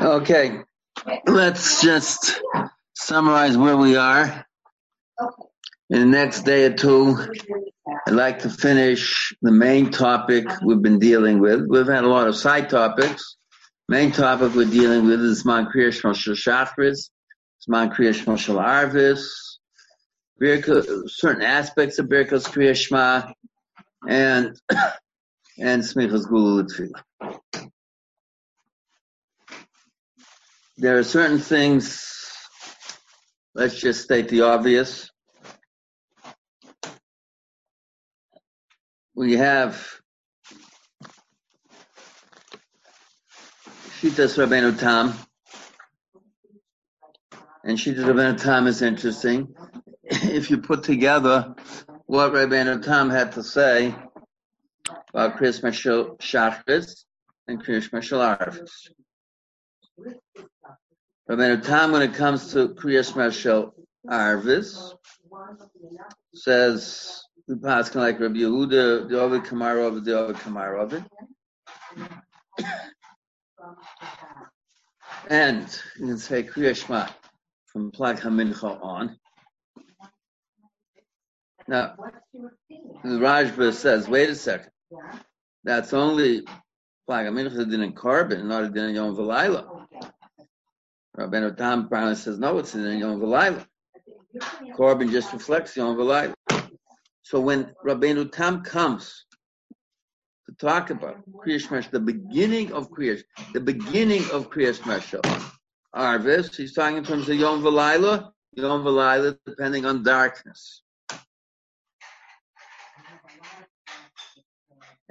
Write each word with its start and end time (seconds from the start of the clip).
Okay, 0.00 0.58
let's 1.26 1.82
just 1.82 2.40
summarize 2.94 3.56
where 3.56 3.76
we 3.76 3.96
are. 3.96 4.44
In 5.90 6.00
the 6.00 6.06
next 6.06 6.42
day 6.42 6.64
or 6.64 6.74
two, 6.74 7.16
I'd 8.06 8.14
like 8.14 8.40
to 8.40 8.50
finish 8.50 9.34
the 9.42 9.52
main 9.52 9.90
topic 9.90 10.46
we've 10.64 10.82
been 10.82 10.98
dealing 10.98 11.38
with. 11.38 11.64
We've 11.68 11.86
had 11.86 12.04
a 12.04 12.08
lot 12.08 12.28
of 12.28 12.36
side 12.36 12.70
topics. 12.70 13.36
Main 13.88 14.12
topic 14.12 14.54
we're 14.54 14.70
dealing 14.70 15.06
with 15.06 15.20
is 15.20 15.44
Man 15.44 15.66
Kriyash 15.66 16.02
Moshe 16.02 16.32
Shachris, 16.34 17.10
Man 17.68 17.90
Kriyash 17.90 18.24
Moshe 18.24 18.54
Arvis, 18.54 19.26
certain 21.08 21.42
aspects 21.42 21.98
of 21.98 22.06
Birkas 22.06 22.48
Kriyashma, 22.48 23.32
and 24.08 24.56
and 25.58 25.82
Smichas 25.82 26.26
Gulu 26.26 26.66
There 30.80 30.96
are 30.96 31.04
certain 31.04 31.38
things, 31.38 32.10
let's 33.54 33.78
just 33.78 34.02
state 34.02 34.30
the 34.30 34.40
obvious. 34.40 35.10
We 39.14 39.34
have 39.34 39.86
Shitas 44.00 44.38
Rabbeinu 44.38 44.78
Tam, 44.78 45.12
and 47.62 47.76
Shitas 47.76 48.06
Rabbeinu 48.06 48.40
Tam 48.40 48.66
is 48.66 48.80
interesting. 48.80 49.54
if 50.04 50.50
you 50.50 50.62
put 50.62 50.82
together 50.82 51.54
what 52.06 52.32
Rabbeinu 52.32 52.82
Tam 52.82 53.10
had 53.10 53.32
to 53.32 53.44
say 53.44 53.94
about 55.10 55.36
Krishma 55.36 55.72
Shachris 56.18 57.04
and 57.46 57.62
Krishma 57.62 58.00
Arvis. 58.00 58.88
Rabbeinu 61.30 61.64
Tam, 61.64 61.92
when 61.92 62.02
it 62.02 62.14
comes 62.14 62.50
to 62.54 62.70
Kriyas 62.70 63.14
Marshal 63.14 63.72
Arvis, 64.04 64.92
says 66.34 67.22
the 67.46 67.54
Paskin 67.54 68.00
like 68.00 68.18
Rabbi 68.18 68.38
Yehuda, 68.38 69.08
the 69.08 69.20
Ovid 69.20 69.44
Kamarov, 69.44 70.04
the 70.04 70.18
Ovid 70.18 70.34
Kamarov. 70.38 71.06
And 75.28 75.82
you 76.00 76.06
can 76.06 76.18
say 76.18 76.42
Kriyashma 76.42 77.08
from 77.66 77.92
Plag 77.92 78.18
Hamincha 78.18 78.82
on. 78.82 79.16
Now, 81.68 81.94
the 83.04 83.08
Rashba 83.08 83.72
says, 83.72 84.08
wait 84.08 84.30
a 84.30 84.34
second. 84.34 84.72
That's 85.62 85.92
only 85.92 86.40
Plag 87.08 87.28
Hamincha 87.28 87.70
didn't 87.70 87.94
carbon, 87.94 88.48
not 88.48 88.64
a 88.64 88.68
din 88.68 88.96
Yom 88.96 89.14
Velayla. 89.14 89.79
Rabbeinu 91.20 91.54
Tam 91.54 91.86
Brown 91.86 92.16
says, 92.16 92.38
no, 92.38 92.58
it's 92.58 92.74
in 92.74 92.98
Yom 92.98 93.20
Velayla. 93.20 93.66
Corbin 94.74 95.10
just 95.10 95.32
reflects 95.34 95.76
Yom 95.76 95.96
Velayla. 95.96 96.34
So 97.22 97.40
when 97.40 97.74
Rabbeinu 97.84 98.32
Tam 98.32 98.62
comes 98.62 99.26
to 100.46 100.54
talk 100.54 100.88
about 100.88 101.16
Kriyash 101.30 101.90
the 101.90 102.00
beginning 102.00 102.72
of 102.72 102.90
Kriyash, 102.90 103.22
the 103.52 103.60
beginning 103.60 104.22
of 104.30 104.48
Kriyash 104.48 104.84
Mesh, 104.86 105.14
Arvis, 105.94 106.56
he's 106.56 106.72
talking 106.72 106.96
in 106.96 107.04
terms 107.04 107.28
of 107.28 107.36
Yom 107.36 107.62
Velayla, 107.62 108.30
Yom 108.54 108.82
Velayla, 108.82 109.36
depending 109.44 109.84
on 109.84 110.02
darkness. 110.02 110.82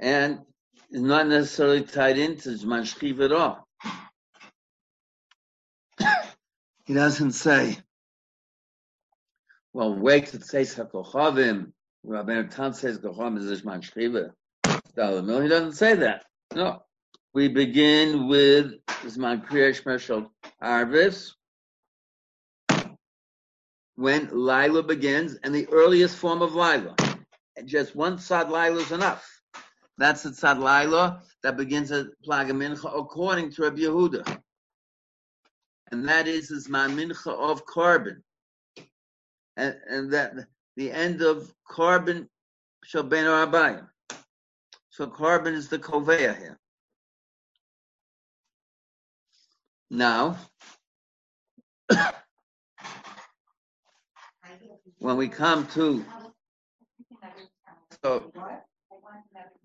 And 0.00 0.40
it's 0.90 1.00
not 1.00 1.28
necessarily 1.28 1.82
tied 1.82 2.18
into 2.18 2.48
Zman 2.48 3.24
at 3.24 3.32
all. 3.32 3.69
He 6.90 6.94
doesn't 6.94 7.34
say, 7.34 7.78
well, 9.72 9.94
wait 9.94 10.26
to 10.26 10.42
say 10.42 10.62
Sakochavim. 10.62 11.70
Rabbeinu 12.04 12.52
Tam 12.52 12.72
says 12.72 12.98
Kochavim 12.98 13.38
is 13.38 13.62
Ishman 13.62 13.80
Shchiva. 13.88 14.32
He 14.64 15.48
doesn't 15.48 15.74
say 15.74 15.94
that. 15.94 16.24
No. 16.52 16.82
We 17.32 17.46
begin 17.46 18.26
with 18.26 18.84
Zman 19.04 19.46
Kriyash 19.46 19.84
Meshal 19.84 20.30
Arvis. 20.60 21.30
When 23.94 24.28
Lila 24.32 24.82
begins, 24.82 25.36
and 25.44 25.54
the 25.54 25.68
earliest 25.68 26.16
form 26.16 26.42
of 26.42 26.56
Lila. 26.56 26.96
Just 27.66 27.94
one 27.94 28.18
Sad 28.18 28.48
Lila 28.48 28.80
is 28.80 28.90
enough. 28.90 29.24
That's 29.96 30.24
the 30.24 30.34
Sad 30.34 30.58
Lila 30.58 31.22
that 31.44 31.56
begins 31.56 31.92
at 31.92 32.06
Plagamincha 32.26 32.90
according 32.98 33.52
to 33.52 33.62
Rabbi 33.62 33.82
Yehuda 33.82 34.40
and 35.90 36.08
that 36.08 36.28
is 36.28 36.50
is 36.50 36.68
my 36.68 36.86
mincha 36.86 37.32
of 37.32 37.64
carbon, 37.66 38.22
and, 39.56 39.76
and 39.88 40.12
that 40.12 40.34
the 40.76 40.90
end 40.90 41.22
of 41.22 41.52
carbon 41.68 42.28
shall 42.84 43.02
ben 43.02 43.24
abayim. 43.26 43.86
So 44.90 45.06
carbon 45.06 45.54
is 45.54 45.68
the 45.68 45.78
koveya 45.78 46.36
here. 46.36 46.58
Now, 49.90 50.36
when 54.98 55.16
we 55.16 55.28
come 55.28 55.66
to 55.68 56.04
so 58.02 58.32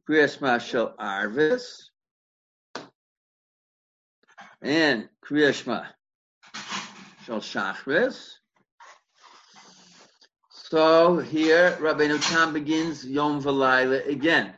Kriyas 0.09 0.61
shall 0.61 0.95
Arvis 0.97 1.83
and 4.61 5.07
Kriyashma 5.23 5.85
Shal 7.25 7.39
Shachris. 7.39 8.33
So 10.51 11.17
here 11.17 11.71
Rabbeinu 11.81 12.21
Tam 12.29 12.53
begins 12.53 13.03
Yom 13.03 13.41
V'Layla 13.41 14.07
again, 14.07 14.53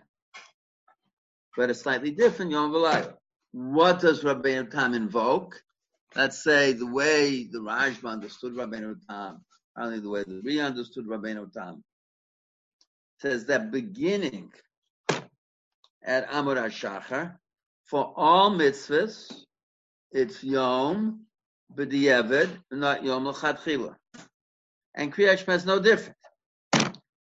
but 1.56 1.70
a 1.70 1.74
slightly 1.74 2.12
different 2.12 2.52
Yom 2.52 2.72
V'Layla. 2.72 3.14
What 3.54 4.02
does 4.02 4.24
Rabbeinu 4.24 4.70
Tam 4.70 4.94
invoke? 4.94 5.62
Let's 6.14 6.44
say 6.44 6.74
the 6.74 6.88
way 6.88 7.46
the 7.46 7.60
Rashba 7.60 8.10
understood 8.10 8.54
Rabbeinu 8.54 8.98
Tam, 9.08 9.46
only 9.78 10.02
the 10.02 10.10
way 10.10 10.24
the 10.28 10.42
Ri 10.44 10.60
understood 10.60 11.08
Rabbeinu 11.08 11.54
Tam, 11.54 11.86
says 13.22 13.46
that 13.46 13.72
beginning 13.72 14.52
at 16.04 16.30
Amud 16.30 16.58
HaShachar, 16.58 17.38
for 17.86 18.14
all 18.18 18.52
mitzvahs, 18.52 19.32
it's 20.12 20.44
Yom 20.44 21.27
b'di'evid, 21.76 22.50
not 22.72 23.04
yom 23.04 23.28
l'chadchila. 23.28 23.96
And 24.96 25.14
Kriyat 25.14 25.40
Shema 25.40 25.54
is 25.54 25.66
no 25.66 25.80
different. 25.80 26.16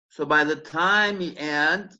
So 0.09 0.25
by 0.25 0.43
the 0.43 0.57
time 0.57 1.19
he 1.19 1.37
ends, 1.37 1.97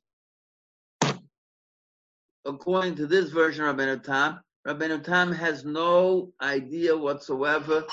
according 2.45 2.95
to 2.95 3.07
this 3.07 3.29
version 3.29 3.65
of 3.65 3.75
Rabbeinu 3.75 4.03
Tam, 4.03 4.41
Rabbeinu 4.67 5.03
Tam 5.03 5.31
has 5.31 5.63
no 5.63 6.33
idea 6.41 6.97
whatsoever 6.97 7.85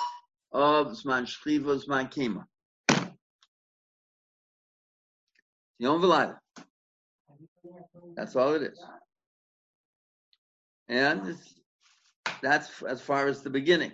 of 0.53 0.89
Zman 0.89 1.27
Shchiva, 1.27 1.85
Zman 1.85 2.13
Kima. 2.13 2.45
Yom 5.79 6.03
V'Layla. 6.03 6.37
That's 8.17 8.35
all 8.35 8.55
it 8.55 8.63
is. 8.63 8.85
And 10.89 11.37
that's 12.43 12.83
as 12.83 13.01
far 13.01 13.29
as 13.29 13.43
the 13.43 13.51
beginning 13.51 13.93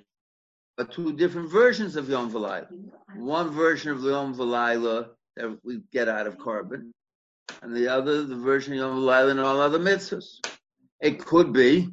but 0.77 0.93
two 0.93 1.13
different 1.13 1.51
versions 1.51 1.97
of 1.97 2.09
Yom 2.09 2.31
V'Layla. 2.31 2.67
One 3.17 3.51
version 3.51 3.93
of 3.93 4.03
Yom 4.03 4.35
V'Layla 4.35 5.09
that 5.37 5.59
we 5.65 5.81
get 5.93 6.09
out 6.09 6.27
of 6.27 6.39
carbon, 6.39 6.93
and 7.63 7.75
the 7.75 7.89
other, 7.89 8.25
the 8.25 8.37
version 8.37 8.73
of 8.75 8.79
Yom 8.79 8.99
V'Layla 8.99 9.31
and 9.33 9.41
all 9.41 9.61
other 9.61 9.79
mitzvahs. 9.79 10.45
It 11.01 11.25
could 11.25 11.53
be, 11.53 11.91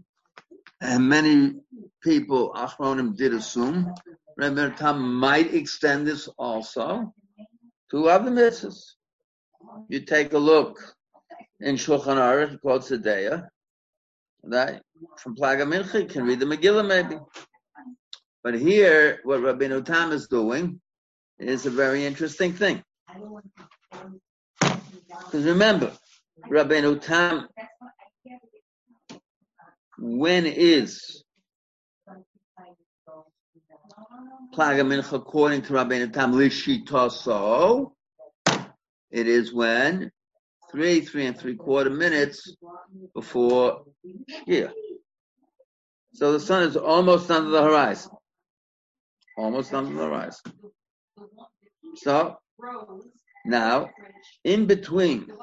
and 0.79 1.07
many 1.07 1.55
people, 2.01 2.53
Achronim 2.53 3.15
did 3.15 3.33
assume, 3.33 3.93
Rebbe 4.37 4.73
Tam 4.77 5.15
might 5.15 5.53
extend 5.53 6.07
this 6.07 6.27
also 6.37 7.13
to 7.91 8.09
other 8.09 8.31
mitzvahs. 8.31 8.93
You 9.89 10.01
take 10.01 10.33
a 10.33 10.37
look 10.37 10.79
in 11.59 11.75
Shulchan 11.75 12.17
Aruch, 12.17 12.59
called 12.61 12.81
Sedeya, 12.81 13.47
that 14.43 14.81
from 15.17 15.35
Plaga 15.35 15.67
Mincha, 15.67 16.09
can 16.09 16.25
read 16.25 16.39
the 16.39 16.45
Megillah 16.45 16.87
maybe. 16.87 17.19
But 18.43 18.55
here, 18.59 19.19
what 19.23 19.41
Rabbeinu 19.41 19.85
Tam 19.85 20.11
is 20.11 20.27
doing 20.27 20.81
is 21.37 21.65
a 21.65 21.69
very 21.69 22.05
interesting 22.05 22.53
thing. 22.53 22.83
Because 24.59 25.45
remember, 25.45 25.91
Rabbeinu 26.49 27.01
Tam, 27.01 27.47
when 29.99 30.45
is 30.45 31.23
Plaga 34.55 35.13
according 35.13 35.61
to 35.63 35.73
Rabbeinu 35.73 36.11
Tam 36.11 36.33
Lishitaso? 36.33 37.91
It 39.11 39.27
is 39.27 39.53
when 39.53 40.11
three, 40.71 41.01
three 41.01 41.25
and 41.25 41.37
three 41.37 41.55
quarter 41.55 41.89
minutes 41.89 42.55
before 43.13 43.83
Shkia. 44.29 44.71
So 46.13 46.33
the 46.33 46.39
sun 46.39 46.63
is 46.63 46.75
almost 46.75 47.29
under 47.29 47.49
the 47.49 47.61
horizon. 47.61 48.11
Almost 49.41 49.73
under 49.73 49.95
the 49.95 50.07
rise. 50.07 50.39
So 51.95 52.37
now, 53.43 53.89
in 54.43 54.67
between 54.67 55.33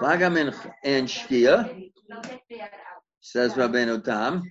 Lagaminch 0.00 0.58
and 0.82 1.06
Shkia, 1.06 1.92
says 3.20 3.52
Rabbeinu 3.52 4.02
Tam, 4.04 4.50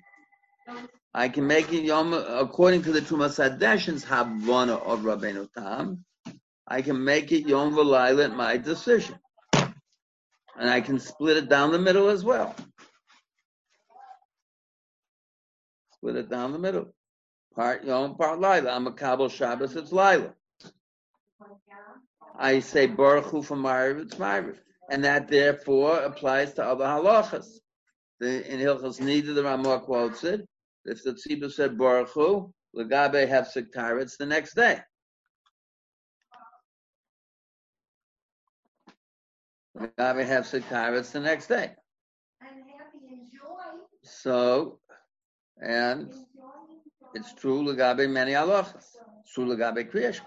I 1.14 1.28
can 1.28 1.46
make 1.46 1.74
it 1.74 1.84
Yom, 1.84 2.14
according 2.14 2.84
to 2.84 2.94
the 2.94 3.02
Trumas 3.02 3.38
Hadeshin's 3.44 4.06
Havana 4.06 4.76
of 4.76 5.02
Rabbeinu 5.02 5.52
Tam, 5.52 6.06
I 6.66 6.82
can 6.82 7.04
make 7.04 7.34
it 7.34 7.46
Yom 7.46 7.74
V'Laila 7.74 8.34
my 8.34 8.56
decision. 8.56 9.20
And 10.58 10.70
I 10.70 10.80
can 10.80 10.98
split 10.98 11.36
it 11.36 11.50
down 11.50 11.74
the 11.74 11.80
middle 11.80 12.08
as 12.08 12.24
well. 12.24 12.56
Split 15.92 16.16
it 16.16 16.30
down 16.30 16.54
the 16.54 16.60
middle. 16.60 16.94
Part 17.58 17.86
Yom, 17.86 18.16
part 18.16 18.40
Laila. 18.40 18.72
I'm 18.72 18.86
a 18.86 18.92
Kabul 18.92 19.30
Shabbos, 19.30 19.76
it's 19.76 19.92
Laila. 19.92 20.32
I 22.38 22.60
say 22.60 22.86
Baruch 22.86 23.26
Hu 23.26 23.42
from 23.42 23.64
Ma'ariv, 23.64 24.00
it's 24.00 24.16
Ma'ariv. 24.16 24.58
And 24.92 25.04
that 25.04 25.28
therefore 25.28 25.98
applies 26.02 26.54
to 26.54 26.64
other 26.64 26.86
halachas. 26.86 27.48
The, 28.20 28.48
in 28.54 28.60
Hilchas 28.60 29.00
Nida, 29.00 29.34
the 29.34 29.44
Ramah 29.44 29.80
quotes 29.80 30.24
it. 30.24 30.48
If 30.86 31.04
the 31.04 31.14
Tzibur 31.14 31.52
said 31.52 31.80
Baruch 31.80 32.10
Hu, 32.10 32.54
Lagabe 32.76 33.28
have 33.28 33.50
it's 33.56 34.18
the 34.18 34.26
next 34.28 34.54
day. 34.54 34.80
Lagabe 39.76 40.24
have 40.28 40.46
it's 40.94 41.12
the 41.12 41.20
next 41.20 41.48
day. 41.48 41.72
I'm 42.40 42.48
happy 42.50 43.08
and 43.10 43.32
joy. 43.32 43.80
So, 44.04 44.80
and 45.60 46.14
it's 47.18 47.34
true 47.34 47.64
Lagabe 47.64 48.08
many 48.10 48.34
halachas. 48.34 48.86
True 49.34 49.46
Lagabe 49.46 49.92
Kriyashma. 49.92 50.22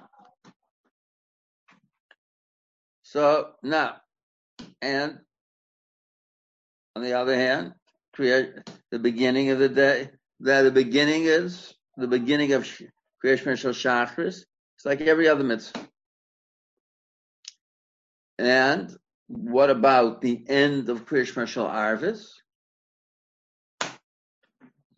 So 3.02 3.52
now, 3.62 3.96
and 4.82 5.20
on 6.96 7.02
the 7.02 7.14
other 7.14 7.36
hand, 7.36 7.74
create 8.12 8.54
the 8.90 8.98
beginning 8.98 9.50
of 9.50 9.60
the 9.60 9.68
day. 9.68 10.10
That 10.40 10.62
the 10.62 10.70
beginning 10.72 11.24
is 11.24 11.72
the 11.96 12.08
beginning 12.08 12.54
of 12.54 12.68
creation 13.20 13.54
Shal 13.56 13.72
Shachris. 13.72 14.44
It's 14.76 14.84
like 14.84 15.00
every 15.00 15.28
other 15.28 15.44
mitzvah. 15.44 15.86
And 18.38 18.96
what 19.28 19.70
about 19.70 20.22
the 20.22 20.44
end 20.48 20.88
of 20.88 21.06
Krishna 21.06 21.46
Shal 21.46 21.66
Arvis? 21.68 22.26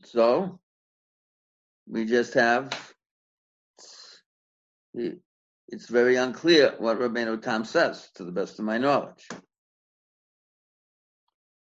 So 0.04 0.60
we 1.88 2.05
just 2.05 2.34
have 2.34 2.70
it's 4.94 5.88
very 5.88 6.17
unclear 6.17 6.75
what 6.79 6.99
Rabbeinu 6.99 7.40
Tam 7.40 7.64
says, 7.64 8.11
to 8.14 8.25
the 8.25 8.32
best 8.32 8.58
of 8.58 8.64
my 8.64 8.79
knowledge. 8.79 9.26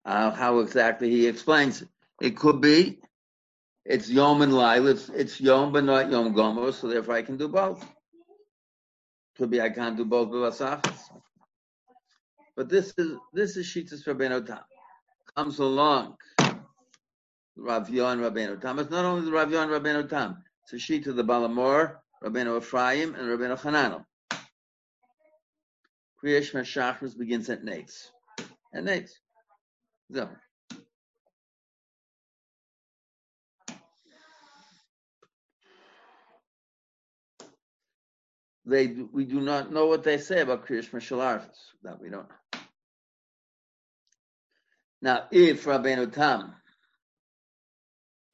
Uh, 0.05 0.33
how 0.33 0.59
exactly 0.59 1.11
he 1.11 1.27
explains 1.27 1.83
it. 1.83 1.89
It 2.21 2.37
could 2.37 2.61
be 2.61 3.01
it's 3.85 4.09
Yom 4.09 4.43
and 4.43 4.53
Lail, 4.53 4.87
it's, 4.89 5.09
it's 5.11 5.41
Yom 5.41 5.73
but 5.73 5.85
not 5.85 6.11
Yom 6.11 6.33
Gomer, 6.33 6.73
so 6.73 6.89
therefore 6.89 7.15
I 7.15 7.23
can 7.23 7.37
do 7.37 7.49
both. 7.49 7.85
Could 9.37 9.51
be 9.51 9.61
I 9.61 9.71
can't 9.71 9.97
do 9.97 10.05
both. 10.05 10.31
But 12.57 12.69
this 12.69 12.95
is 12.97 13.17
this 13.33 13.57
is 13.57 13.67
Shitas 13.67 14.05
Rabbeinu 14.07 14.47
Tam. 14.47 14.61
Comes 15.37 15.59
along 15.59 16.17
Rav 17.57 17.89
Yon 17.89 18.19
Rabbeinu 18.19 18.61
Tam. 18.61 18.79
It's 18.79 18.91
not 18.91 19.05
only 19.05 19.25
the 19.25 19.33
Rav 19.33 19.51
Yon 19.51 19.69
Rabbeinu 19.69 20.09
Tam. 20.09 20.43
It's 20.65 20.73
a 20.73 20.79
sheet 20.79 21.07
of 21.07 21.17
the 21.17 21.25
Balamor 21.25 21.97
Rabbeinu 22.23 22.59
Ephraim, 22.59 23.15
and 23.15 23.29
Rabbeinu 23.29 23.59
Hananel. 23.61 24.05
Kriyash 26.23 26.53
Meshachris 26.53 27.17
begins 27.17 27.51
at 27.51 27.63
Nates. 27.63 28.09
At 28.73 28.85
Nates. 28.85 29.11
So. 30.13 30.29
They, 38.67 38.87
we 38.87 39.27
do 39.27 39.43
not 39.43 39.71
know 39.71 39.87
what 39.87 40.05
they 40.05 40.17
say 40.17 40.41
about 40.41 40.67
Kriyash 40.67 40.91
Meshalarvis. 40.91 41.45
That 41.83 42.01
we 42.01 42.09
don't 42.09 42.27
know. 42.29 42.61
Now, 45.03 45.25
if 45.31 45.67
Rabbeinu 45.67 46.11
Tam, 46.11 46.55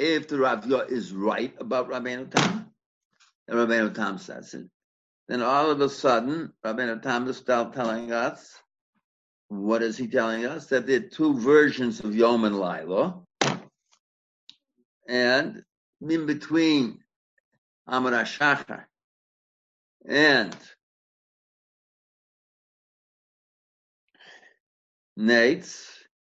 if 0.01 0.29
the 0.29 0.39
Rav 0.39 0.67
is 0.91 1.13
right 1.13 1.55
about 1.61 1.91
Rabbeinu 1.91 2.31
Tam, 2.31 2.73
and 3.47 3.59
Rabbeinu 3.59 3.95
Tam 3.95 4.17
says 4.19 4.55
it. 4.55 4.67
Then 5.29 5.43
all 5.43 5.71
of 5.71 5.81
a 5.83 5.91
sudden, 5.91 6.53
Rabbeinu 6.65 7.03
Tam 7.03 7.29
is 7.29 7.37
telling 7.43 8.11
us, 8.11 8.55
what 9.49 9.83
is 9.83 9.99
he 9.99 10.09
telling 10.09 10.47
us? 10.47 10.67
That 10.69 10.87
there 10.87 10.99
are 10.99 11.09
two 11.09 11.39
versions 11.39 12.01
of 12.01 12.17
Yom 12.17 12.45
and 12.45 12.59
Laila, 12.59 13.21
and 15.07 15.63
in 16.01 16.27
between 16.27 17.01
Amar 17.87 18.13
Shachar 18.25 18.85
and 20.09 20.57
Nates, 25.19 25.85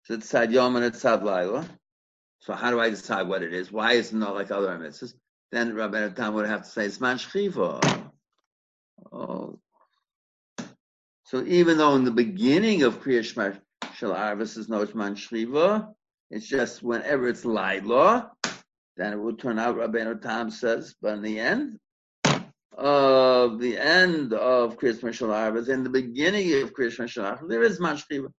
it's 0.09 0.33
Yom 0.33 0.77
and 0.77 0.85
it's 0.85 1.03
Laila. 1.03 1.67
So 2.41 2.53
how 2.53 2.71
do 2.71 2.79
I 2.79 2.89
decide 2.89 3.27
what 3.27 3.43
it 3.43 3.53
is? 3.53 3.71
Why 3.71 3.93
is 3.93 4.11
it 4.11 4.17
not 4.17 4.35
like 4.35 4.51
other 4.51 4.77
mitzvahs? 4.77 5.13
then 5.51 5.75
Rabbi 5.75 6.09
Tam 6.09 6.33
would 6.33 6.47
have 6.47 6.63
to 6.63 6.69
say 6.69 6.87
Zman 6.87 7.17
Shchiva. 7.17 8.09
Oh. 9.11 9.59
So 11.25 11.43
even 11.45 11.77
though 11.77 11.95
in 11.95 12.05
the 12.05 12.11
beginning 12.11 12.83
of 12.83 13.01
Kriya 13.01 13.23
Shema 13.23 13.53
Shal 13.93 14.13
Arvis 14.13 14.57
is 14.57 14.69
no 14.69 14.85
Zman 14.85 15.15
Shchiva, 15.15 15.93
it's 16.29 16.47
just 16.47 16.81
whenever 16.81 17.27
it's 17.27 17.43
Laila, 17.43 18.31
then 18.95 19.13
it 19.13 19.17
will 19.17 19.35
turn 19.35 19.59
out 19.59 19.77
Rabbi 19.77 20.13
Tam 20.21 20.49
says, 20.49 20.95
but 21.01 21.15
in 21.15 21.21
the 21.21 21.39
end 21.39 21.77
of 22.77 23.59
the 23.59 23.77
end 23.77 24.33
of 24.33 24.77
Krishma 24.77 25.13
Shal 25.13 25.69
in 25.69 25.83
the 25.83 25.89
beginning 25.89 26.61
of 26.61 26.73
Krishma 26.73 27.07
Shal 27.09 27.39
there 27.47 27.63
is 27.63 27.79
Zman 27.79 28.01
Shchiva. 28.01 28.31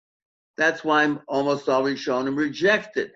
That's 0.56 0.82
why 0.82 1.02
I'm 1.02 1.20
almost 1.28 1.69
always 1.69 1.99
shown 1.99 2.26
and 2.26 2.37
rejected 2.37 3.12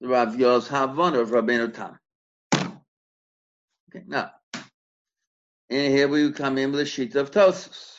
Rav 0.00 0.38
Yos 0.38 0.68
Havon 0.68 1.18
of 1.18 1.30
Rabbeinu 1.30 1.74
Tam. 1.74 1.98
Okay, 2.54 4.04
now, 4.06 4.30
and 5.70 5.92
here 5.92 6.08
we 6.08 6.30
come 6.32 6.58
in 6.58 6.70
with 6.70 6.80
the 6.80 6.86
sheet 6.86 7.14
of 7.14 7.30
Tosus. 7.30 7.96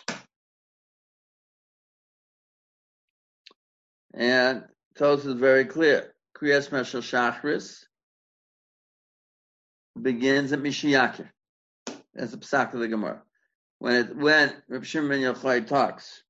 And 4.13 4.63
Tosus 4.97 5.25
is 5.25 5.33
very 5.33 5.65
clear. 5.65 6.13
Kriyas 6.37 6.69
Meshal 6.69 7.01
Shachris 7.01 7.83
begins 10.01 10.53
at 10.53 10.59
Mishiyakir. 10.59 11.29
That's 12.13 12.31
the 12.31 12.37
psak 12.37 12.73
of 12.73 12.79
the 12.79 12.87
Gemara. 12.87 13.21
When 13.79 13.95
it 13.95 14.15
when 14.15 14.53
Reb 14.67 14.85
Shimon 14.85 15.21
Yochai 15.21 15.65
talks 15.67 16.23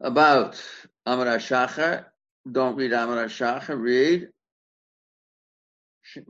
about 0.00 0.62
Amar 1.04 1.26
Shachar. 1.38 2.06
Don't 2.50 2.76
read 2.76 2.92
Amar 2.92 3.26
Shachar. 3.26 3.80
Read 3.80 4.28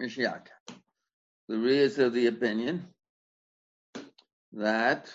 Mishiach. 0.01 0.47
The 1.49 1.59
Ri 1.59 1.79
is 1.79 1.99
of 1.99 2.15
the 2.15 2.29
opinion 2.29 2.87
that 4.53 5.11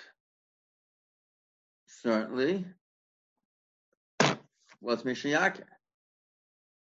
certainly 1.88 2.66
was 4.82 5.04
Mishiach. 5.04 5.62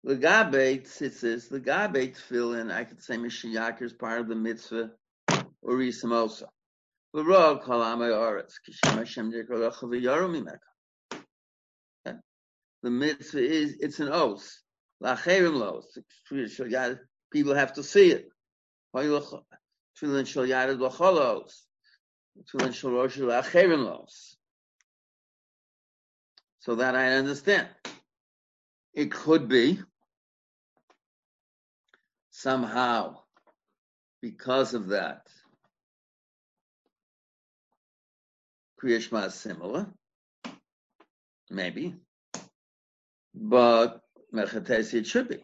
Legabe 0.05 0.83
tzitzis, 0.83 1.49
legabe 1.49 2.15
tefillin, 2.15 2.71
I 2.71 2.83
could 2.83 3.01
say 3.01 3.17
Mishiach 3.17 3.81
is 3.81 3.93
part 3.93 4.21
of 4.21 4.27
the 4.27 4.35
mitzvah 4.35 4.91
Uri 5.63 5.89
Samosa. 5.91 6.47
L'rog 7.13 7.63
kol 7.63 7.81
amay 7.81 8.11
oretz, 8.11 8.53
kishem 8.67 8.97
Hashem 8.97 9.31
dikro 9.31 9.57
lecha 9.57 9.83
v'yaru 9.83 10.29
the 12.87 12.91
mitzvah 12.91 13.39
is 13.39 13.75
it's 13.81 13.99
an 13.99 14.07
oath. 14.07 14.49
Lacherim 15.03 15.55
los. 15.55 15.97
People 17.33 17.53
have 17.53 17.73
to 17.73 17.83
see 17.83 18.11
it. 18.11 18.29
Tefillin 18.95 20.25
shel 20.25 20.45
yared 20.45 20.79
l'cholos. 20.79 21.63
Tefillin 22.45 22.73
shel 22.73 22.91
rosh 22.91 23.17
lacherim 23.17 23.83
los. 23.83 24.37
So 26.59 26.75
that 26.75 26.95
I 26.95 27.15
understand. 27.15 27.67
It 28.93 29.11
could 29.11 29.49
be 29.49 29.81
somehow 32.29 33.17
because 34.21 34.73
of 34.73 34.87
that. 34.87 35.27
Kriyashma 38.81 39.27
is 39.27 39.33
similar. 39.33 39.87
Maybe. 41.49 41.97
But 43.39 44.01
Mechatesi 44.33 44.95
it 44.95 45.07
should 45.07 45.29
be. 45.29 45.43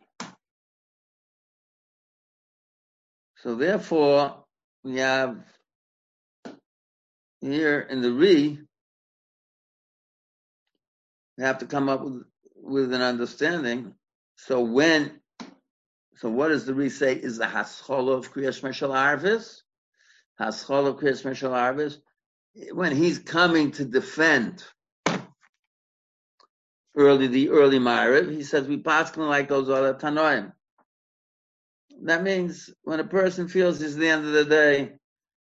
So 3.37 3.55
therefore, 3.55 4.43
we 4.83 4.97
have 4.97 5.37
here 7.41 7.81
in 7.81 8.01
the 8.01 8.11
Ri, 8.11 8.59
we 11.37 11.43
have 11.43 11.59
to 11.59 11.65
come 11.65 11.89
up 11.89 12.01
with, 12.01 12.23
with 12.55 12.93
an 12.93 13.01
understanding. 13.01 13.93
So 14.37 14.61
when, 14.61 15.19
so 16.15 16.29
what 16.29 16.49
does 16.49 16.65
the 16.65 16.73
Ri 16.73 16.89
say 16.89 17.15
is 17.15 17.37
the 17.37 17.45
Haschol 17.45 18.09
of 18.13 18.33
Kriyas 18.33 18.61
Meshal 18.61 18.89
Arvis? 18.89 19.61
Haschol 20.39 20.87
of 20.87 20.97
Kriyas 20.97 21.23
Meshal 21.23 21.51
Arvis? 21.51 21.97
When 22.71 22.95
he's 22.95 23.19
coming 23.19 23.71
to 23.73 23.85
defend 23.85 24.63
early, 26.95 27.27
the 27.27 27.49
early 27.49 27.79
Ma'ariv, 27.79 28.31
he 28.31 28.43
says, 28.43 28.67
we 28.67 28.77
pass 28.77 29.15
like 29.17 29.49
those 29.49 29.69
other 29.69 29.93
Tanoim. 29.93 30.53
That 32.03 32.23
means 32.23 32.69
when 32.83 32.99
a 32.99 33.05
person 33.05 33.47
feels 33.47 33.81
it's 33.81 33.95
the 33.95 34.09
end 34.09 34.25
of 34.25 34.33
the 34.33 34.45
day, 34.45 34.93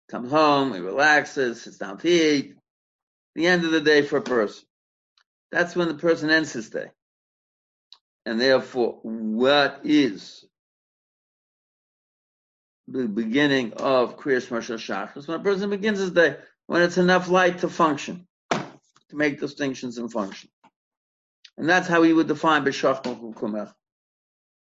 comes 0.10 0.32
home, 0.32 0.74
he 0.74 0.80
relaxes, 0.80 1.62
sits 1.62 1.78
down 1.78 1.98
to 2.00 2.10
eat, 2.10 2.56
the 3.36 3.48
end 3.48 3.66
of 3.66 3.72
the 3.72 3.82
day 3.82 4.02
for 4.02 4.18
a 4.18 4.22
person. 4.22 4.64
That's 5.52 5.76
when 5.76 5.88
the 5.88 5.94
person 5.96 6.30
ends 6.30 6.54
his 6.54 6.70
day. 6.70 6.88
And 8.26 8.40
therefore, 8.40 9.00
what 9.04 9.82
is 9.84 10.46
the 12.88 13.08
beginning 13.08 13.74
of 13.74 14.18
Kriyas 14.18 14.48
Mashal 14.48 14.78
Shachris? 14.78 15.28
When 15.28 15.40
a 15.40 15.44
person 15.44 15.70
begins 15.70 16.00
his 16.00 16.12
day, 16.12 16.38
when 16.66 16.82
it's 16.82 16.98
enough 16.98 17.30
light 17.30 17.60
to 17.60 17.70
function, 17.70 18.28
to 18.52 19.16
make 19.16 19.40
distinctions 19.40 19.98
and 19.98 20.12
function. 20.12 20.50
And 21.58 21.68
that's 21.68 21.88
how 21.88 22.04
he 22.04 22.14
would 22.14 22.28
define 22.28 22.64
B'Shach 22.64 23.04
Kumech. 23.04 23.74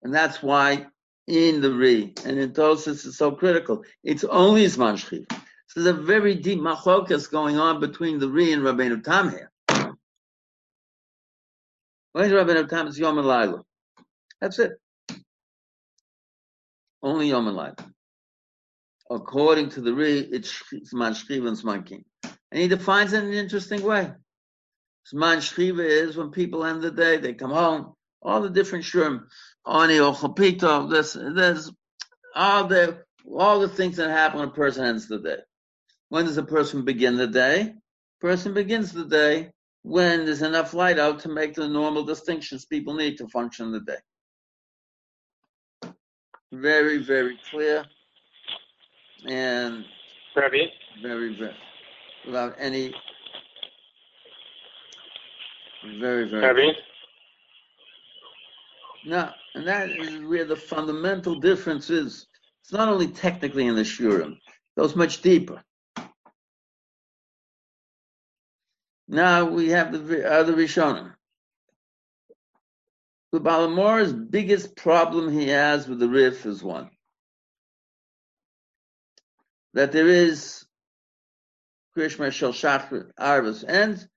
And 0.04 0.14
that's 0.14 0.44
why 0.44 0.86
in 1.28 1.62
the 1.62 1.72
Ri 1.72 2.14
and 2.26 2.38
in 2.38 2.52
Tosis 2.52 3.06
is 3.06 3.18
so 3.18 3.32
critical. 3.32 3.84
It's 4.04 4.24
only 4.24 4.66
Zman 4.66 4.94
Shchiv. 4.94 5.26
So 5.68 5.82
there's 5.82 5.98
a 5.98 6.02
very 6.02 6.36
deep 6.36 6.60
machokas 6.60 7.30
going 7.32 7.58
on 7.58 7.80
between 7.80 8.20
the 8.20 8.30
Ri 8.30 8.54
and 8.54 8.62
Rabbeinu 8.62 9.04
Tam 9.04 9.32
here. 9.32 9.52
When 12.12 12.30
Rabbeinu 12.30 12.70
Tam 12.70 12.88
is 12.88 13.00
Yom. 13.00 13.64
That's 14.40 14.60
it. 14.60 14.74
Only 17.02 17.30
Yom 17.30 17.48
and. 17.48 17.76
According 19.10 19.70
to 19.72 19.82
the 19.82 19.94
Ri, 19.94 20.20
it's 20.20 20.52
Zman 20.94 21.16
Shchiv 21.16 21.48
and 21.48 21.58
Zman 21.58 21.86
King. 21.86 22.06
And 22.24 22.62
he 22.62 22.68
defines 22.68 23.14
it 23.14 23.24
in 23.24 23.30
an 23.30 23.36
interesting 23.36 23.82
way. 23.82 24.12
Zman 25.14 25.38
Shchiva 25.38 25.84
is 25.86 26.18
when 26.18 26.32
people 26.32 26.66
end 26.66 26.82
the 26.82 26.92
day, 26.92 27.18
they 27.18 27.34
come 27.34 27.52
home, 27.52 27.94
all 28.22 28.42
the 28.42 28.50
different 28.50 28.86
shrim, 28.86 29.26
Ani 29.68 30.00
or 30.00 30.14
Chapito, 30.14 30.90
there's, 30.90 31.14
there's 31.14 31.72
all 32.36 32.66
the, 32.66 33.04
all 33.32 33.60
the 33.60 33.70
things 33.70 33.98
that 33.98 34.10
happen 34.10 34.40
when 34.40 34.50
a 34.50 34.52
person 34.52 34.86
ends 34.86 35.08
the 35.08 35.20
day. 35.20 35.38
When 36.10 36.26
does 36.26 36.38
a 36.38 36.44
person 36.44 36.86
begin 36.86 37.18
the 37.18 37.28
day? 37.28 37.74
Person 38.20 38.54
begins 38.54 38.92
the 38.92 39.06
day 39.06 39.52
when 39.84 40.26
there's 40.26 40.42
enough 40.42 40.74
light 40.74 40.98
out 40.98 41.20
to 41.20 41.30
make 41.30 41.54
the 41.54 41.68
normal 41.68 42.04
distinctions 42.04 42.66
people 42.66 42.96
need 42.96 43.18
to 43.18 43.28
function 43.28 43.72
the 43.72 43.82
day. 43.82 43.98
Very, 46.52 47.04
very 47.04 47.38
clear 47.52 47.86
and 49.28 49.86
very, 51.02 51.38
very, 51.38 51.56
without 52.26 52.56
any, 52.58 52.96
very, 56.00 56.30
very. 56.30 56.42
Rabbi? 56.42 56.78
No, 59.06 59.30
and 59.54 59.68
that 59.68 59.90
is 59.90 60.22
where 60.24 60.46
the 60.46 60.56
fundamental 60.56 61.40
difference 61.40 61.90
is. 61.90 62.28
It's 62.64 62.74
not 62.74 62.90
only 62.90 63.08
technically 63.08 63.68
in 63.68 63.76
the 63.76 63.84
Shurim, 63.84 64.34
it 64.34 64.80
goes 64.80 64.96
much 64.96 65.22
deeper. 65.22 65.64
Now 69.08 69.46
we 69.46 69.70
have 69.70 69.92
the 70.08 70.30
other 70.30 70.54
Rishonim. 70.54 71.14
The 73.32 73.40
Balamora's 73.40 74.14
biggest 74.14 74.76
problem 74.76 75.32
he 75.32 75.50
has 75.50 75.88
with 75.88 76.00
the 76.00 76.10
Rif 76.10 76.46
is 76.46 76.64
one. 76.64 76.90
That 79.74 79.92
there 79.92 80.08
is 80.08 80.66
Krishma 81.96 82.32
Shel 82.32 82.54
Shachar 82.54 83.12
Arvis 83.20 83.64
ends, 83.68 84.08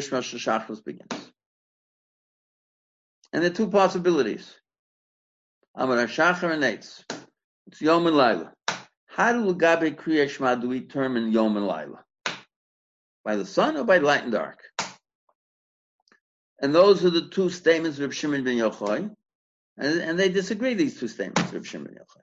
Shel 0.00 0.20
Shachar 0.20 0.84
begins. 0.84 1.32
And 3.32 3.42
there 3.42 3.50
are 3.50 3.54
two 3.54 3.68
possibilities. 3.68 4.54
Amar 5.74 6.06
Shachar 6.06 6.52
and 6.52 6.62
Eitz. 6.62 7.04
It's 7.66 7.80
Yom 7.80 8.06
and 8.06 8.16
Laila. 8.16 8.52
How 9.06 9.32
do 9.32 9.44
do 10.56 10.68
we 10.68 10.80
determine 10.80 11.32
Yom 11.32 11.56
and 11.56 11.66
Laila? 11.66 12.04
By 13.24 13.36
the 13.36 13.46
sun 13.46 13.76
or 13.76 13.84
by 13.84 13.98
light 13.98 14.22
and 14.24 14.32
dark? 14.32 14.58
And 16.60 16.74
those 16.74 17.04
are 17.04 17.10
the 17.10 17.28
two 17.28 17.50
statements 17.50 17.98
of 17.98 18.14
Shimon 18.14 18.44
ben 18.44 18.56
Yochai. 18.56 19.10
And, 19.76 20.00
and 20.00 20.18
they 20.18 20.28
disagree, 20.28 20.74
these 20.74 20.98
two 20.98 21.08
statements 21.08 21.52
of 21.52 21.66
Shimon 21.66 21.88
ben 21.88 21.96
Yochai. 21.96 22.22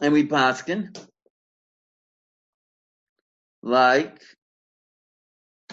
And 0.00 0.12
we 0.12 0.26
paskin 0.26 0.96
like 3.62 4.20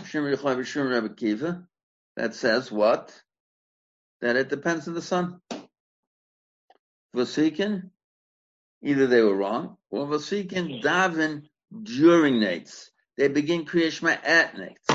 Shimon 0.05 0.35
Yochai 0.35 0.65
Shimon 0.65 0.89
Rebbe 0.89 1.15
Kiva 1.15 1.67
that 2.15 2.35
says 2.35 2.71
what? 2.71 3.13
That 4.21 4.35
it 4.35 4.49
depends 4.49 4.87
on 4.87 4.93
the 4.93 5.01
sun. 5.01 5.39
Vasikin, 7.15 7.89
either 8.83 9.07
they 9.07 9.21
were 9.21 9.35
wrong, 9.35 9.77
or 9.89 10.05
Vasikin 10.05 10.83
daven 10.83 11.43
during 11.83 12.41
nights. 12.41 12.91
They 13.17 13.29
begin 13.29 13.65
Kriyashma 13.65 14.19
at 14.23 14.57
nights. 14.57 14.89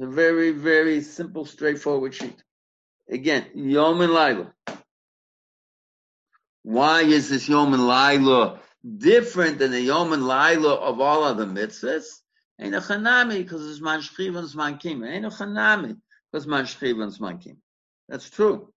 A 0.00 0.06
very, 0.06 0.52
very 0.52 1.02
simple, 1.02 1.44
straightforward 1.44 2.14
sheet. 2.14 2.42
Again, 3.10 3.46
Yom 3.54 4.00
and 4.00 4.14
Laila. 4.14 4.54
Why 6.62 7.02
is 7.02 7.28
this 7.28 7.48
Yom 7.48 7.74
and 7.74 7.86
Laila 7.86 8.60
different 8.96 9.58
than 9.58 9.72
the 9.72 9.80
Yom 9.80 10.14
and 10.14 10.26
Laila 10.26 10.74
of 10.76 11.00
all 11.00 11.24
other 11.24 11.44
mitzvahs? 11.44 12.21
Ain't 12.60 12.74
a 12.74 12.80
chanami 12.80 13.38
because 13.38 13.68
it's 13.68 13.80
man 13.80 14.00
shchiv 14.00 14.36
and 14.38 15.00
man. 15.00 15.12
Ain't 15.12 15.26
a 15.26 15.30
chanami 15.30 15.96
because 16.30 16.46
man 16.46 16.64
shchiv 16.64 17.02
and 17.02 17.20
man 17.20 17.38
kim. 17.38 17.56
That's 18.08 18.28
true. 18.28 18.72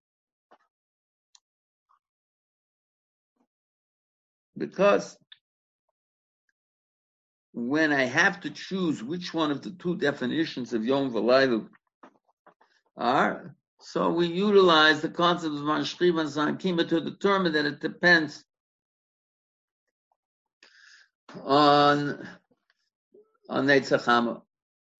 Because 4.58 5.18
when 7.54 7.92
I 7.92 8.04
have 8.04 8.42
to 8.42 8.50
choose 8.50 9.04
which 9.04 9.34
one 9.34 9.52
of 9.52 9.62
the 9.62 9.72
two 9.72 9.98
definitions 9.98 10.74
of 10.74 10.86
Yom 10.86 11.12
V'Layla 11.12 11.68
are, 12.98 13.56
so 13.80 14.10
we 14.12 14.28
utilize 14.28 15.02
the 15.02 15.10
concept 15.10 15.54
of 15.54 15.62
Manshchiv 15.62 16.20
and 16.20 16.30
Zankima 16.30 16.88
to 16.90 17.02
determine 17.02 17.54
that 17.54 17.66
it 17.66 17.80
depends 17.82 18.44
on 21.44 22.28
on 23.50 23.68
Netzachama. 23.68 24.42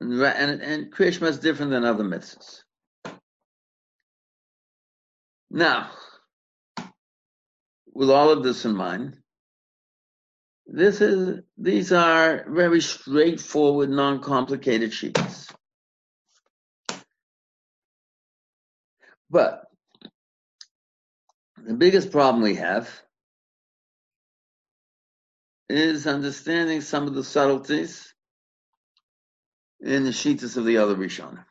And, 0.02 0.22
and, 0.22 0.62
and 0.62 0.94
Krishma 0.94 1.28
is 1.28 1.40
different 1.40 1.72
than 1.72 1.86
other 1.86 2.04
mitzvahs. 2.04 2.62
Now, 5.50 5.90
with 7.94 8.10
all 8.10 8.30
of 8.30 8.44
this 8.44 8.66
in 8.66 8.76
mind, 8.76 9.18
this 10.68 11.00
is 11.00 11.42
these 11.58 11.92
are 11.92 12.46
very 12.50 12.82
straightforward, 12.82 13.90
non-complicated 13.90 14.94
sheets. 14.94 15.48
But 19.30 19.64
the 21.64 21.76
biggest 21.76 22.12
problem 22.12 22.44
we 22.44 22.56
have 22.56 22.90
is 25.70 26.08
understanding 26.08 26.82
some 26.82 27.08
of 27.08 27.14
the 27.14 27.24
subtleties 27.24 28.15
in 29.82 30.04
the 30.04 30.12
sheets 30.12 30.56
of 30.56 30.66
the 30.66 30.78
other 30.78 30.96
Rishon. 30.96 31.44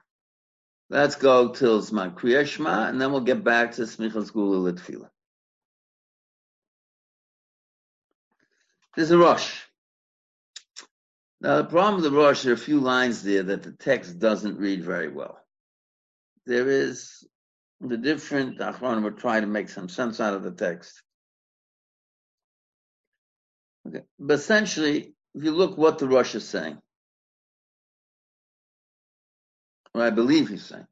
Let's 0.90 1.16
go 1.16 1.48
till 1.52 1.80
Zman 1.80 2.14
Kriyashma, 2.14 2.88
and 2.88 3.00
then 3.00 3.10
we'll 3.10 3.22
get 3.22 3.42
back 3.42 3.72
to 3.72 3.82
Smichas 3.82 4.32
Gula 4.32 4.72
Litfila. 4.72 5.08
There's 8.96 9.10
a 9.10 9.18
rush. 9.18 9.66
Now, 11.40 11.56
the 11.56 11.64
problem 11.64 11.96
with 11.96 12.04
the 12.04 12.16
rush, 12.16 12.42
there 12.42 12.52
are 12.52 12.54
a 12.54 12.58
few 12.58 12.80
lines 12.80 13.22
there 13.22 13.42
that 13.42 13.62
the 13.62 13.72
text 13.72 14.18
doesn't 14.18 14.58
read 14.58 14.84
very 14.84 15.08
well. 15.08 15.38
There 16.46 16.68
is 16.68 17.26
the 17.80 17.96
different, 17.96 18.58
Achron 18.58 19.02
would 19.02 19.18
try 19.18 19.40
to 19.40 19.46
make 19.46 19.68
some 19.68 19.88
sense 19.88 20.20
out 20.20 20.34
of 20.34 20.42
the 20.42 20.52
text. 20.52 21.02
Okay. 23.86 24.04
But 24.18 24.34
essentially, 24.34 25.14
if 25.34 25.44
you 25.44 25.50
look 25.50 25.76
what 25.76 25.98
the 25.98 26.08
rush 26.08 26.34
is 26.34 26.48
saying, 26.48 26.78
Or 29.94 30.02
I 30.02 30.10
believe 30.10 30.48
he's 30.48 30.64
saying. 30.64 30.86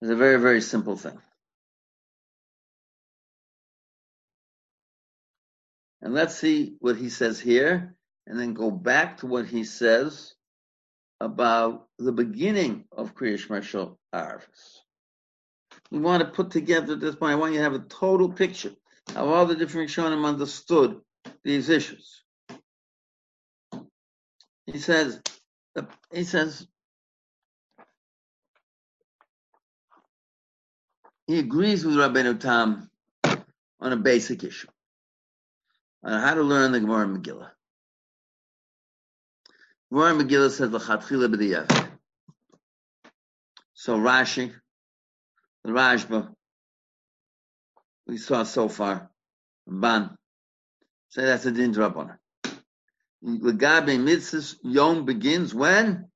It's 0.00 0.10
a 0.10 0.16
very, 0.16 0.40
very 0.40 0.60
simple 0.60 0.96
thing. 0.96 1.18
And 6.00 6.12
let's 6.12 6.36
see 6.36 6.74
what 6.80 6.96
he 6.96 7.10
says 7.10 7.38
here, 7.38 7.94
and 8.26 8.38
then 8.38 8.54
go 8.54 8.72
back 8.72 9.18
to 9.18 9.26
what 9.26 9.46
he 9.46 9.62
says 9.62 10.34
about 11.20 11.86
the 12.00 12.10
beginning 12.10 12.86
of 12.90 13.14
Kriyash 13.14 13.48
Marshal 13.48 14.00
Arvis. 14.12 14.80
We 15.92 16.00
want 16.00 16.24
to 16.24 16.30
put 16.30 16.50
together 16.50 16.94
at 16.94 17.00
this 17.00 17.14
point. 17.14 17.32
I 17.32 17.36
want 17.36 17.52
you 17.52 17.58
to 17.58 17.64
have 17.64 17.74
a 17.74 17.78
total 17.78 18.32
picture 18.32 18.72
of 19.10 19.28
all 19.28 19.46
the 19.46 19.54
different 19.54 19.90
Shonim 19.90 20.24
understood 20.24 21.00
these 21.44 21.68
issues. 21.68 22.21
He 24.66 24.78
says, 24.78 25.20
he 26.12 26.24
says, 26.24 26.66
he 31.26 31.38
agrees 31.38 31.84
with 31.84 31.96
Rabbeinu 31.96 32.38
Tam 32.40 32.90
on 33.80 33.92
a 33.92 33.96
basic 33.96 34.44
issue 34.44 34.68
on 36.04 36.20
how 36.20 36.34
to 36.34 36.42
learn 36.42 36.72
the 36.72 36.80
Gemara 36.80 37.06
Megillah. 37.06 37.50
Gemara 39.92 40.14
Megillah 40.14 40.50
says 40.50 40.70
l'chatchila 40.70 41.34
b'diyav. 41.34 41.88
So 43.74 43.96
Rashi, 43.98 44.52
the 45.64 45.72
Rashba, 45.72 46.32
we 48.06 48.18
saw 48.18 48.44
so 48.44 48.68
far, 48.68 49.10
Ban, 49.66 50.16
say 51.08 51.24
that's 51.24 51.46
a 51.46 51.52
din 51.52 51.72
drop 51.72 51.96
on 51.96 52.08
her. 52.08 52.21
Legabe 53.24 53.98
mitzvahs 53.98 54.56
yom 54.62 55.04
begins 55.04 55.54
when? 55.54 56.06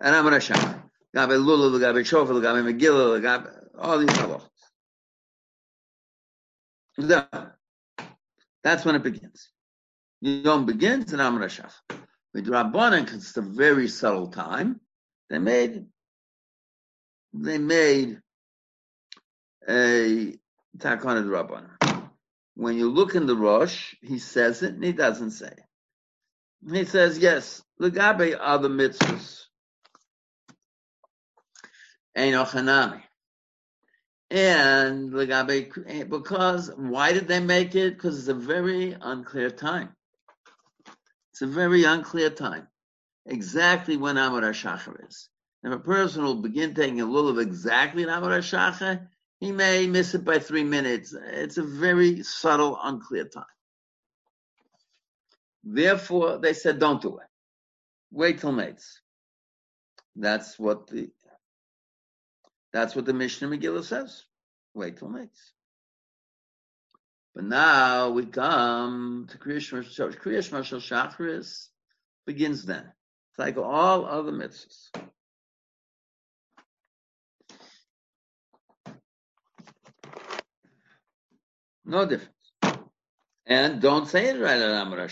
And 0.00 0.16
I'm 0.16 0.24
gonna 0.24 0.40
show. 0.40 0.54
Legabe 0.54 1.44
lula, 1.44 1.78
legabe 1.78 2.06
shofar, 2.06 2.34
legabe 2.34 2.62
Megillah, 2.72 3.20
legabe 3.20 3.50
all 3.78 3.98
these 3.98 4.08
halachas. 4.10 4.48
That's 8.62 8.84
when 8.84 8.94
it 8.94 9.02
begins. 9.02 9.50
Yom 10.20 10.66
begins 10.66 11.12
and 11.12 11.22
Amr 11.22 11.48
Shach. 11.48 11.72
With 12.34 12.46
Rabbanan, 12.46 13.04
because 13.04 13.28
it's 13.28 13.36
a 13.36 13.42
very 13.42 13.88
subtle 13.88 14.28
time, 14.28 14.80
they 15.30 15.38
made 15.38 15.86
they 17.32 17.58
made 17.58 18.20
a 19.68 20.34
takana 20.76 21.24
Rabbanan. 21.24 22.10
When 22.54 22.76
you 22.76 22.90
look 22.90 23.14
in 23.14 23.26
the 23.26 23.36
Rosh, 23.36 23.94
he 24.02 24.18
says 24.18 24.62
it 24.62 24.74
and 24.74 24.84
he 24.84 24.92
doesn't 24.92 25.30
say 25.32 25.48
it. 25.48 25.69
He 26.68 26.84
says, 26.84 27.18
yes, 27.18 27.62
Lagabe 27.80 28.36
are 28.38 28.58
the 28.58 28.68
mitzvahs. 28.68 29.44
Einochanami. 32.16 33.02
And 34.30 35.12
Lagabe 35.12 36.08
because 36.08 36.70
why 36.76 37.12
did 37.12 37.26
they 37.26 37.40
make 37.40 37.74
it? 37.74 37.94
Because 37.94 38.18
it's 38.18 38.28
a 38.28 38.34
very 38.34 38.96
unclear 39.00 39.50
time. 39.50 39.94
It's 41.32 41.42
a 41.42 41.46
very 41.46 41.84
unclear 41.84 42.30
time. 42.30 42.68
Exactly 43.26 43.96
when 43.96 44.16
Amar 44.16 44.42
Shachar 44.42 45.08
is. 45.08 45.28
If 45.62 45.72
a 45.72 45.78
person 45.78 46.22
will 46.22 46.36
begin 46.36 46.74
taking 46.74 47.00
a 47.00 47.06
lulav 47.06 47.40
exactly 47.40 48.02
in 48.02 48.08
Amar 48.08 48.38
Shachar, 48.38 49.08
he 49.40 49.52
may 49.52 49.86
miss 49.86 50.14
it 50.14 50.24
by 50.24 50.38
three 50.38 50.64
minutes. 50.64 51.14
It's 51.14 51.58
a 51.58 51.62
very 51.62 52.22
subtle, 52.22 52.78
unclear 52.82 53.24
time. 53.24 53.44
Therefore, 55.62 56.38
they 56.38 56.52
said, 56.52 56.78
don't 56.78 57.02
do 57.02 57.18
it. 57.18 57.26
Wait 58.10 58.40
till 58.40 58.52
mates. 58.52 59.00
That's 60.16 60.58
what 60.58 60.88
the 60.88 61.10
that's 62.72 62.94
what 62.94 63.04
the 63.04 63.12
Mishnah 63.12 63.48
Megillah 63.48 63.84
says. 63.84 64.24
Wait 64.74 64.96
till 64.96 65.10
next. 65.10 65.52
But 67.34 67.44
now 67.44 68.10
we 68.10 68.26
come 68.26 69.26
to 69.30 69.38
Kriyash 69.38 69.72
Mashal. 69.72 70.80
Shacharis 70.80 71.68
begins 72.26 72.64
then. 72.64 72.84
It's 73.30 73.38
like 73.38 73.56
all 73.56 74.04
other 74.04 74.32
mitzvahs. 74.32 74.90
No 81.84 82.06
difference. 82.06 82.30
And 83.46 83.80
don't 83.80 84.06
say 84.06 84.26
it 84.26 84.40
right 84.40 84.60
at 84.60 84.82
Amar 84.82 85.08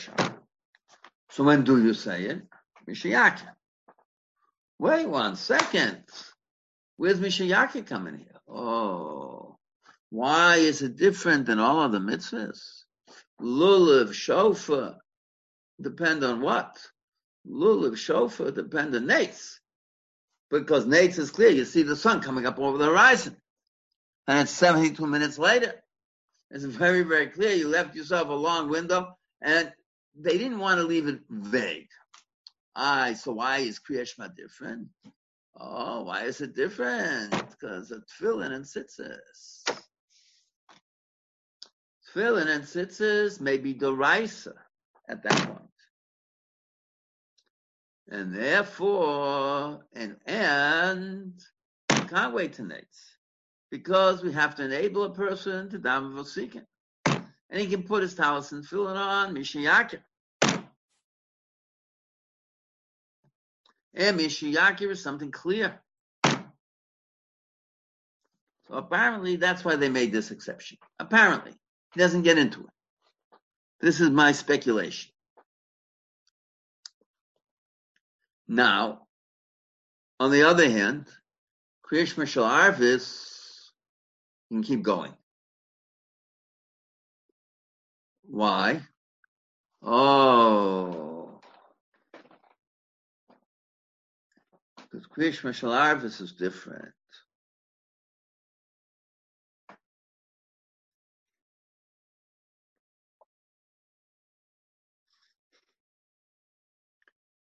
So 1.30 1.44
when 1.44 1.64
do 1.64 1.82
you 1.82 1.94
say 1.94 2.24
it? 2.24 2.42
Mishayakim. 2.88 3.48
Wait 4.78 5.08
one 5.08 5.36
second. 5.36 6.04
Where's 6.96 7.20
Mishayaki 7.20 7.86
coming 7.86 8.18
here? 8.18 8.40
Oh, 8.48 9.56
why 10.10 10.56
is 10.56 10.82
it 10.82 10.96
different 10.96 11.46
than 11.46 11.58
all 11.58 11.80
other 11.80 11.98
mitzvahs? 11.98 12.82
Lulav, 13.40 14.12
shofar, 14.12 14.96
depend 15.80 16.24
on 16.24 16.40
what? 16.40 16.76
Lulav, 17.48 17.96
shofar, 17.96 18.50
depend 18.50 18.94
on 18.94 19.04
nates. 19.04 19.58
Because 20.50 20.86
nates 20.86 21.18
is 21.18 21.30
clear. 21.30 21.50
You 21.50 21.64
see 21.64 21.82
the 21.82 21.96
sun 21.96 22.20
coming 22.20 22.46
up 22.46 22.58
over 22.58 22.78
the 22.78 22.86
horizon. 22.86 23.36
And 24.26 24.40
it's 24.40 24.50
72 24.52 25.06
minutes 25.06 25.38
later. 25.38 25.74
It's 26.50 26.64
very, 26.64 27.02
very 27.02 27.28
clear. 27.28 27.52
You 27.52 27.68
left 27.68 27.94
yourself 27.94 28.28
a 28.28 28.32
long 28.32 28.68
window 28.70 29.16
and 29.42 29.72
they 30.14 30.38
didn't 30.38 30.58
want 30.58 30.78
to 30.80 30.86
leave 30.86 31.08
it 31.08 31.20
vague. 31.28 31.88
Aye, 32.74 33.14
so 33.14 33.32
why 33.32 33.58
is 33.58 33.80
Kriyashma 33.80 34.36
different? 34.36 34.88
Oh, 35.56 36.04
why 36.04 36.22
is 36.24 36.40
it 36.40 36.54
different? 36.54 37.30
Because 37.50 37.90
of 37.90 38.04
tefillin 38.06 38.52
and 38.52 38.64
tzitzis. 38.64 39.64
Tefillin 42.14 42.46
and 42.46 42.64
tzitzis 42.64 43.40
may 43.40 43.58
be 43.58 43.74
derisa 43.74 44.52
at 45.08 45.22
that 45.24 45.46
point. 45.46 45.64
And 48.10 48.34
therefore, 48.34 49.84
and, 49.94 50.16
and 50.24 51.34
can't 52.08 52.34
wait 52.34 52.54
to. 52.54 52.70
Because 53.70 54.22
we 54.22 54.32
have 54.32 54.54
to 54.54 54.64
enable 54.64 55.04
a 55.04 55.14
person 55.14 55.68
to 55.70 55.78
daven 55.78 56.14
v'sikin. 56.14 56.64
And 57.50 57.60
he 57.60 57.66
can 57.66 57.82
put 57.82 58.02
his 58.02 58.14
talis 58.14 58.52
and 58.52 58.64
fill 58.66 58.88
it 58.88 58.96
on, 58.96 59.34
mishayakim. 59.34 60.00
And 63.98 64.18
Mishiyakir 64.18 64.90
is 64.90 65.02
something 65.02 65.32
clear. 65.32 65.80
So 68.68 68.74
apparently 68.74 69.36
that's 69.36 69.64
why 69.64 69.76
they 69.76 69.88
made 69.88 70.12
this 70.12 70.30
exception. 70.30 70.78
Apparently. 70.98 71.52
He 71.94 72.00
doesn't 72.00 72.22
get 72.22 72.38
into 72.38 72.60
it. 72.60 72.70
This 73.80 74.00
is 74.00 74.10
my 74.10 74.32
speculation. 74.32 75.10
Now, 78.46 79.06
on 80.20 80.30
the 80.30 80.44
other 80.44 80.68
hand, 80.70 81.06
Kriyash 81.84 82.14
Mishal 82.14 82.48
Arvis 82.48 83.70
can 84.50 84.62
keep 84.62 84.82
going. 84.82 85.12
Why? 88.28 88.82
Oh, 89.82 91.40
Because 94.90 95.06
Kriyash 95.06 95.42
Mashal 95.42 95.70
Arvis 95.70 96.20
is 96.20 96.32
different. 96.32 96.92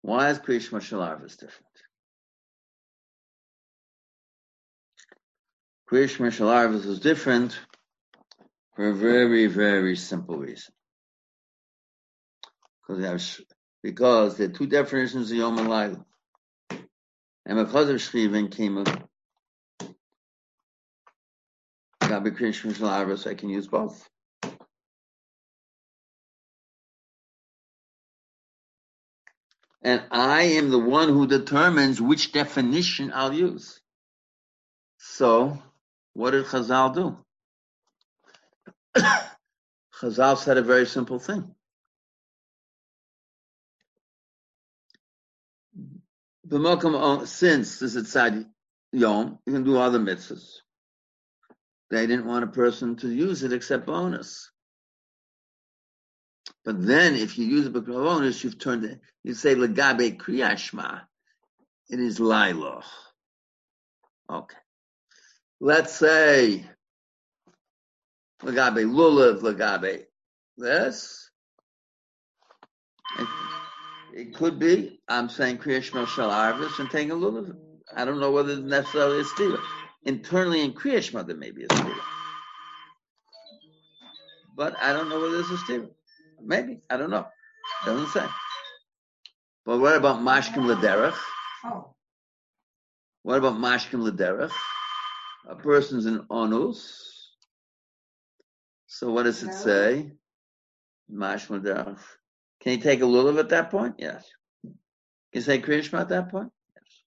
Why 0.03 0.31
is 0.31 0.39
Kriyash 0.39 0.71
Mashal 0.71 0.99
Arvis 1.07 1.39
different? 1.39 1.67
Kriyash 5.91 6.19
Mashal 6.19 6.47
Arvis 6.47 6.87
is 6.87 7.01
different 7.01 7.59
for 8.81 8.89
a 8.89 8.95
very, 8.95 9.47
very 9.47 9.95
simple 9.95 10.39
reason. 10.39 10.73
Because, 12.81 13.05
have, 13.05 13.47
because 13.83 14.39
there 14.39 14.49
are 14.49 14.53
two 14.53 14.67
definitions 14.67 15.31
of 15.31 15.37
Yom 15.37 15.59
and. 15.59 16.03
And 17.45 17.59
because 17.59 17.91
of 17.91 18.01
Shriven 18.01 18.49
came 18.49 18.79
a 18.79 18.85
Gabi 22.01 22.35
Krishna 22.35 22.73
Arvis, 22.73 23.27
I 23.27 23.35
can 23.35 23.51
use 23.51 23.67
both. 23.67 24.09
And 29.83 30.05
I 30.11 30.43
am 30.43 30.71
the 30.71 30.79
one 30.79 31.11
who 31.11 31.27
determines 31.27 32.01
which 32.01 32.33
definition 32.33 33.13
I'll 33.15 33.35
use. 33.35 33.79
So, 34.97 35.63
what 36.15 36.31
did 36.31 36.47
Chazal 36.47 36.95
do? 36.95 37.19
Chazal 40.01 40.37
said 40.37 40.57
a 40.57 40.63
very 40.63 40.87
simple 40.87 41.19
thing. 41.19 41.55
B'mokum, 46.47 47.23
uh, 47.23 47.27
since 47.27 47.79
this 47.79 47.95
is 47.95 48.13
tzad 48.13 48.47
yom, 48.93 49.39
you 49.47 49.53
can 49.53 49.63
do 49.63 49.79
other 49.79 50.01
mitzvahs. 50.01 50.57
They 51.91 52.07
didn't 52.07 52.27
want 52.27 52.45
a 52.45 52.49
person 52.49 52.97
to 52.97 53.09
use 53.09 53.43
it 53.43 53.53
except 53.53 53.87
bonus. 53.87 54.51
But 56.65 56.85
then, 56.85 57.15
if 57.15 57.39
you 57.39 57.47
use 57.47 57.67
it 57.67 57.73
for 57.73 57.81
bonus, 57.81 58.43
you've 58.43 58.59
turned 58.59 58.85
it. 58.85 59.01
You 59.23 59.35
say 59.35 59.55
legabe 59.55 60.17
kriyashma. 60.17 61.03
It 61.89 62.01
is 62.01 62.19
liloch. 62.19 62.85
Okay. 64.31 64.57
Let's 65.61 65.93
say 65.93 66.69
legabe 68.43 68.85
lulav, 68.85 69.41
legabe 69.41 70.05
this. 70.57 71.31
It, 74.15 74.35
could 74.35 74.59
be. 74.59 75.01
I'm 75.09 75.29
saying 75.29 75.59
kriyashma 75.59 76.07
shal 76.07 76.31
arvis 76.31 76.79
and 76.79 76.91
taking 76.91 77.11
a 77.11 77.15
lulav. 77.15 77.55
I 77.95 78.05
don't 78.05 78.21
know 78.21 78.31
whether 78.31 78.53
it's 78.53 78.63
necessarily 78.63 79.21
a 79.21 79.25
stealer. 79.25 79.61
Internally 80.05 80.63
in 80.63 80.73
kriyashma 80.73 81.27
there 81.27 81.37
may 81.37 81.51
be 81.51 81.65
a 81.65 81.75
stealer. 81.75 81.95
But 84.57 84.77
I 84.81 84.93
don't 84.93 85.09
know 85.09 85.21
whether 85.21 85.41
it's 85.41 85.51
a 85.51 85.59
stealer. 85.59 85.89
Maybe. 86.43 86.81
I 86.91 86.97
don't 86.97 87.11
know. 87.11 87.27
Doesn't 87.85 88.09
say. 88.09 88.27
But 89.65 89.79
what 89.81 89.97
about 89.97 90.21
mashkim 90.21 90.65
lederach? 90.65 91.17
Oh, 91.65 91.95
What 93.23 93.39
about 93.39 93.55
mashkim 93.55 94.09
lederach? 94.09 94.53
A 95.49 95.57
person's 95.57 96.07
in 96.07 96.25
onus. 96.31 97.10
So 98.93 99.13
what 99.13 99.23
does 99.23 99.45
it 99.45 99.55
say? 99.55 100.11
Mashkim 101.11 101.63
lederach. 101.63 102.01
Can 102.61 102.73
you 102.73 102.79
take 102.79 103.01
a 103.01 103.05
lulav 103.05 103.39
at 103.39 103.51
that 103.51 103.71
point? 103.71 103.95
Yes. 103.99 104.29
Can 104.65 104.75
you 105.33 105.41
say 105.43 105.61
kriyashma 105.63 106.01
at 106.01 106.09
that 106.09 106.29
point? 106.29 106.51
Yes. 106.75 107.03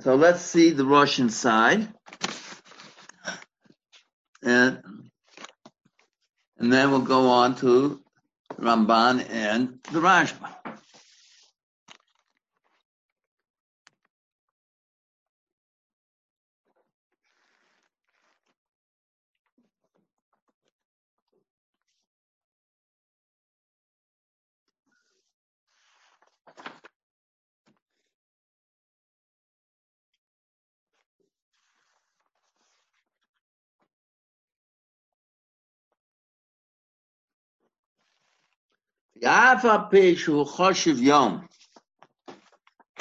So 0.00 0.14
let's 0.14 0.42
see 0.42 0.70
the 0.72 0.84
Russian 0.84 1.30
side. 1.30 1.88
And 4.42 4.82
and 6.58 6.70
then 6.70 6.90
we'll 6.90 7.00
go 7.00 7.30
on 7.30 7.56
to 7.56 8.02
Ramban 8.60 9.26
and 9.30 9.78
the 9.90 10.00
Rashba. 10.00 10.57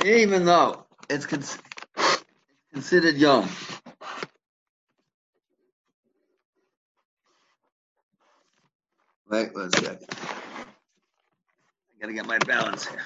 Even 0.04 0.46
though 0.46 0.86
it's 1.10 1.28
considered 2.74 3.18
yom. 3.18 3.50
Wait 9.30 9.54
one 9.54 9.72
second. 9.72 10.06
I 10.12 12.02
gotta 12.02 12.14
get 12.14 12.26
my 12.26 12.38
balance 12.40 12.88
here. 12.88 13.04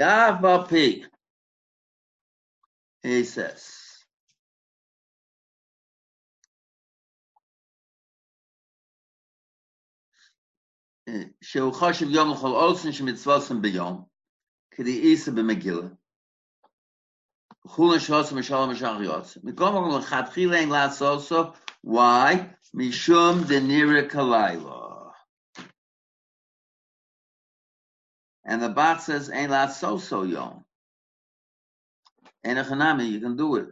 Yaf 0.00 0.42
al 0.44 0.64
pi. 0.64 1.04
He 3.02 3.24
says. 3.24 3.81
שהוא 11.41 11.73
חושב 11.73 12.09
יום 12.09 12.31
לכל 12.31 12.47
אוסן 12.47 12.91
שמצווסם 12.91 13.61
ביום, 13.61 14.05
כדי 14.71 14.99
איסה 14.99 15.31
במגילה. 15.31 15.87
וכולן 17.65 17.99
שעושה 17.99 18.35
משלום 18.35 18.71
משך 18.71 18.91
יוצא. 19.01 19.39
מכל 19.43 19.69
מקום 19.69 19.99
לכתחילה 19.99 20.57
אין 20.57 20.69
לעשות 20.69 21.21
סוף, 21.21 21.65
why? 21.85 22.35
משום 22.73 23.43
דנירה 23.47 24.09
כלילה. 24.09 24.87
And 28.45 28.61
the 28.61 28.69
Bach 28.69 29.01
says, 29.01 29.29
ain't 29.29 29.51
לעשות 29.51 29.99
so 29.99 30.23
yom. 30.23 30.63
And 32.45 32.57
economy, 32.57 33.07
you 33.07 33.19
can 33.19 33.35
do 33.35 33.57
it. 33.57 33.67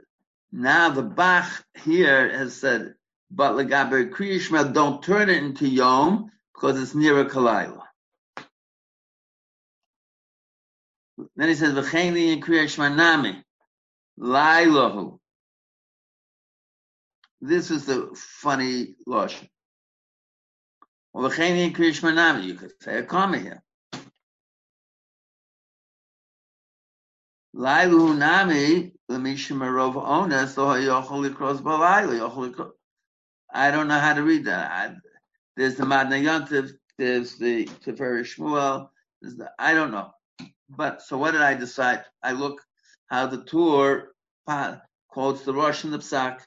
Now 0.52 0.90
the 0.90 1.02
Bach 1.02 1.66
here 1.86 2.38
has 2.38 2.60
said, 2.60 2.96
but 3.32 3.54
legaber 3.54 4.10
kriyishma, 4.10 4.74
don't 4.74 5.02
turn 5.02 5.30
it 5.30 5.38
into 5.38 5.68
yom, 5.68 6.30
because 6.61 6.81
it's 6.81 6.95
near 6.95 7.19
a. 7.21 7.25
Then 11.37 11.49
he 11.49 11.55
says, 11.55 11.73
"V'cheini 11.73 12.33
in 12.33 12.41
kriya 12.41 12.65
shmanami, 12.65 13.43
lailahu." 14.19 15.19
This 17.41 17.71
is 17.71 17.87
the 17.87 18.11
funny 18.15 18.97
lashon. 19.09 19.49
V'cheini 21.15 21.67
in 21.67 21.73
kriya 21.73 21.93
shmanami, 21.99 22.45
you 22.45 22.55
could 22.55 22.73
say 22.81 22.99
a 22.99 23.03
comma 23.05 23.39
here. 23.39 23.63
Lailu 27.57 28.17
nami 28.17 28.93
l'mishimarov 29.09 29.95
ones 29.95 30.57
lo 30.57 30.75
yochol 30.75 31.29
likros 31.29 31.61
balayla 31.63 32.31
yochol. 32.31 32.71
I 33.53 33.71
don't 33.71 33.89
know 33.89 33.99
how 33.99 34.15
to 34.15 34.23
read 34.23 34.45
that. 34.45 34.71
I, 34.71 34.95
there's 35.57 35.77
the 35.77 35.87
Madna 35.87 36.17
Yontiv, 36.17 36.73
there's 36.99 37.37
the 37.37 37.67
Tifer 37.85 38.23
Shmuel, 38.23 38.89
there's 39.21 39.37
the, 39.37 39.51
I 39.59 39.75
don't 39.75 39.91
know. 39.91 40.11
But 40.69 41.03
so 41.03 41.19
what 41.19 41.33
did 41.33 41.43
I 41.43 41.55
decide? 41.55 42.05
I 42.23 42.33
look 42.33 42.63
how 43.07 43.27
the 43.27 43.45
Tur 43.45 44.13
quotes 45.09 45.45
the 45.45 45.53
Rosh 45.53 45.85
and 45.85 45.93
the 45.93 45.99
Psak. 45.99 46.41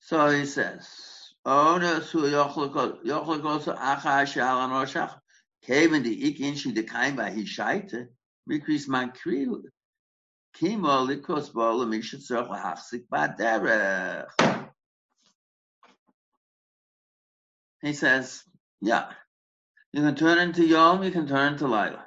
So 0.00 0.30
he 0.30 0.44
says, 0.46 0.86
Oh 1.44 1.78
no, 1.78 2.00
su 2.00 2.18
yochlikos 2.22 3.02
acha 3.04 4.26
shal 4.26 4.60
an 4.60 4.70
roshach. 4.70 5.16
Kevin 5.64 6.02
the 6.02 6.32
ikin 6.32 6.56
shi 6.56 6.72
de 6.72 6.82
kain 6.82 7.14
ba 7.16 7.30
hi 7.30 7.44
shaite. 7.44 8.08
Mikris 8.50 8.88
man 8.88 9.12
kri. 9.12 9.46
Kimo 10.54 11.06
likos 11.06 11.52
bo 11.52 11.76
le 11.76 11.86
mishet 11.86 12.28
tzorch 12.28 12.48
lahachzik 12.48 13.04
ba 13.08 14.26
He 17.86 17.92
says, 17.92 18.42
yeah, 18.80 19.10
you 19.92 20.02
can 20.02 20.16
turn 20.16 20.38
into 20.38 20.66
Yom, 20.66 21.04
you 21.04 21.12
can 21.12 21.28
turn 21.28 21.52
into 21.52 21.66
Lila. 21.66 22.04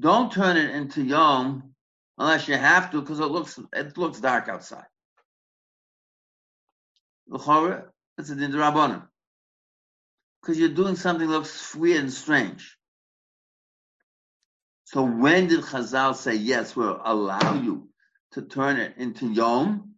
Don't 0.00 0.32
turn 0.32 0.56
it 0.56 0.74
into 0.74 1.02
Yom 1.02 1.74
unless 2.16 2.48
you 2.48 2.56
have 2.56 2.90
to, 2.92 3.02
because 3.02 3.20
it 3.20 3.26
looks 3.26 3.58
it 3.74 3.98
looks 3.98 4.20
dark 4.20 4.48
outside. 4.48 4.86
L'chora, 7.28 7.84
it's 8.16 8.30
a 8.30 8.34
din 8.34 8.52
rabbanon. 8.52 9.06
Because 10.40 10.58
you're 10.58 10.70
doing 10.70 10.96
something 10.96 11.28
that 11.28 11.32
looks 11.32 11.74
weird 11.74 12.00
and 12.00 12.12
strange. 12.12 12.78
So 14.84 15.04
when 15.04 15.48
did 15.48 15.60
Chazal 15.60 16.16
say, 16.16 16.36
yes, 16.36 16.74
we'll 16.74 17.02
allow 17.04 17.60
you 17.60 17.90
to 18.32 18.40
turn 18.40 18.78
it 18.78 18.94
into 18.96 19.30
Yom? 19.30 19.96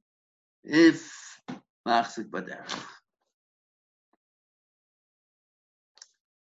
If 0.65 1.41
Machzik 1.87 2.31
Baderech. 2.31 2.94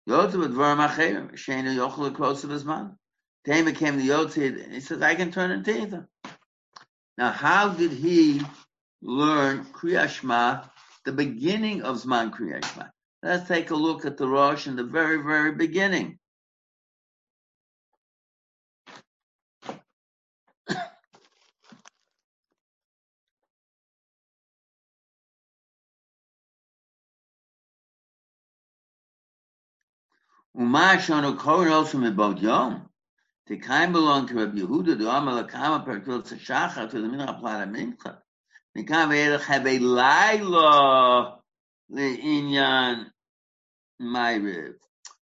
Yotze 0.08 0.34
with 0.34 0.54
Dvarim 0.54 0.86
Acherim, 0.86 1.32
Shena 1.34 1.76
Yochel 1.76 2.10
Krosav 2.12 2.50
Azman. 2.50 2.96
Tema 3.44 3.72
came 3.72 3.98
to 3.98 4.04
Yotze, 4.04 4.64
and 4.64 4.72
he 4.72 4.80
says, 4.80 5.00
I 5.00 5.14
can 5.14 5.30
turn 5.30 5.50
it 5.50 5.54
into 5.54 5.80
either. 5.80 6.08
Now, 7.18 7.30
how 7.30 7.68
did 7.68 7.92
he 7.92 8.42
learn 9.00 9.64
Kriyashma, 9.66 10.68
the 11.04 11.12
beginning 11.12 11.82
of 11.82 12.02
Zman 12.02 12.32
Kriyashma? 12.32 12.90
Let's 13.22 13.46
take 13.46 13.70
a 13.70 13.76
look 13.76 14.04
at 14.04 14.16
the 14.16 14.26
Rosh 14.26 14.66
in 14.66 14.74
the 14.74 14.84
very, 14.84 15.22
very 15.22 15.52
beginning. 15.52 16.18
Uma 30.54 30.96
shonu 30.98 31.86
from 31.86 32.04
about 32.04 32.40
yom. 32.40 32.88
The 33.46 33.56
kind 33.56 33.92
belong 33.92 34.28
to 34.28 34.34
Rabbi 34.34 34.58
Yehuda, 34.58 34.98
the 34.98 35.10
Amal 35.10 35.42
Akama 35.42 35.84
Perkil 35.84 36.22
to 36.24 36.34
the 37.00 37.08
Mincha 37.08 37.40
Plana 37.40 37.66
Mincha. 37.66 38.18
The 38.74 38.84
kind 38.84 39.12
of 39.12 39.42
have 39.42 39.66
a 39.66 39.78
laila 39.78 41.38
the 41.88 42.18
inyan 42.18 43.10
Ma'ariv. 44.00 44.74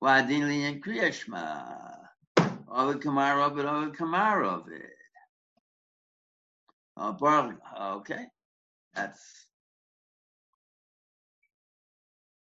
Wadin 0.02 0.42
linyan 0.42 0.80
kriyashma. 0.80 1.96
Ovid 2.68 3.00
kamar 3.00 3.40
ovid, 3.40 3.64
ovid 3.66 3.96
kamar 3.96 4.44
ovid. 4.44 4.82
Oh, 6.96 7.56
okay. 7.98 8.26
That's 8.94 9.46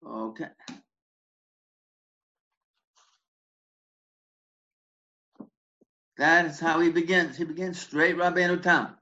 okay. 0.07 0.49
That 6.21 6.45
is 6.45 6.61
how 6.61 6.81
he 6.81 6.91
begins. 6.91 7.39
He 7.39 7.45
begins 7.45 7.81
straight 7.81 8.17
Rabbeinu 8.17 8.63
Tam. 8.63 8.95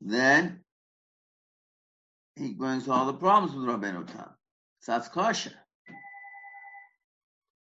Then 0.00 0.60
he 2.36 2.54
brings 2.54 2.88
all 2.88 3.06
the 3.06 3.12
problems 3.12 3.54
with 3.54 3.66
Rabbeinu 3.66 4.06
Tam. 4.06 4.30
So 4.80 4.92
that's 4.92 5.08
kosher. 5.08 5.52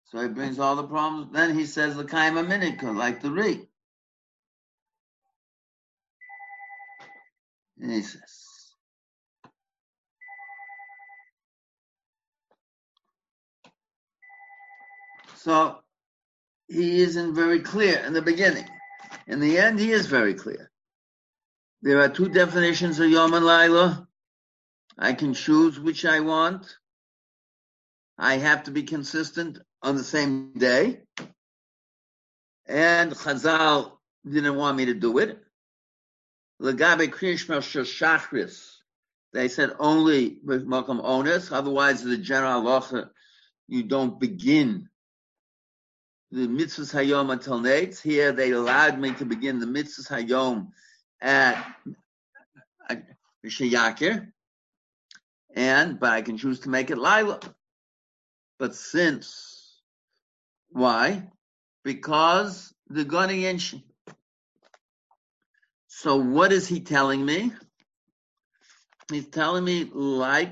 So 0.06 0.20
he 0.20 0.28
brings 0.28 0.58
all 0.58 0.74
the 0.74 0.82
problems. 0.88 1.28
Then 1.32 1.56
he 1.56 1.64
says 1.64 1.94
the 1.94 2.04
kaima 2.04 2.44
minika, 2.44 2.92
like 2.96 3.22
the 3.22 3.30
re. 3.30 3.68
Says, 7.84 8.16
so 15.34 15.78
he 16.68 17.00
isn't 17.00 17.34
very 17.34 17.58
clear 17.60 17.98
in 17.98 18.12
the 18.12 18.22
beginning. 18.22 18.68
In 19.26 19.40
the 19.40 19.58
end, 19.58 19.80
he 19.80 19.90
is 19.90 20.06
very 20.06 20.34
clear. 20.34 20.70
There 21.82 22.00
are 22.00 22.08
two 22.08 22.28
definitions 22.28 23.00
of 23.00 23.10
Yom 23.10 23.34
and 23.34 23.44
Laila. 23.44 24.06
I 24.96 25.12
can 25.14 25.34
choose 25.34 25.80
which 25.80 26.04
I 26.04 26.20
want. 26.20 26.76
I 28.16 28.36
have 28.36 28.64
to 28.64 28.70
be 28.70 28.84
consistent 28.84 29.58
on 29.82 29.96
the 29.96 30.04
same 30.04 30.52
day. 30.52 31.00
And 32.66 33.10
Chazal 33.12 33.98
didn't 34.24 34.54
want 34.54 34.76
me 34.76 34.84
to 34.86 34.94
do 34.94 35.18
it. 35.18 35.42
Krishma 36.62 37.60
Shachris. 37.60 38.76
They 39.32 39.48
said 39.48 39.72
only 39.78 40.38
with 40.44 40.64
Malcolm 40.64 41.00
Onus, 41.02 41.50
otherwise 41.50 42.02
the 42.02 42.18
general 42.18 42.62
halacha, 42.62 43.10
you 43.66 43.82
don't 43.82 44.20
begin 44.20 44.88
the 46.30 46.46
mitzvahs 46.46 46.92
hayom 46.92 47.32
until 47.32 47.60
nates. 47.60 48.00
Here 48.00 48.32
they 48.32 48.50
allowed 48.50 48.98
me 48.98 49.12
to 49.14 49.24
begin 49.24 49.58
the 49.58 49.66
mitzvahs 49.66 50.08
hayom 50.08 50.68
at 51.20 51.64
Sheyakir, 53.44 54.30
and 55.54 55.98
but 55.98 56.12
I 56.12 56.22
can 56.22 56.36
choose 56.36 56.60
to 56.60 56.68
make 56.68 56.90
it 56.90 56.98
Lila. 56.98 57.40
But 58.58 58.74
since 58.74 59.80
why? 60.68 61.28
Because 61.84 62.72
the 62.88 63.04
Gani. 63.04 63.44
So 66.02 66.16
what 66.16 66.50
is 66.50 66.66
he 66.66 66.80
telling 66.80 67.24
me? 67.24 67.52
He's 69.08 69.28
telling 69.28 69.62
me 69.62 69.84
like 69.84 70.50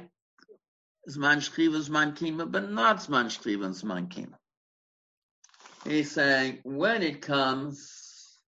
Zman 1.09 1.39
Shchiva, 1.39 1.85
Zman 1.89 2.17
Kima, 2.17 2.49
but 2.49 2.71
not 2.71 2.99
Zman 2.99 3.27
Shchiva 3.27 3.65
and 3.65 3.75
Zman 3.75 4.07
Kima. 4.07 4.35
He's 5.85 6.13
saying 6.13 6.61
when 6.63 7.03
it 7.03 7.21
comes, 7.21 8.39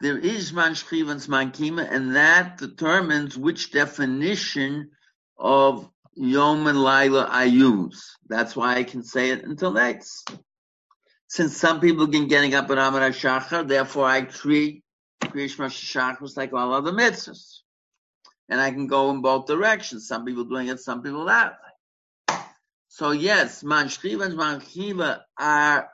there 0.00 0.16
is 0.16 0.52
Zman 0.52 0.82
Shchiva 0.82 1.10
and 1.10 1.20
Zman 1.20 1.52
Kima, 1.52 1.86
and 1.92 2.16
that 2.16 2.56
determines 2.56 3.36
which 3.36 3.70
definition 3.70 4.92
of 5.38 5.90
Yom 6.14 6.68
and 6.68 6.82
Laila 6.82 7.28
I 7.30 7.44
use. 7.44 8.16
That's 8.26 8.56
why 8.56 8.76
I 8.76 8.84
can 8.84 9.02
say 9.02 9.28
it 9.28 9.44
until 9.44 9.72
next. 9.72 10.30
Since 11.28 11.58
some 11.58 11.80
people 11.80 12.08
can 12.08 12.28
getting 12.28 12.54
up 12.54 12.70
at 12.70 12.78
Amar 12.78 13.10
Shachar, 13.10 13.68
therefore 13.68 14.06
I 14.06 14.22
treat 14.22 14.84
Krishma 15.20 15.66
Shachar 15.66 16.36
like 16.36 16.52
all 16.52 16.72
other 16.72 16.92
mitzvahs. 16.92 17.58
And 18.48 18.60
I 18.60 18.70
can 18.70 18.86
go 18.86 19.10
in 19.10 19.20
both 19.20 19.46
directions. 19.46 20.08
Some 20.08 20.24
people 20.24 20.44
doing 20.44 20.68
it, 20.68 20.80
some 20.80 21.02
people 21.02 21.26
way. 21.26 21.50
So 22.88 23.10
yes, 23.10 23.62
Man 23.62 23.86
Shchiva 23.86 24.24
and 24.26 24.36
Man 24.36 24.60
Chiva 24.60 25.20
are 25.38 25.90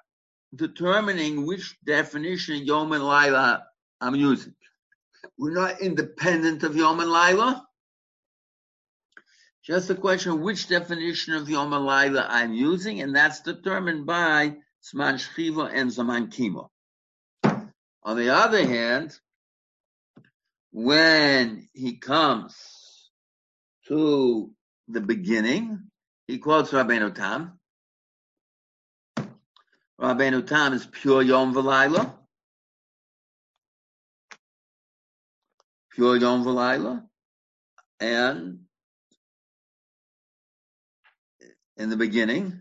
determining 0.54 1.46
which 1.46 1.76
definition 1.84 2.64
Yom 2.64 2.92
and 2.92 3.04
Laila 3.04 3.64
I'm 4.00 4.14
using. 4.14 4.54
We're 5.36 5.54
not 5.54 5.80
independent 5.80 6.62
of 6.62 6.76
Yom 6.76 7.00
and 7.00 7.10
Laila. 7.10 7.66
Just 9.64 9.90
a 9.90 9.94
question 9.94 10.32
of 10.32 10.40
which 10.40 10.68
definition 10.68 11.34
of 11.34 11.48
Yom 11.48 11.72
and 11.72 11.84
Laila 11.84 12.26
I'm 12.28 12.52
using, 12.52 13.00
and 13.00 13.16
that's 13.16 13.40
determined 13.40 14.06
by 14.06 14.56
Zman 14.84 15.14
Shchiva 15.14 15.70
and 15.72 15.90
Zaman 15.90 16.28
Kimo. 16.28 16.70
On 18.04 18.16
the 18.16 18.30
other 18.30 18.66
hand, 18.66 19.18
when 20.72 21.68
he 21.72 21.96
comes 21.96 22.54
to 23.88 24.50
the 24.88 25.00
beginning, 25.00 25.90
he 26.26 26.38
quotes 26.38 26.70
Rabbeinu 26.72 27.14
Tam. 27.14 27.58
Rabbeinu 30.00 30.46
Tam 30.46 30.74
is 30.74 30.86
pure 30.86 31.22
Yom 31.22 31.54
V'Laila. 31.54 32.12
Pure 35.92 36.16
Yom 36.16 36.44
V'Laila. 36.44 37.04
And 38.00 38.60
in 41.76 41.88
the 41.88 41.96
beginning, 41.96 42.60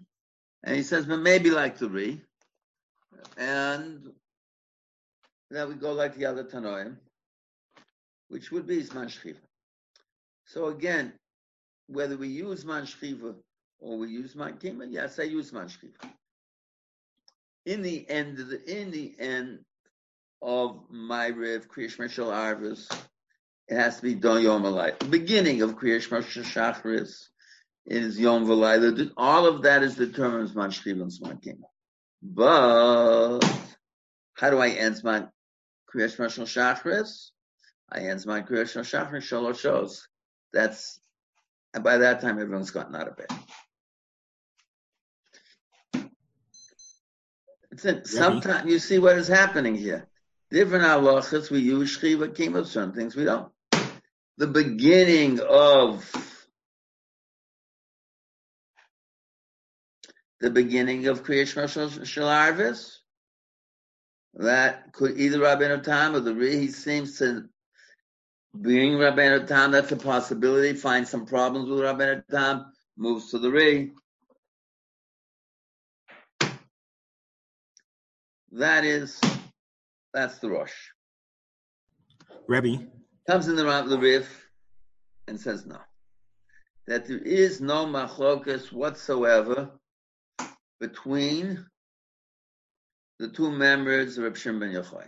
and 0.64 0.76
he 0.76 0.84
says, 0.84 1.06
but 1.06 1.20
maybe 1.20 1.50
like 1.50 1.78
the 1.78 1.90
re, 1.90 2.22
and 3.38 4.14
then 5.56 5.70
we 5.70 5.76
go 5.76 5.94
like 5.94 6.16
the 6.16 6.26
other 6.26 6.44
Tanoim, 6.44 6.98
which 8.30 8.52
would 8.52 8.68
be 8.68 8.84
Zman 8.84 9.06
Shchiva. 9.06 9.38
So 10.46 10.68
again, 10.68 11.13
whether 11.88 12.18
we 12.18 12.28
use 12.28 12.66
Man 12.66 12.84
Shchiva 12.84 13.36
or 13.80 13.98
we 13.98 14.10
use 14.10 14.36
Man 14.36 14.54
Kima, 14.54 14.88
yes, 14.89 15.20
I 15.20 15.24
use 15.24 15.54
Man 15.54 15.68
Shchiva. 15.68 16.10
In 17.66 17.82
the 17.82 18.10
end 18.10 18.39
of 18.39 18.50
the 18.50 18.82
in 18.82 18.92
the 18.92 19.16
end 19.20 19.60
of 20.42 20.82
my 20.89 21.30
Rev 21.30 21.68
Kriyash 21.70 21.98
Meshal 21.98 22.32
Arvis, 22.32 22.92
it 23.68 23.76
has 23.76 23.98
to 23.98 24.02
be 24.02 24.16
Don 24.16 24.42
Yom 24.42 24.63
Alai. 24.63 24.98
The 25.00 25.06
beginning 25.06 25.62
of 25.62 25.76
Kriyash 25.76 26.10
Meshal 26.10 26.44
Shachris 26.44 27.28
is 27.86 28.20
Yom 28.20 28.46
V'Laila. 28.46 29.12
All 29.16 29.46
of 29.46 29.63
that 29.63 29.84
is 29.84 29.96
determined 29.96 30.44
as 30.44 30.56
Man 30.56 30.72
Shchiv 30.72 31.02
and 31.02 31.12
Zman 31.12 31.42
Kima. 31.42 31.63
But 32.22 33.42
how 34.36 34.50
do 34.50 34.58
I 34.58 34.70
end 34.70 34.96
Zman 34.96 35.30
Kriyash 35.94 36.18
Meshal 36.18 36.46
Shachris? 36.46 37.30
I 37.92 38.00
end 38.00 38.20
Zman 38.20 38.48
Kriyash 38.48 38.76
Meshal 38.76 39.10
Shachris 39.10 39.24
Shalosh 39.24 39.60
shows. 39.60 40.08
That's 40.52 41.00
and 41.74 41.84
by 41.84 41.98
that 42.00 42.22
time 42.22 42.40
everyone's 42.40 42.72
gotten 42.72 42.96
out 42.96 43.08
of 43.08 43.18
bed. 43.18 43.28
Sometimes 48.06 48.72
you 48.72 48.80
see 48.80 49.00
what 49.00 49.18
is 49.18 49.28
happening 49.28 49.76
here. 49.76 50.08
Different 50.52 50.84
halachas 50.84 51.50
we 51.50 51.60
use 51.60 51.98
shchiva 51.98 52.28
kima, 52.36 52.66
certain 52.66 52.94
things 52.94 53.16
we 53.16 53.24
don't. 53.24 53.52
The 54.38 54.48
beginning 54.48 55.40
of 55.40 56.08
the 60.40 60.52
beginning 60.52 61.08
of 61.08 61.24
Kriyash 61.24 61.56
Shalarvis, 61.56 62.98
that 64.36 64.91
could 64.93 65.17
either 65.17 65.39
Rabbeinu 65.39 65.84
Tam 65.84 66.15
or 66.15 66.19
the 66.19 66.34
Ri, 66.34 66.58
he 66.58 66.67
seems 66.67 67.17
to 67.19 67.48
bring 68.54 68.93
Rabbeinu 68.93 69.48
Tam, 69.48 69.72
that's 69.72 69.91
a 69.91 69.96
possibility, 69.96 70.74
find 70.74 71.08
some 71.08 71.26
problems 71.26 71.69
with 71.69 71.80
Rabbeinu 71.80 72.24
Tam, 72.30 72.72
moves 72.98 73.32
to 73.32 73.39
the 73.39 73.52
Ri. 73.52 73.91
That 78.52 78.86
is, 78.86 79.19
that's 80.13 80.39
the 80.39 80.50
Rosh. 80.50 80.74
Rebbe. 82.48 82.88
Comes 83.28 83.48
in 83.48 83.56
the 83.56 83.63
the 83.63 83.98
Rif 83.98 84.48
and 85.28 85.39
says 85.39 85.65
no. 85.65 85.78
That 86.88 87.08
there 87.08 87.19
is 87.19 87.62
no 87.62 87.86
machlokas 87.86 88.72
whatsoever 88.72 89.72
between 90.80 91.65
the 93.24 93.30
two 93.30 93.50
members 93.50 94.18
of 94.18 94.26
Reb 94.26 94.36
Shimon 94.36 94.60
ben 94.60 94.72
Yochai. 94.72 95.08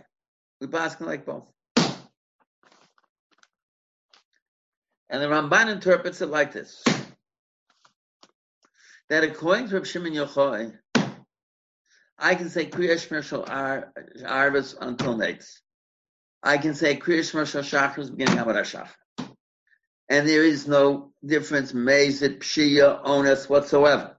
We 0.62 0.68
pass 0.68 0.98
like 1.02 1.26
both. 1.26 1.44
And 5.10 5.22
the 5.22 5.26
Ramban 5.26 5.70
interprets 5.70 6.22
it 6.22 6.30
like 6.30 6.54
this. 6.54 6.82
That 9.10 9.22
according 9.22 9.68
to 9.68 9.74
Reb 9.74 9.84
Shimon 9.84 10.14
Yochai, 10.14 10.72
I 12.18 12.34
can 12.36 12.48
say 12.48 12.64
Kriyash 12.64 13.06
Shmir 13.08 13.92
Arvis 14.24 14.74
until 14.80 15.18
next. 15.18 15.60
I 16.42 16.56
can 16.56 16.74
say 16.74 16.96
Kriyash 16.96 17.32
Shmir 17.32 17.44
Shachris 17.44 18.10
beginning 18.10 18.38
of 18.38 18.46
Shachar. 18.46 18.88
And 20.08 20.26
there 20.26 20.42
is 20.42 20.66
no 20.66 21.12
difference, 21.22 21.72
Mezit, 21.72 22.38
Pshia, 22.38 22.98
Onus 23.04 23.46
whatsoever. 23.46 24.15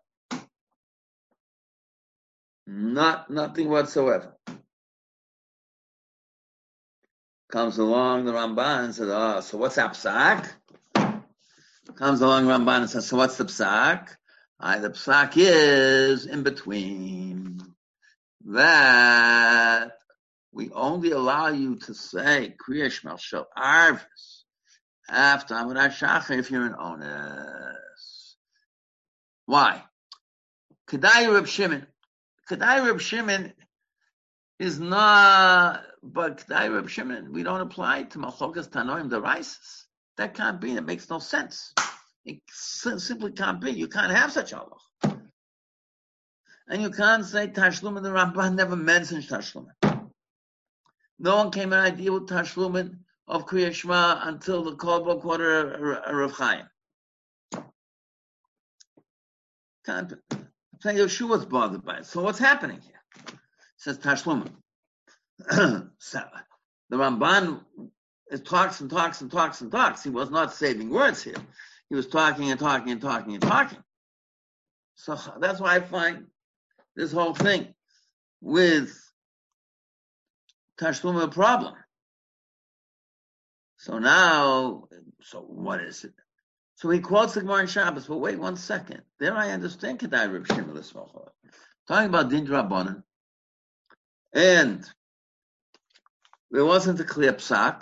Not, 2.68 3.30
nothing 3.32 3.70
whatsoever. 3.70 4.36
Comes 7.50 7.78
along 7.78 8.26
the 8.26 8.34
Ramban 8.34 8.84
and 8.86 8.96
says, 8.96 9.08
oh, 9.10 9.40
so 9.40 9.58
what's 9.58 9.76
that 9.76 9.94
psak? 9.94 10.50
Comes 11.96 12.20
along 12.20 12.46
Ramban 12.46 12.82
and 12.82 12.90
says, 12.90 13.08
so 13.08 13.16
what's 13.16 13.38
the 13.38 13.46
psak? 13.46 14.10
I, 14.60 14.80
the 14.80 14.90
psak 14.90 15.34
is 15.36 16.26
in 16.26 16.44
between 16.44 17.62
that 18.48 19.94
we 20.52 20.70
only 20.72 21.12
allow 21.12 21.48
you 21.48 21.78
to 21.78 21.94
say 21.94 22.54
Kriya 22.60 22.88
Shmel 22.88 23.20
Shel 23.20 23.48
Arvis 23.58 24.44
after 25.10 25.54
Avodah 25.54 25.90
Shachar 25.90 26.38
if 26.38 26.52
you're 26.52 26.66
an 26.66 26.76
onus. 26.78 28.36
Why? 29.46 29.82
Kedai 30.90 31.34
Reb 31.34 31.48
Shimon. 31.48 31.88
Kedai 32.50 32.86
Reb 32.86 33.00
Shimon 33.02 33.54
is 34.60 34.80
not, 34.80 35.84
but 36.02 36.46
Kedai 36.48 36.74
Reb 36.74 36.90
Shimon, 36.90 37.32
we 37.34 37.44
don't 37.44 37.62
apply 37.62 38.04
to 38.04 38.20
Malchokas 38.20 38.70
Tanoim 38.70 39.10
Deraisis. 39.10 39.84
That 40.18 40.34
can't 40.34 40.60
be. 40.60 40.74
That 40.76 40.86
makes 40.86 41.10
no 41.10 41.20
sense. 41.20 41.74
It 42.26 42.40
simply 42.50 43.32
can't 43.32 43.62
be. 43.62 43.72
You 43.72 43.88
can't 43.88 44.12
have 44.12 44.32
such 44.32 44.52
a 44.52 44.58
law. 44.58 44.78
And 46.70 46.82
you 46.82 46.90
can't 46.90 47.24
say 47.24 47.48
Tashlumin, 47.48 48.04
the 48.04 48.10
Ramban 48.10 48.56
never 48.56 48.76
mentions 48.76 49.28
Tashlumin. 49.30 50.10
No 51.20 51.38
one 51.38 51.52
came 51.52 51.72
an 51.72 51.80
idea 51.80 52.12
with 52.12 52.28
Tashlumin 52.28 52.98
of 53.28 53.46
Kriya 53.46 53.74
Shema 53.74 54.20
until 54.24 54.64
the 54.64 54.76
Kolbo 54.76 55.22
quarter 55.22 55.74
of 55.74 56.16
Rav 56.16 56.32
Chaim. 56.32 56.66
Can't, 59.86 60.14
Yeshua 60.84 61.24
oh, 61.24 61.28
was 61.28 61.46
bothered 61.46 61.84
by 61.84 61.98
it. 61.98 62.06
So 62.06 62.22
what's 62.22 62.40
happening 62.40 62.82
here? 62.82 63.02
It 63.28 63.34
says 63.78 63.98
Tashlumin. 64.00 64.52
so, 66.00 66.22
the 66.90 66.98
Ramban 66.98 67.62
talks 68.44 68.82
and 68.82 68.90
talks 68.90 69.22
and 69.22 69.32
talks 69.32 69.62
and 69.62 69.72
talks. 69.72 70.04
He 70.04 70.10
was 70.10 70.30
not 70.30 70.54
saving 70.54 70.90
words 70.90 71.24
here. 71.24 71.36
He 71.90 71.96
was 71.96 72.08
talking 72.08 72.52
and 72.52 72.60
talking 72.60 72.92
and 72.92 73.02
talking 73.02 73.34
and 73.34 73.42
talking. 73.42 73.80
So 74.96 75.18
that's 75.40 75.60
why 75.60 75.76
I 75.76 75.80
find 75.80 76.26
this 76.96 77.12
whole 77.12 77.36
thing 77.36 77.74
with 78.42 79.00
Tashlum 80.80 81.22
a 81.22 81.28
problem. 81.28 81.76
So 83.78 84.00
now, 84.00 84.88
so 85.22 85.42
what 85.42 85.82
is 85.82 86.04
it? 86.04 86.14
So 86.78 86.92
he 86.92 87.00
quotes 87.00 87.34
the 87.34 87.42
Gemara 87.42 87.62
in 87.62 87.68
Shabbos, 87.68 88.06
but 88.06 88.20
wait 88.20 88.38
one 88.38 88.56
second. 88.56 89.02
There 89.20 89.36
I 89.36 89.50
understand 89.50 89.98
Kedai 89.98 90.32
Reb 90.32 90.46
Shimon 90.46 90.80
Talking 91.88 92.10
about 92.10 92.30
Din 92.30 92.46
Rabbanan, 92.46 93.02
and 94.32 94.86
there 96.52 96.66
wasn't 96.66 97.00
a 97.00 97.04
clear 97.04 97.34
psak. 97.34 97.82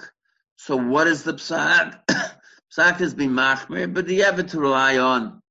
So 0.56 0.78
what 0.78 1.08
is 1.08 1.24
the 1.24 1.34
psak? 1.34 2.00
psak 2.78 3.02
is 3.02 3.14
being 3.14 3.32
machmir, 3.32 3.94
but 3.94 4.06
the 4.08 4.24
ever 4.24 4.44
to 4.44 4.60
rely 4.62 4.98
on 4.98 5.42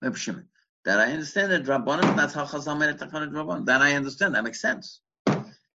Reb 0.00 0.16
Shimon. 0.16 0.48
That 0.86 0.98
I 0.98 1.12
understand 1.12 1.52
that 1.52 1.64
Rabbanim, 1.64 2.16
that's 2.16 2.32
how 2.32 2.46
Chazal 2.46 2.78
made 2.78 2.88
it 2.88 2.96
Tachanat. 2.96 3.66
That 3.66 3.82
I 3.82 3.92
understand. 3.96 4.34
That 4.34 4.44
makes 4.44 4.62
sense. 4.62 5.00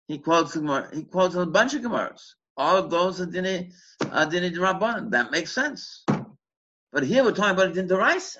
He 0.07 0.17
quotes 0.17 0.53
he 0.53 1.03
quotes 1.03 1.35
a 1.35 1.45
bunch 1.45 1.73
of 1.73 1.81
Gemaras. 1.81 2.35
All 2.55 2.77
of 2.77 2.89
those 2.89 3.19
are 3.19 3.25
Dini, 3.25 3.73
are 4.01 4.27
Dini. 4.27 5.11
That 5.11 5.31
makes 5.31 5.51
sense. 5.51 6.05
But 6.91 7.03
here 7.03 7.23
we're 7.23 7.31
talking 7.31 7.51
about 7.51 7.69
it 7.69 7.77
in 7.77 7.87
Deraisa. 7.87 8.37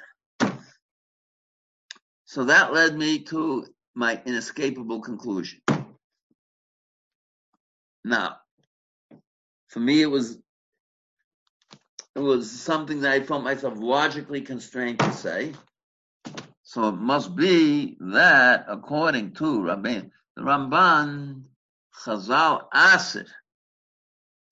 So 2.26 2.46
that 2.46 2.74
led 2.74 2.98
me 2.98 3.20
to 3.26 3.66
my 3.94 4.22
inescapable 4.26 5.02
conclusion. 5.02 5.62
Now, 8.04 8.38
for 9.68 9.80
me, 9.80 10.02
it 10.02 10.08
was 10.08 10.38
it 12.16 12.20
was 12.20 12.52
something 12.52 13.02
that 13.02 13.12
I 13.14 13.22
felt 13.22 13.44
myself 13.44 13.76
logically 13.78 14.42
constrained 14.42 15.00
to 15.00 15.14
say. 15.14 15.54
So 16.64 16.90
it 16.90 16.94
must 16.94 17.36
be 17.36 17.98
that, 18.00 18.66
according 18.68 19.34
to 19.36 19.64
Rabbi, 19.64 20.02
the 20.36 20.42
Ramban, 20.42 21.44
Chazal 22.04 22.68
Asid, 22.74 23.28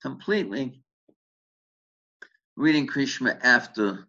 completely 0.01 0.81
reading 2.59 2.87
Krishma 2.87 3.39
after 3.41 4.05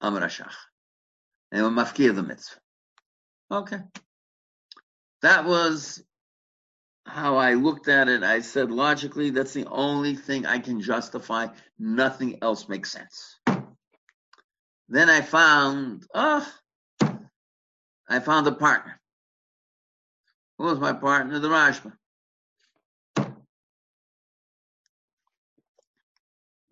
Amar 0.00 0.22
Ashach. 0.22 0.54
And 1.50 1.64
were 1.64 1.70
mafkir 1.70 2.14
the 2.14 2.22
mitzvah. 2.22 2.60
Okay. 3.50 3.80
That 5.22 5.44
was 5.44 6.04
how 7.04 7.36
I 7.36 7.54
looked 7.54 7.88
at 7.88 8.08
it. 8.08 8.22
I 8.22 8.42
said 8.42 8.70
logically, 8.70 9.30
that's 9.30 9.52
the 9.52 9.66
only 9.66 10.14
thing 10.14 10.46
I 10.46 10.60
can 10.60 10.80
justify. 10.80 11.48
Nothing 11.80 12.38
else 12.42 12.68
makes 12.68 12.92
sense. 12.92 13.40
Then 14.88 15.10
I 15.10 15.20
found, 15.20 16.06
oh, 16.14 16.48
I 18.08 18.20
found 18.20 18.46
a 18.46 18.52
partner. 18.52 19.00
Who 20.58 20.66
was 20.66 20.78
my 20.78 20.92
partner? 20.92 21.40
The 21.40 21.48
Rashba. 21.48 21.92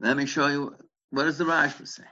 Let 0.01 0.17
me 0.17 0.27
show 0.27 0.47
you 0.49 0.77
what 1.11 1.25
does 1.25 1.39
the 1.39 1.45
Rashba 1.45 1.87
say. 1.87 2.05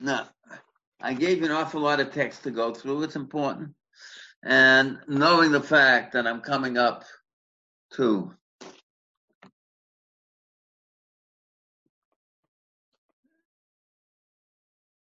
Now, 0.00 0.28
I 1.00 1.14
gave 1.14 1.38
you 1.38 1.46
an 1.46 1.52
awful 1.52 1.80
lot 1.80 2.00
of 2.00 2.12
text 2.12 2.42
to 2.44 2.50
go 2.50 2.72
through. 2.72 3.02
It's 3.02 3.16
important. 3.16 3.74
And 4.42 4.98
knowing 5.08 5.52
the 5.52 5.62
fact 5.62 6.12
that 6.12 6.26
I'm 6.26 6.40
coming 6.40 6.76
up 6.76 7.04
to 7.94 8.34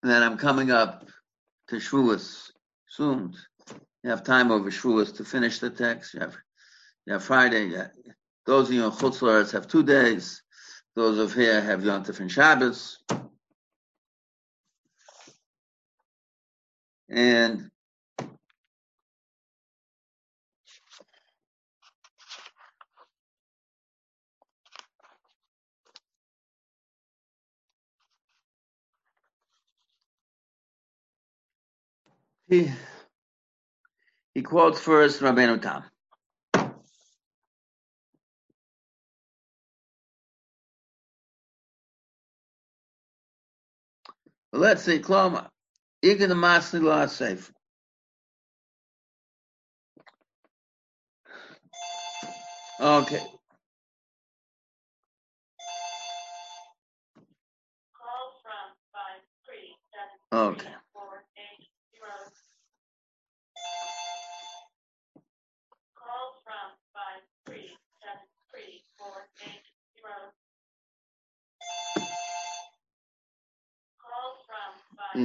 that 0.03 0.23
I'm 0.23 0.37
coming 0.37 0.71
up 0.71 1.05
to 1.69 1.75
Shavuos 1.75 2.51
soon. 2.87 3.33
You 4.03 4.09
have 4.09 4.23
time 4.23 4.51
over 4.51 4.71
Shavuos 4.71 5.15
to 5.17 5.23
finish 5.23 5.59
the 5.59 5.69
text. 5.69 6.13
You 6.13 6.21
have, 6.21 6.35
have 7.11 7.23
Friday. 7.23 7.73
Have, 7.75 7.91
those 8.45 8.69
of 8.69 8.75
you 8.75 8.85
in 8.85 8.91
Chutzlaritz 8.91 9.51
have 9.51 9.67
two 9.67 9.83
days. 9.83 10.41
Those 10.95 11.19
of 11.19 11.33
here 11.33 11.61
have 11.61 11.83
Yom 11.85 12.03
Tov 12.03 12.19
and 12.19 12.31
Shabbos. 12.31 12.99
And 17.09 17.71
He, 32.51 32.69
he 34.33 34.41
quotes 34.41 34.81
first 34.81 35.21
Rabbeinu 35.21 35.61
Tam. 35.61 35.90
Let's 44.53 44.83
see, 44.83 44.99
Kloma. 44.99 45.47
Igen 46.03 46.29
the 46.29 46.35
Masni 46.35 46.81
La 46.81 47.07
Sefer. 47.07 47.53
Okay. 52.79 53.27
Okay. 60.33 60.73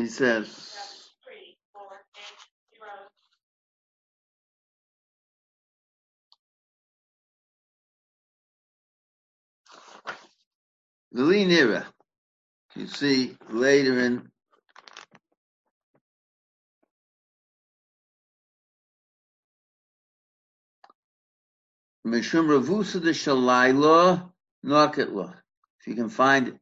He 0.06 0.12
says, 0.12 0.70
V'li 11.12 11.44
nira. 11.44 11.86
You 12.76 12.86
see 12.86 13.36
later 13.50 13.98
in 13.98 14.30
Mishum 22.06 22.46
Ravusa 22.46 23.02
de 23.02 23.10
Shalayla 23.10 24.30
Noketla. 24.64 25.34
If 25.80 25.88
you 25.88 25.96
can 25.96 26.08
find 26.08 26.46
it. 26.46 26.60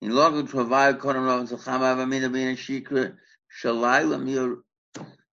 In 0.00 0.12
Logud 0.12 0.48
provide 0.48 0.98
Kodam 0.98 1.26
Rav 1.26 1.48
Zachama 1.48 1.96
Avamina 1.96 2.32
Bina 2.32 2.52
Shikra 2.52 3.16
Shalayla 3.62 4.22
Mir 4.22 4.58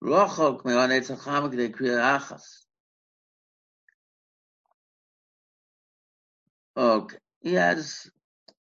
Rochok 0.03 0.63
Me'on 0.65 0.89
Etzachama 0.89 1.51
K'dei 1.51 1.73
Kriya 1.73 2.19
Achas. 2.19 2.43
Okay. 6.77 7.17
He 7.41 7.53
has 7.53 8.11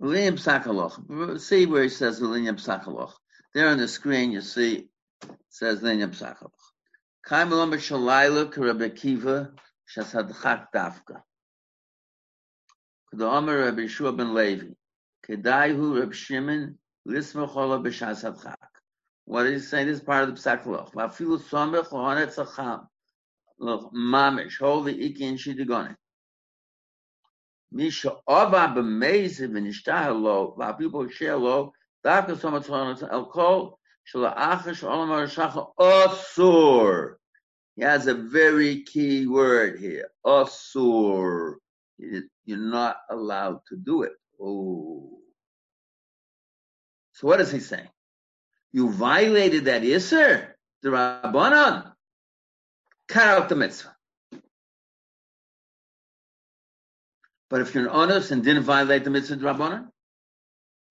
Linyam 0.00 0.40
Sakaloch. 0.40 1.40
See 1.40 1.66
where 1.66 1.82
he 1.82 1.88
says 1.90 2.20
Linyam 2.20 2.58
Sakaloch. 2.58 3.12
There 3.52 3.68
on 3.68 3.76
the 3.76 3.86
screen 3.86 4.32
you 4.32 4.40
see 4.40 4.88
it 5.22 5.30
says 5.50 5.82
Linyam 5.82 6.16
Sakaloch. 6.16 6.50
Kaim 7.22 7.50
Lomba 7.50 7.74
Shalayla 7.74 8.50
K'Rebbe 8.50 8.96
Kiva 8.96 9.52
Shasadchak 9.94 10.68
Dafka. 10.74 11.20
K'Domer 13.14 13.66
Rebbe 13.66 13.82
Yeshua 13.82 14.16
ben 14.16 14.32
Levi. 14.32 14.70
Reb 15.28 16.14
Shimon 16.14 16.78
Lismachola. 17.06 18.54
What 19.24 19.46
is 19.46 19.62
he 19.62 19.68
saying? 19.68 19.86
This 19.86 19.98
is 19.98 20.04
part 20.04 20.28
of 20.28 20.34
the 20.34 20.40
Psakaloch. 20.40 20.92
Vafilu 20.92 21.40
Somech 21.40 21.90
Lohanet 21.90 22.34
Tzacham. 22.34 22.86
Mamish. 23.60 24.58
Hold 24.58 24.88
Iki 24.88 25.24
and 25.26 25.38
Shidigone. 25.38 25.94
Misha 27.70 28.16
Ova 28.26 28.74
B'Meiziv 28.74 29.50
V'Nishtah 29.50 30.20
Lo 30.20 30.56
V'Apipo 30.58 31.10
Sheh 31.10 31.32
Lo 31.32 31.72
Dafka 32.04 32.34
Somat 32.36 32.66
Lohanet 32.66 33.08
Olam 33.08 33.68
Osur. 35.78 37.14
He 37.76 37.82
has 37.82 38.06
a 38.08 38.14
very 38.14 38.82
key 38.82 39.26
word 39.26 39.78
here. 39.78 40.10
Osur. 40.26 41.54
You're 41.98 42.58
not 42.58 42.96
allowed 43.08 43.60
to 43.68 43.76
do 43.76 44.02
it. 44.02 44.12
Oh. 44.42 45.08
So 47.12 47.28
what 47.28 47.40
is 47.40 47.52
he 47.52 47.60
saying? 47.60 47.88
You 48.72 48.90
violated 48.90 49.66
that 49.66 49.82
Isser, 49.82 50.48
the 50.82 50.88
Rabbanon. 50.88 51.92
Cut 53.08 53.28
out 53.28 53.48
the 53.48 53.56
mitzvah. 53.56 53.94
But 57.50 57.60
if 57.60 57.74
you're 57.74 57.84
an 57.84 57.90
honest 57.90 58.30
and 58.30 58.42
didn't 58.42 58.62
violate 58.62 59.04
the 59.04 59.10
mitzvah, 59.10 59.36
the 59.36 59.44
Rabbanon, 59.44 59.88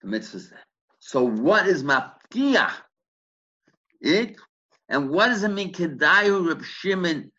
the 0.02 0.08
mitzvah's 0.08 0.49
there. 0.49 0.60
So 0.99 1.24
what 1.24 1.68
is 1.68 1.84
mafkiyah? 1.84 2.72
It 3.99 4.38
and 4.88 5.10
what 5.10 5.28
does 5.28 5.43
it 5.43 5.49
mean? 5.49 5.74
Kedayu 5.74 6.47
Reb 6.47 6.64
Shimon 6.64 7.32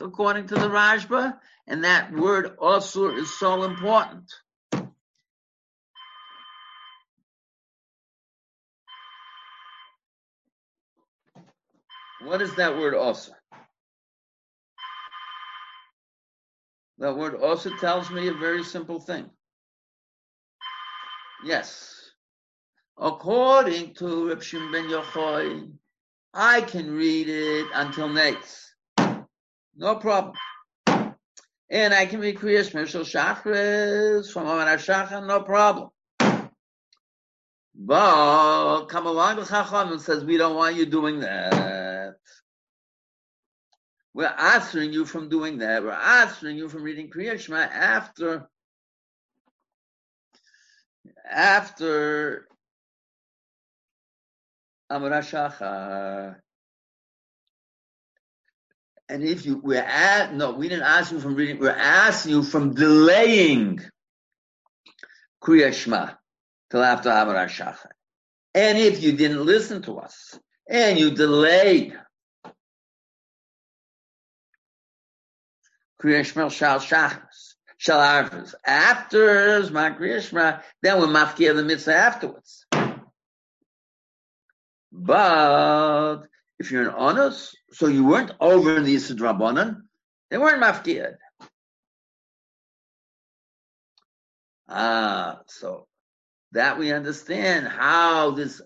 according 0.00 0.46
to 0.46 0.54
the 0.54 0.68
Rashba, 0.68 1.38
and 1.66 1.84
that 1.84 2.12
word 2.12 2.56
osur 2.58 3.16
is 3.16 3.38
so 3.38 3.64
important. 3.64 4.32
What 12.22 12.42
is 12.42 12.54
that 12.56 12.76
word 12.76 12.94
osur? 12.94 13.30
That 16.98 17.16
word 17.16 17.34
also 17.34 17.70
tells 17.76 18.10
me 18.10 18.28
a 18.28 18.34
very 18.34 18.62
simple 18.62 19.00
thing. 19.00 19.30
Yes. 21.42 21.96
According 22.98 23.94
to 23.94 24.28
Reb 24.28 24.42
Shimon 24.42 24.70
ben 24.70 24.84
Yochai, 24.84 25.72
I 26.32 26.60
can 26.60 26.92
read 26.92 27.28
it 27.28 27.66
until 27.74 28.08
next. 28.08 28.74
No 29.76 29.96
problem. 29.96 30.34
And 31.68 31.94
I 31.94 32.06
can 32.06 32.20
read 32.20 32.36
Kriyas 32.36 32.72
Mishal 32.72 33.04
Shachris 33.04 34.32
from 34.32 34.42
Amar 34.42 34.76
Shachar, 34.76 35.26
no 35.26 35.40
problem. 35.40 35.90
But 37.74 38.86
come 38.86 39.06
along 39.06 39.36
with 39.36 39.48
Chacham 39.48 39.92
and 39.92 40.00
says, 40.00 40.24
we 40.24 40.36
don't 40.36 40.56
want 40.56 40.76
you 40.76 40.86
doing 40.86 41.20
that. 41.20 42.16
We're 44.12 44.26
answering 44.26 44.92
you 44.92 45.04
from 45.04 45.28
doing 45.28 45.58
that. 45.58 45.82
We're 45.82 45.92
answering 45.92 46.56
you 46.56 46.68
from 46.68 46.82
reading 46.82 47.10
Kriya 47.10 47.38
Shema 47.38 47.58
after 47.58 48.48
after 51.30 52.48
And 54.90 56.36
if 59.24 59.46
you 59.46 59.60
we're 59.62 59.80
at 59.80 60.34
no, 60.34 60.50
we 60.52 60.68
didn't 60.68 60.84
ask 60.84 61.12
you 61.12 61.20
from 61.20 61.36
reading, 61.36 61.60
we're 61.60 61.70
asking 61.70 62.32
you 62.32 62.42
from 62.42 62.74
delaying 62.74 63.80
Kriya 65.42 65.72
Shema 65.72 66.10
till 66.70 66.82
after 66.82 67.10
Shachar. 67.10 67.76
And 68.54 68.78
if 68.78 69.02
you 69.02 69.12
didn't 69.12 69.44
listen 69.44 69.82
to 69.82 69.98
us 69.98 70.38
and 70.68 70.98
you 70.98 71.12
delayed 71.12 71.96
Kriya 76.02 76.24
Shema 76.24 76.48
Shal 76.48 76.80
Shachas, 76.80 77.54
Shal 77.78 78.00
Arvas, 78.00 78.54
after 78.66 79.62
Zman 79.62 79.96
Kriya 79.98 80.20
Shema, 80.20 80.58
then 80.82 80.98
we're 80.98 81.06
mafkia 81.06 81.54
the 81.54 81.62
mitzvah 81.62 81.94
afterwards. 81.94 82.66
But 84.92 86.22
if 86.58 86.70
you're 86.70 86.88
an 86.88 86.94
honest, 86.94 87.56
so 87.72 87.86
you 87.86 88.04
weren't 88.04 88.32
over 88.40 88.76
in 88.76 88.84
the 88.84 88.96
Rabbanan, 88.96 89.82
they 90.30 90.38
weren't 90.38 90.62
mafkiyad. 90.62 91.14
Ah, 94.68 95.40
so 95.46 95.86
that 96.52 96.78
we 96.78 96.92
understand 96.92 97.66
how 97.66 98.32
this, 98.32 98.60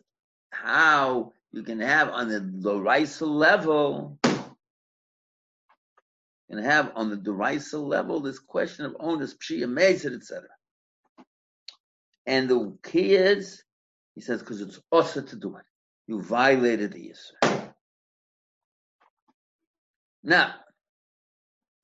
how 0.50 1.32
you 1.52 1.62
can 1.62 1.80
have 1.80 2.10
on 2.10 2.28
the 2.28 2.40
Doraisa 2.40 3.26
level, 3.26 4.18
can 6.54 6.62
have 6.62 6.92
on 6.94 7.10
the 7.10 7.16
Doraisa 7.16 7.82
level 7.82 8.20
this 8.20 8.38
question 8.38 8.84
of 8.84 8.96
onus, 9.00 9.34
pshia, 9.34 9.64
mezid, 9.64 10.14
etc. 10.14 10.42
And 12.26 12.48
the 12.48 12.76
key 12.82 13.14
is, 13.14 13.62
he 14.14 14.20
says, 14.20 14.40
because 14.40 14.60
it's 14.60 14.80
also 14.90 15.20
to 15.20 15.36
do 15.36 15.56
it. 15.56 15.64
You 16.06 16.20
violated 16.20 16.92
the 16.92 17.12
Yisra. 17.12 17.72
Now, 20.22 20.54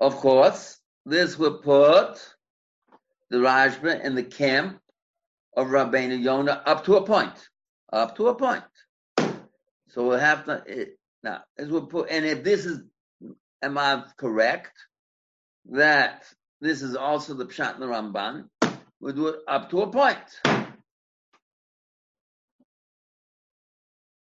of 0.01 0.17
course, 0.17 0.79
this 1.05 1.39
would 1.39 1.63
put 1.63 2.17
the 3.31 3.39
Rashba 3.39 4.03
in 4.03 4.15
the 4.15 4.23
camp 4.23 4.81
of 5.57 5.69
Rabbeinu 5.69 6.23
Yonah 6.23 6.63
up 6.67 6.85
to 6.85 6.97
a 6.97 7.05
point. 7.05 7.49
Up 7.93 8.17
to 8.17 8.29
a 8.29 8.35
point. 8.35 8.65
So 9.89 10.07
we'll 10.07 10.19
have 10.19 10.45
to 10.45 10.63
it, 10.67 10.99
now 11.23 11.41
as 11.59 11.69
we'll 11.69 11.87
put 11.87 12.11
and 12.11 12.25
if 12.25 12.45
this 12.45 12.65
is 12.65 12.81
am 13.61 13.77
I 13.77 14.05
correct 14.17 14.73
that 15.71 16.25
this 16.61 16.83
is 16.83 16.95
also 16.95 17.35
the 17.35 17.47
Pshat 17.47 17.75
in 17.75 17.81
the 17.81 17.87
Ramban, 17.87 18.49
we'll 19.01 19.15
do 19.15 19.29
it 19.29 19.41
up 19.49 19.71
to 19.71 19.83
a 19.83 19.91
point. 19.91 20.19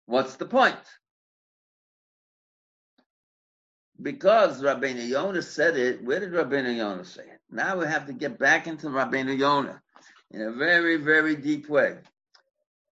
What's 0.06 0.36
the 0.36 0.46
point? 0.46 0.76
Because 4.00 4.62
Rabbeinu 4.62 5.08
Yonah 5.08 5.42
said 5.42 5.76
it, 5.76 6.02
where 6.04 6.20
did 6.20 6.32
Rabbeinu 6.32 6.76
Yonah 6.76 7.04
say 7.04 7.22
it? 7.22 7.40
Now 7.50 7.78
we 7.78 7.86
have 7.86 8.06
to 8.06 8.12
get 8.12 8.38
back 8.38 8.66
into 8.66 8.88
Rabbeinu 8.88 9.36
Yonah 9.38 9.80
in 10.30 10.42
a 10.42 10.52
very, 10.52 10.96
very 10.96 11.34
deep 11.34 11.68
way. 11.68 11.98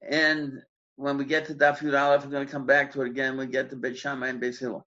And 0.02 0.62
when 0.96 1.18
we 1.18 1.24
get 1.24 1.46
to 1.46 1.54
Daf 1.54 1.78
Yud 1.78 1.98
Aleph, 1.98 2.24
we're 2.24 2.30
going 2.30 2.46
to 2.46 2.52
come 2.52 2.66
back 2.66 2.92
to 2.92 3.02
it 3.02 3.08
again. 3.08 3.36
We 3.36 3.46
get 3.46 3.70
to 3.70 3.76
Beit 3.76 3.98
Shammai 3.98 4.28
and 4.28 4.40
Beit 4.40 4.56
Hillel. 4.56 4.86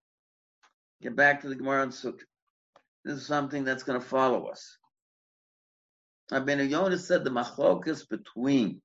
Get 1.02 1.16
back 1.16 1.42
to 1.42 1.50
the 1.50 1.56
Gemara 1.56 1.84
and 1.84 1.92
Sukkah. 1.92 2.24
This 3.06 3.16
is 3.20 3.26
something 3.26 3.64
that's 3.64 3.84
going 3.84 4.00
to 4.00 4.06
follow 4.06 4.48
us. 4.48 4.78
Rabbeinu 6.32 6.70
Yonah 6.70 6.98
said 6.98 7.24
the 7.24 7.30
machlokas 7.30 8.08
between 8.10 8.82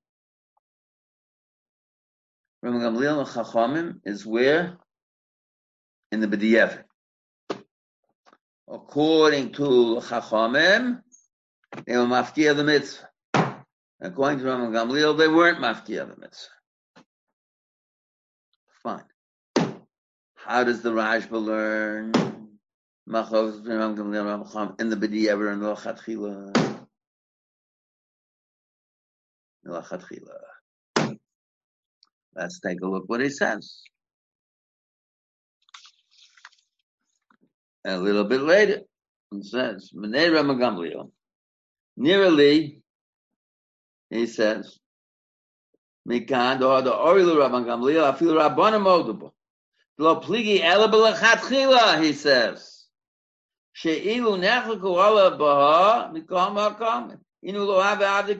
Ram 2.63 2.79
Gamliel 2.79 3.27
Chachamim 3.27 3.99
is 4.05 4.25
where? 4.25 4.77
In 6.13 6.21
the 6.21 6.27
B'diyev. 6.27 6.81
According 8.69 9.51
to 9.51 9.99
Chachamim, 10.01 11.01
they 11.85 11.97
were 11.97 12.05
mafkia 12.05 12.55
the 12.55 12.63
mitzvah. 12.63 13.09
According 13.99 14.39
to 14.39 14.45
Ram 14.45 14.71
Gamliel, 14.71 15.17
they 15.17 15.27
weren't 15.27 15.59
mafkia 15.59 16.07
the 16.07 16.15
mitzvah. 16.15 17.03
Fine. 18.81 19.03
How 20.35 20.63
does 20.63 20.81
the 20.81 20.91
Rashba 20.91 21.43
learn? 21.43 22.13
Machos 23.09 23.67
Ram 23.67 23.97
Gamliel 23.97 24.25
Ram 24.25 24.45
Chacham 24.45 24.75
in 24.79 24.89
the 24.89 24.95
B'diyev 24.95 25.51
and 25.51 25.61
the 25.61 25.75
Chatchila. 29.75 30.52
Let's 32.35 32.59
take 32.59 32.81
a 32.81 32.87
look 32.87 33.03
what 33.07 33.21
he 33.21 33.29
says. 33.29 33.83
a 37.85 37.97
little 37.97 38.23
bit 38.23 38.41
later, 38.41 38.81
it 39.31 39.45
says, 39.45 39.91
Gamliel. 39.93 41.11
Nearly, 41.97 42.81
he 44.09 44.25
says, 44.25 44.79
Mikan 46.07 46.59
do 46.59 46.83
the 46.83 46.91
Orilu 46.91 47.35
Rabban 47.35 47.65
Gamliel, 47.65 48.03
I 48.03 48.17
feel 48.17 48.33
Rabban 48.33 48.81
Modable. 48.81 49.31
Lo 49.97 50.19
pligi 50.21 50.59
ele 50.59 50.87
belachatchila, 50.87 52.03
he 52.03 52.13
says. 52.13 52.85
She'ilu 53.73 54.37
nechleku 54.37 54.97
ala 54.97 55.37
baha, 55.37 56.11
mikam 56.13 56.55
hakam. 56.55 57.17
Inu 57.45 57.65
lo 57.67 57.81
have 57.81 57.99
avde 57.99 58.39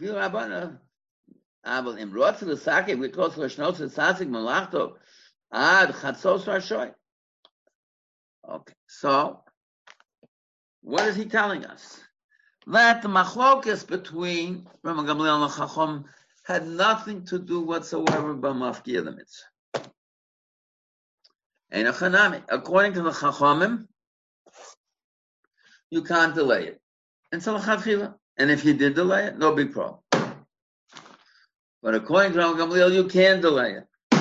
Aber 0.00 1.98
im 1.98 2.12
Rotz 2.12 2.40
des 2.40 2.62
Sake, 2.62 3.00
wir 3.00 3.12
kurz 3.12 3.34
vor 3.34 3.48
ad 5.50 5.92
chatzos. 5.92 6.94
Okay, 8.48 8.74
so, 8.86 9.44
what 10.80 11.06
is 11.06 11.16
he 11.16 11.26
telling 11.26 11.64
us? 11.66 12.00
That 12.66 13.02
the 13.02 13.08
machlokes 13.08 13.86
between 13.86 14.68
Rama 14.82 15.02
Gamliel 15.02 15.44
and 15.44 15.52
Chachom 15.52 16.04
had 16.44 16.66
nothing 16.66 17.24
to 17.26 17.38
do 17.38 17.60
whatsoever 17.60 18.34
by 18.34 18.50
Mafkir 18.50 19.04
the 19.04 19.12
mitzvah. 19.12 19.90
And 21.70 21.88
according 21.88 22.94
to 22.94 23.02
the 23.02 23.10
Chachomim, 23.10 23.86
you 25.90 26.02
can't 26.02 26.34
delay 26.34 26.68
it. 26.68 26.80
And 27.32 27.42
so, 27.42 27.58
if 28.38 28.64
you 28.64 28.74
did 28.74 28.94
delay 28.94 29.26
it, 29.26 29.38
no 29.38 29.54
big 29.54 29.72
problem. 29.72 29.98
But 31.82 31.94
according 31.94 32.32
to 32.32 32.38
Rav 32.38 32.56
Gamliel, 32.56 32.94
you 32.94 33.04
can 33.04 33.40
delay 33.40 33.74
it. 33.74 33.84
He 34.12 34.18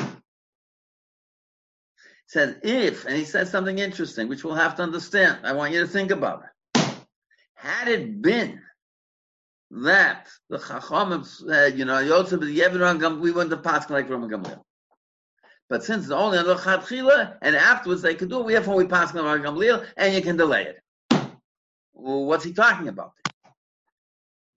says 2.27 2.55
if, 2.63 3.05
and 3.05 3.15
he 3.15 3.23
says 3.23 3.49
something 3.49 3.79
interesting, 3.79 4.27
which 4.27 4.43
we'll 4.43 4.55
have 4.55 4.75
to 4.75 4.83
understand. 4.83 5.39
I 5.43 5.53
want 5.53 5.73
you 5.73 5.81
to 5.81 5.87
think 5.87 6.11
about 6.11 6.43
it. 6.43 6.49
Had 7.55 7.87
it 7.87 8.21
been 8.21 8.61
that 9.71 10.27
the 10.49 10.57
Chachamim 10.57 11.25
said, 11.25 11.77
you 11.77 11.85
know, 11.85 11.99
Yosef 11.99 12.41
is 12.41 12.49
Yevin 12.49 13.19
we 13.19 13.31
wouldn't 13.31 13.51
have 13.51 13.63
passed 13.63 13.89
like 13.89 14.09
Rav 14.09 14.21
Gamliel. 14.21 14.61
But 15.69 15.83
since 15.83 16.03
it's 16.03 16.11
only 16.11 16.37
on 16.37 16.45
the 16.47 16.55
Chatchila, 16.55 17.37
and 17.41 17.55
afterwards 17.55 18.01
they 18.01 18.15
could 18.15 18.29
do 18.29 18.39
it, 18.39 18.45
we 18.45 18.53
have 18.53 18.67
we 18.67 18.87
pass 18.87 19.13
on 19.15 19.41
Gamliel, 19.41 19.85
and 19.97 20.13
you 20.13 20.21
can 20.21 20.37
delay 20.37 20.63
it. 20.63 20.81
Well, 21.93 22.25
what's 22.25 22.45
he 22.45 22.53
talking 22.53 22.87
about? 22.87 23.13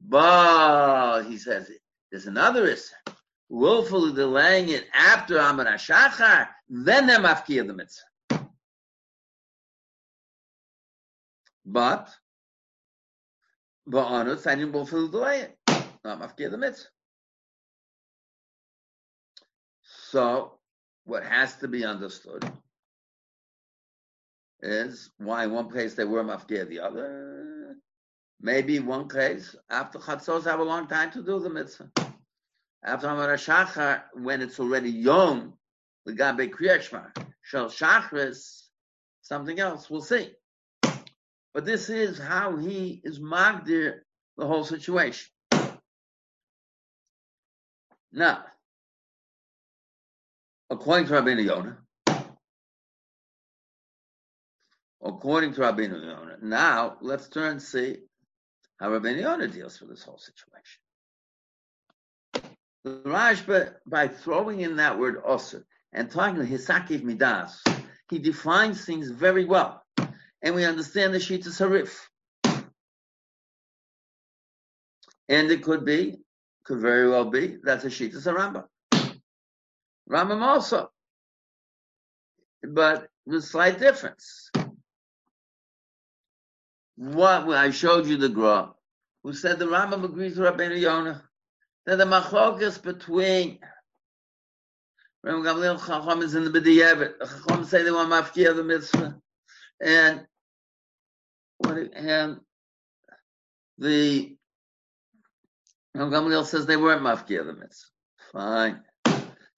But 0.01 1.25
he 1.25 1.39
says 1.39 1.71
there's 2.11 2.27
another 2.27 2.67
is 2.67 2.91
willfully 3.49 4.15
delaying 4.15 4.71
it 4.71 4.87
after 4.95 5.37
Amar 5.39 5.67
Shachar, 5.67 6.49
then 6.69 7.07
they're 7.07 7.19
mafkir 7.19 7.67
the 7.67 7.75
mitzvah. 7.75 8.49
But 11.67 12.09
I 13.93 14.25
didn't 14.25 14.73
willfully 14.73 15.11
delay 15.11 15.41
it, 15.41 15.59
not 16.05 16.21
mafkir 16.21 16.51
the 16.51 16.59
mitzvah. 16.59 16.89
So, 19.83 20.59
what 21.05 21.25
has 21.25 21.57
to 21.57 21.69
be 21.69 21.85
understood 21.85 22.51
is 24.63 25.11
why 25.19 25.45
in 25.45 25.53
one 25.53 25.69
place 25.69 25.95
they 25.95 26.05
were 26.05 26.25
mafkir 26.25 26.69
the 26.69 26.81
other. 26.81 27.60
Maybe 28.43 28.79
one 28.81 29.09
case, 29.09 29.55
after 29.69 29.99
Chatzos 29.99 30.45
have 30.45 30.61
a 30.61 30.65
long 30.65 30.87
time 30.87 31.11
to 31.13 31.23
do 31.23 31.41
the 31.41 31.51
mitzvah. 31.51 31.91
After 32.83 33.09
Amar 33.09 33.35
Shachar, 33.35 34.03
when 34.15 34.41
it's 34.41 34.59
already 34.59 34.91
young, 34.91 35.53
the 36.07 36.15
Gabe 36.15 36.51
Kriyashma, 36.51 37.15
Shal 37.43 37.69
Shachris, 37.69 38.63
something 39.21 39.61
else, 39.61 39.91
we'll 39.91 40.01
see. 40.01 40.31
But 41.53 41.67
this 41.67 41.91
is 41.91 42.19
how 42.19 42.57
he 42.57 43.03
is 43.05 43.19
magdir 43.19 44.01
the 44.39 44.47
whole 44.47 44.65
situation. 44.65 45.29
Now, 48.13 48.45
according 50.71 51.09
to 51.09 51.15
Rabbi 51.15 51.33
Yonah, 51.33 51.79
according 55.05 55.53
to 55.55 55.61
Rabbi 55.61 55.83
Yonah, 55.83 56.39
now 56.41 56.97
let's 57.03 57.29
turn 57.29 57.53
and 57.53 57.63
see 57.63 57.99
how 58.81 58.91
Rabbi 58.91 59.11
Yonah 59.11 59.49
deals 59.49 59.79
with 59.81 59.91
this 59.91 60.03
whole 60.03 60.19
situation. 60.19 60.81
The 62.83 63.03
Rashba, 63.05 63.75
by 63.87 64.09
throwing 64.09 64.61
in 64.61 64.77
that 64.77 64.99
word 64.99 65.23
osir 65.23 65.65
and 65.93 66.11
talking 66.11 66.37
to 66.37 66.51
hisakiv 66.51 67.03
midas, 67.03 67.63
he 68.09 68.19
defines 68.19 68.85
things 68.87 69.11
very 69.11 69.45
well, 69.45 69.85
and 70.43 70.55
we 70.55 70.65
understand 70.65 71.13
the 71.13 71.19
shita 71.19 71.49
sarif. 71.49 71.95
And 75.29 75.51
it 75.51 75.63
could 75.63 75.85
be, 75.85 76.17
could 76.65 76.81
very 76.81 77.09
well 77.09 77.27
be, 77.27 77.59
that's 77.63 77.85
a 77.85 77.89
shita 77.89 78.17
saramba. 78.17 78.65
Rambam 80.11 80.41
also, 80.41 80.91
but 82.63 83.09
with 83.27 83.45
slight 83.45 83.79
difference. 83.79 84.51
What 87.01 87.49
I 87.57 87.71
showed 87.71 88.07
you 88.07 88.19
the 88.19 88.29
Gra, 88.29 88.75
who 89.23 89.33
said 89.33 89.59
the 89.59 89.65
Rambam 89.65 90.05
agrees 90.05 90.37
with 90.37 90.47
Rabbeinu 90.47 90.79
Yonah 90.79 91.23
that 91.87 91.97
the 91.97 92.05
machlokas 92.05 92.83
between 92.83 93.59
Ram 95.25 95.43
Gamliel 95.43 95.79
Chacham 95.79 96.21
is 96.21 96.35
in 96.35 96.45
the 96.45 96.51
B'diyevet. 96.51 97.19
The 97.19 97.27
Chacham 97.27 97.65
say 97.65 97.85
they 97.85 97.91
want 97.91 98.11
mafkia 98.11 98.55
the 98.55 98.63
mitzvah, 98.63 99.19
and 99.81 100.27
and 101.65 102.41
the 103.79 104.37
Ram 105.95 106.11
Gamliel 106.11 106.45
says 106.45 106.67
they 106.67 106.77
weren't 106.77 107.01
mafkia 107.01 107.47
the 107.47 107.55
mitzvah. 107.55 107.87
Fine. 108.31 108.83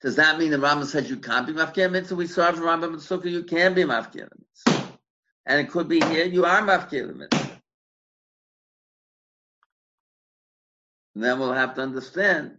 Does 0.00 0.14
that 0.14 0.38
mean 0.38 0.52
the 0.52 0.58
Rambam 0.58 0.84
said 0.84 1.08
you 1.08 1.16
can't 1.16 1.48
be 1.48 1.54
mafkia 1.54 1.90
mitzvah? 1.90 2.14
We 2.14 2.28
saw 2.28 2.52
from 2.52 2.62
Rambam 2.62 2.92
and 2.92 2.96
Sukkah 2.98 3.28
you 3.28 3.42
can 3.42 3.74
be 3.74 3.82
mafkia 3.82 4.28
the 4.28 4.36
mitzvah. 4.38 4.81
And 5.46 5.60
it 5.60 5.70
could 5.70 5.88
be 5.88 6.00
here, 6.00 6.24
you 6.24 6.44
are 6.44 6.62
mafkir 6.62 7.14
mitzvah. 7.14 7.52
then 11.14 11.38
we'll 11.38 11.52
have 11.52 11.74
to 11.74 11.82
understand 11.82 12.56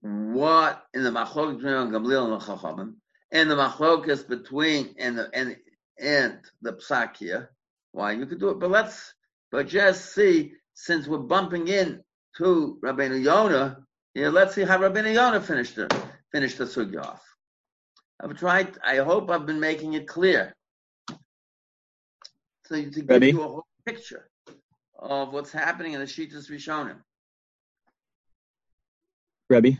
what 0.00 0.84
in 0.94 1.02
the 1.04 1.10
machlok 1.10 1.56
between 1.56 1.90
Gamliel 1.90 2.32
and 2.32 2.88
the 2.88 2.94
and 3.32 3.50
the 3.50 3.54
machlokas 3.54 4.28
between 4.28 4.94
and 4.98 5.18
the 5.18 5.30
and 5.32 5.56
and 5.98 6.38
the 6.60 6.74
psak 6.74 7.16
here, 7.16 7.50
why 7.92 8.12
you 8.12 8.26
could 8.26 8.40
do 8.40 8.50
it. 8.50 8.58
But 8.58 8.70
let's 8.70 9.14
but 9.50 9.68
just 9.68 10.14
see 10.14 10.52
since 10.74 11.06
we're 11.06 11.18
bumping 11.18 11.68
in 11.68 12.02
to 12.38 12.78
Rabbeinu 12.82 13.22
Yonah, 13.22 13.84
yeah, 14.14 14.28
let's 14.28 14.54
see 14.54 14.62
how 14.62 14.78
Rabbeinu 14.78 15.14
Yonah 15.14 15.40
finished 15.40 15.76
the 15.76 15.88
finished 16.32 16.58
the 16.58 16.64
sugya 16.64 17.04
off. 17.04 17.22
I've 18.20 18.36
tried. 18.38 18.76
I 18.84 18.96
hope 18.96 19.30
I've 19.30 19.46
been 19.46 19.60
making 19.60 19.94
it 19.94 20.06
clear 20.06 20.54
so 22.72 22.82
to 22.82 22.90
give 22.90 23.08
Rebbe? 23.08 23.26
you 23.26 23.42
a 23.42 23.48
whole 23.48 23.66
picture 23.84 24.28
of 24.98 25.32
what's 25.32 25.52
happening 25.52 25.92
in 25.92 26.00
the 26.00 26.06
Shitas 26.06 26.50
Rishonim. 26.50 26.96
Rebbe. 29.50 29.78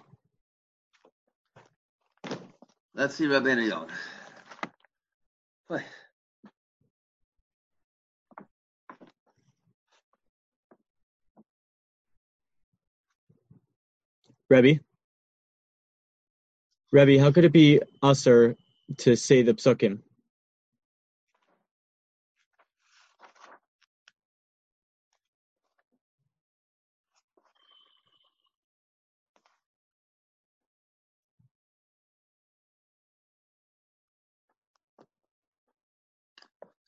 Let's 2.94 3.14
see 3.14 3.26
Rabbi 3.26 3.54
Yonah. 3.54 3.86
Rebbe. 14.50 14.80
Rebbe, 16.90 17.18
how 17.18 17.30
could 17.30 17.46
it 17.46 17.52
be 17.52 17.80
usher 18.02 18.54
to 18.98 19.16
say 19.16 19.40
the 19.40 19.54
psukim? 19.54 20.00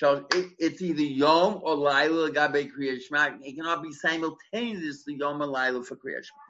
So 0.00 0.24
it, 0.30 0.52
it's 0.58 0.80
either 0.80 1.02
Yom 1.02 1.60
or 1.62 1.74
Laila 1.74 2.32
Gabe 2.32 2.72
Kriya 2.72 2.98
Shema. 3.02 3.36
It 3.42 3.54
cannot 3.54 3.82
be 3.82 3.92
simultaneously 3.92 5.16
Yom 5.16 5.42
or 5.42 5.46
Laila 5.46 5.84
for 5.84 5.94
Kriya 5.94 6.24
Shema. 6.24 6.40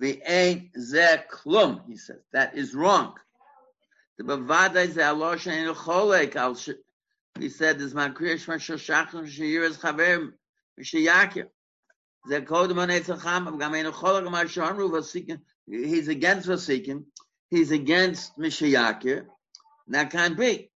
The 0.00 0.20
ain't 0.26 0.78
ze 0.78 1.16
klum, 1.32 1.80
he 1.88 1.96
says. 1.96 2.20
That 2.34 2.58
is 2.58 2.74
wrong. 2.74 3.14
The 4.18 4.24
bavada 4.24 4.86
is 4.86 4.98
Allah 4.98 5.36
shein 5.36 5.74
cholek 5.74 6.36
al 6.36 6.54
he 7.40 7.48
said 7.48 7.78
this 7.78 7.94
man 7.94 8.12
kriya 8.12 8.34
shma 8.34 8.56
shoshachim 8.56 9.26
sheyir 9.26 9.66
es 9.66 9.78
chaver 9.78 10.30
mishayakir. 10.78 11.46
Ze 12.28 12.40
kodem 12.42 12.78
on 12.78 12.90
etzel 12.90 13.16
cham, 13.18 13.58
gam 13.58 13.72
ein 13.72 13.86
cholek 13.86 14.30
ma 14.30 14.44
shomru 14.44 14.90
vasikin. 14.90 15.40
He's 15.66 16.08
against 16.08 16.46
vasikin. 16.46 17.04
He's 17.48 17.70
against 17.70 18.38
mishayakir. 18.38 19.24
That 19.87 20.11
can't 20.11 20.37
be. 20.37 20.71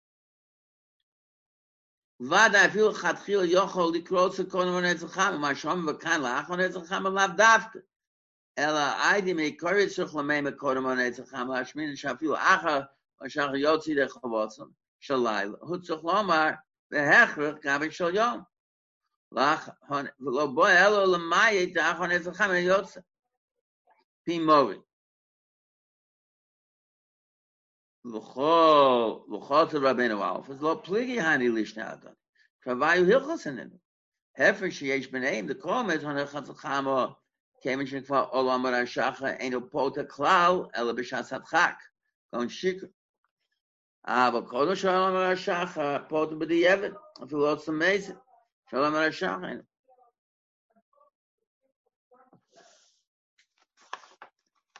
Vada 2.20 2.59
afil 2.59 2.94
chatchil 2.94 3.51
yochol 3.51 3.94
likrot 3.94 4.34
se 4.34 4.44
kodem 4.44 4.74
on 4.74 4.84
etzel 4.84 5.09
cham, 5.09 5.40
ma 5.40 5.53
shom 5.53 5.88
v'kan 5.88 6.20
lach 6.20 6.51
on 6.51 6.61
etzel 6.61 6.86
cham 6.86 7.05
lav 7.05 7.36
davka. 7.36 7.80
אלא 8.59 8.78
איידי 8.78 9.32
מקורת 9.36 9.88
צריך 9.88 10.16
למי 10.16 10.40
מקודם 10.40 10.86
on 10.86 10.98
etzel 10.98 11.32
cham 11.32 11.48
להשמין 11.48 11.96
שאפילו 11.96 12.36
אחר 12.36 12.80
משך 13.22 13.46
יוציא 13.55 13.94
דרך 13.94 14.12
חבוצם. 14.12 14.64
של 15.01 15.16
לילה, 15.16 15.57
הוא 15.61 15.78
צריך 15.78 16.05
לומר, 16.05 16.51
בהכרח 16.90 17.59
גבי 17.62 17.90
של 17.90 18.14
יום. 18.14 18.40
ולא 20.20 20.46
בוא 20.46 20.68
אלו 20.68 21.14
למאי 21.14 21.72
את 21.72 21.76
האחרון 21.76 22.11
אצלכם 22.11 22.51
יוצא. 22.55 23.01
פי 24.24 24.38
מורי. 24.38 24.76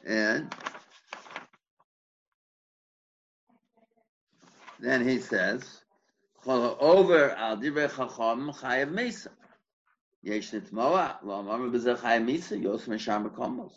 you. 0.06 0.12
And 0.14 0.54
Then 4.80 5.08
he 5.08 5.20
says, 5.20 5.64
over 6.46 7.32
al 7.32 7.58
divrei 7.58 7.90
chacham 7.90 8.52
chayev 8.52 8.92
mesa. 8.92 9.32
Yesh 10.22 10.52
nitmoa 10.52 11.18
lo 11.24 11.36
amar 11.36 11.60
b'zeh 11.60 11.98
chayev 11.98 12.26
mesa 12.26 12.58
yos 12.58 12.86
mesham 12.88 13.30
komos. 13.36 13.72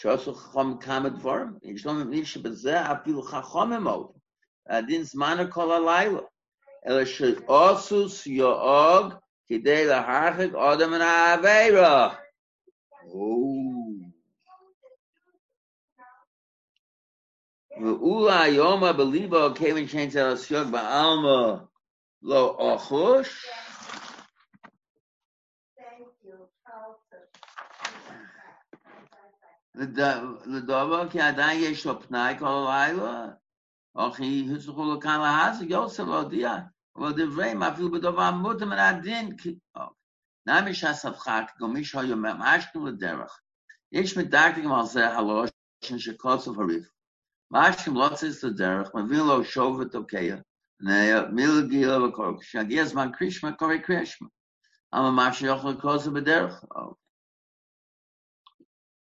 Shosu 0.00 0.34
chacham 0.34 0.78
kam 0.78 1.04
dvarim. 1.18 1.58
Yesh 1.62 1.84
lo 1.84 1.94
mivni 1.94 2.22
sheb'zeh 2.22 2.86
afilu 2.86 3.28
chacham 3.28 3.70
emod. 3.72 4.14
Adin 4.68 5.04
kol 5.50 5.68
alayla. 5.68 6.24
Ela 6.86 7.04
she'osu 7.04 8.08
siyo'og 8.08 9.18
kidei 9.50 9.84
laharchik 9.86 10.52
odom 10.54 10.94
an 10.94 11.02
aveira. 11.02 12.16
Oh. 13.12 13.39
ואולי 17.82 18.48
יום 18.48 18.80
בליבו 18.96 19.54
כיוון 19.54 19.88
שאין 19.88 20.10
צריך 20.10 20.32
לסיוג 20.32 20.68
בעלמה 20.72 21.64
לא 22.22 22.74
אחוש, 22.76 23.46
לדובר 30.46 31.08
כי 31.10 31.20
עדיין 31.20 31.60
יש 31.62 31.86
לו 31.86 32.00
פנאי 32.00 32.38
כל 32.38 32.46
הלילה, 32.46 33.26
אחי, 33.94 34.48
הצליחו 34.56 34.94
לכאן 34.94 35.20
להז, 35.20 35.62
יוצא 35.62 36.02
להודיע, 36.02 36.54
אבל 36.96 37.12
דברים 37.12 37.62
אפילו 37.62 37.90
בדבר 37.90 38.30
מותר 38.30 38.66
מן 38.66 38.78
הדין, 38.78 39.36
נמי 40.46 40.74
שהסבכה, 40.74 41.40
גם 41.60 41.72
מי 41.72 41.84
שהיה 41.84 42.14
ממש 42.14 42.66
לדרך. 42.86 43.40
יש 43.92 44.18
מדקדקים 44.18 44.72
על 44.72 44.86
זה 44.86 45.08
הלושן 45.08 45.98
שקוצף 45.98 46.58
הריף. 46.58 46.84
משהו 46.84 46.99
Mashim 47.52 47.94
lotzis 47.94 48.40
the 48.40 48.50
derech, 48.50 48.92
mavilo 48.92 49.44
shovet 49.44 49.92
okeya, 49.92 50.42
v'korok, 50.82 52.42
krishma 53.18 53.58
kore 53.58 53.78
krishma. 53.78 54.28
B'derech. 54.92 56.94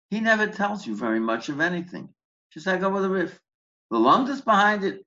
He 0.10 0.20
never 0.20 0.48
tells 0.48 0.88
you 0.88 0.96
very 0.96 1.20
much 1.20 1.50
of 1.50 1.60
anything. 1.60 2.10
Just 2.52 2.66
like 2.66 2.82
over 2.82 3.02
the 3.02 3.10
Rif. 3.10 3.40
The 3.92 3.98
longest 3.98 4.46
behind 4.46 4.84
it, 4.84 5.06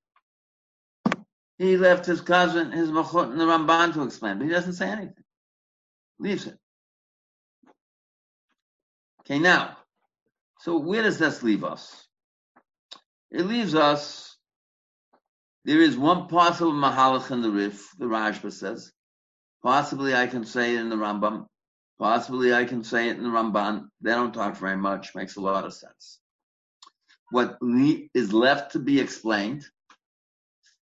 he 1.59 1.77
left 1.77 2.07
his 2.07 2.21
cousin, 2.21 2.73
his 2.73 2.91
machot, 2.91 3.31
and 3.31 3.41
the 3.41 3.45
Ramban 3.45 3.95
to 3.95 4.03
explain, 4.03 4.39
but 4.39 4.45
he 4.45 4.51
doesn't 4.51 4.75
say 4.75 4.89
anything. 4.89 5.25
Leaves 6.19 6.47
it. 6.47 6.59
Okay, 9.21 9.39
now, 9.39 9.77
so 10.61 10.79
where 10.79 11.03
does 11.03 11.19
this 11.19 11.43
leave 11.43 11.65
us? 11.65 12.07
It 13.33 13.47
leaves 13.47 13.75
us, 13.75 14.37
there 15.65 15.81
is 15.81 15.97
one 15.97 16.19
of 16.19 16.29
Mahalach 16.31 17.31
in 17.31 17.43
the 17.43 17.51
Rif, 17.51 17.91
the 17.99 18.05
Rashba 18.05 18.53
says. 18.53 18.93
Possibly 19.63 20.15
I 20.15 20.27
can 20.27 20.45
say 20.45 20.75
it 20.77 20.81
in 20.81 20.91
the 20.91 20.97
Rambam. 20.97 21.47
Possibly 21.99 22.53
I 22.53 22.65
can 22.65 22.85
say 22.85 23.09
it 23.09 23.17
in 23.17 23.23
the 23.23 23.29
Ramban. 23.31 23.89
They 24.01 24.11
don't 24.11 24.35
talk 24.35 24.57
very 24.57 24.77
much, 24.77 25.15
makes 25.15 25.37
a 25.37 25.41
lot 25.41 25.65
of 25.65 25.73
sense 25.73 26.21
what 27.33 27.57
is 28.15 28.33
left 28.33 28.73
to 28.73 28.79
be 28.79 29.01
explained 29.01 29.65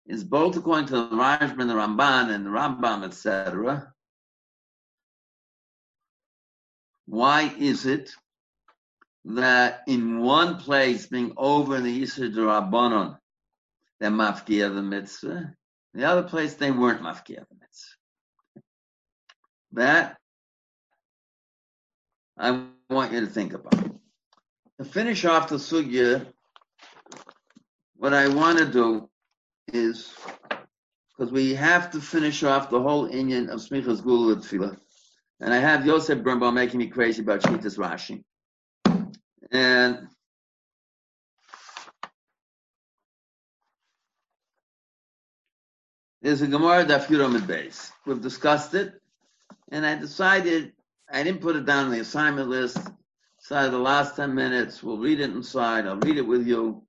is 0.08 0.24
both 0.24 0.58
according 0.58 0.88
to 0.88 0.94
the 0.94 1.16
Rajban, 1.16 1.68
the 1.68 1.76
Ramban, 1.76 2.34
and 2.34 2.44
the 2.44 2.50
Rambam, 2.50 3.06
etc. 3.06 3.94
Why 7.06 7.54
is 7.60 7.86
it 7.86 8.12
that 9.30 9.84
in 9.88 10.20
one 10.20 10.58
place, 10.58 11.06
being 11.06 11.34
over 11.38 11.76
in 11.76 11.84
the 11.84 12.02
Yisr 12.02 12.34
Rabbanon, 12.34 13.18
they're 14.00 14.10
mafkia 14.10 14.74
the 14.74 14.82
mitzvah, 14.82 15.54
the 15.94 16.06
other 16.06 16.24
place 16.24 16.56
they 16.56 16.72
weren't 16.72 17.02
mafkia 17.02 17.46
the 17.48 17.56
mitzvah? 17.60 18.64
That 19.74 20.18
I 22.38 22.66
want 22.90 23.14
you 23.14 23.22
to 23.22 23.28
think 23.28 23.54
about. 23.54 23.74
To 24.80 24.86
finish 24.86 25.26
off 25.26 25.50
the 25.50 25.58
sugya, 25.58 26.26
what 27.98 28.14
I 28.14 28.30
want 28.30 28.58
to 28.60 28.66
do 28.66 29.10
is 29.72 30.12
because 31.16 31.32
we 31.32 31.54
have 31.54 31.92
to 31.92 32.00
finish 32.00 32.44
off 32.44 32.70
the 32.70 32.82
whole 32.82 33.06
Indian 33.06 33.50
of 33.50 33.60
Smichas 33.60 34.02
Gula. 34.02 34.78
And 35.42 35.54
I 35.54 35.58
have 35.58 35.86
Yosef 35.86 36.24
Birnbaum 36.24 36.56
making 36.56 36.80
me 36.80 36.88
crazy 36.88 37.22
about 37.22 37.42
Shitas 37.42 37.78
Rashi. 37.78 38.24
And 39.52 40.08
there's 46.22 46.42
a 46.42 46.48
Gemara 46.48 46.86
Daf 46.86 47.48
base. 47.48 47.92
We've 48.06 48.22
discussed 48.22 48.74
it, 48.76 48.94
and 49.72 49.86
I 49.86 49.96
decided 49.96 50.74
I 51.12 51.24
didn't 51.24 51.42
put 51.42 51.56
it 51.56 51.66
down 51.66 51.86
on 51.86 51.92
the 51.92 52.00
assignment 52.00 52.50
list. 52.50 52.78
So 53.40 53.70
the 53.70 53.78
last 53.78 54.16
ten 54.16 54.36
minutes 54.36 54.84
we'll 54.84 54.98
read 54.98 55.20
it 55.20 55.32
inside. 55.32 55.88
I'll 55.88 55.98
read 55.98 56.18
it 56.18 56.28
with 56.28 56.46
you 56.46 56.84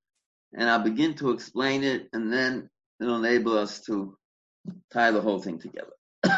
and 0.54 0.68
I'll 0.68 0.82
begin 0.82 1.14
to 1.16 1.30
explain 1.30 1.84
it, 1.84 2.08
and 2.12 2.32
then 2.32 2.68
it'll 3.00 3.24
enable 3.24 3.56
us 3.56 3.80
to 3.82 4.16
tie 4.92 5.11
the 5.11 5.20
whole 5.20 5.40
thing 5.40 5.58
together. 5.58 5.92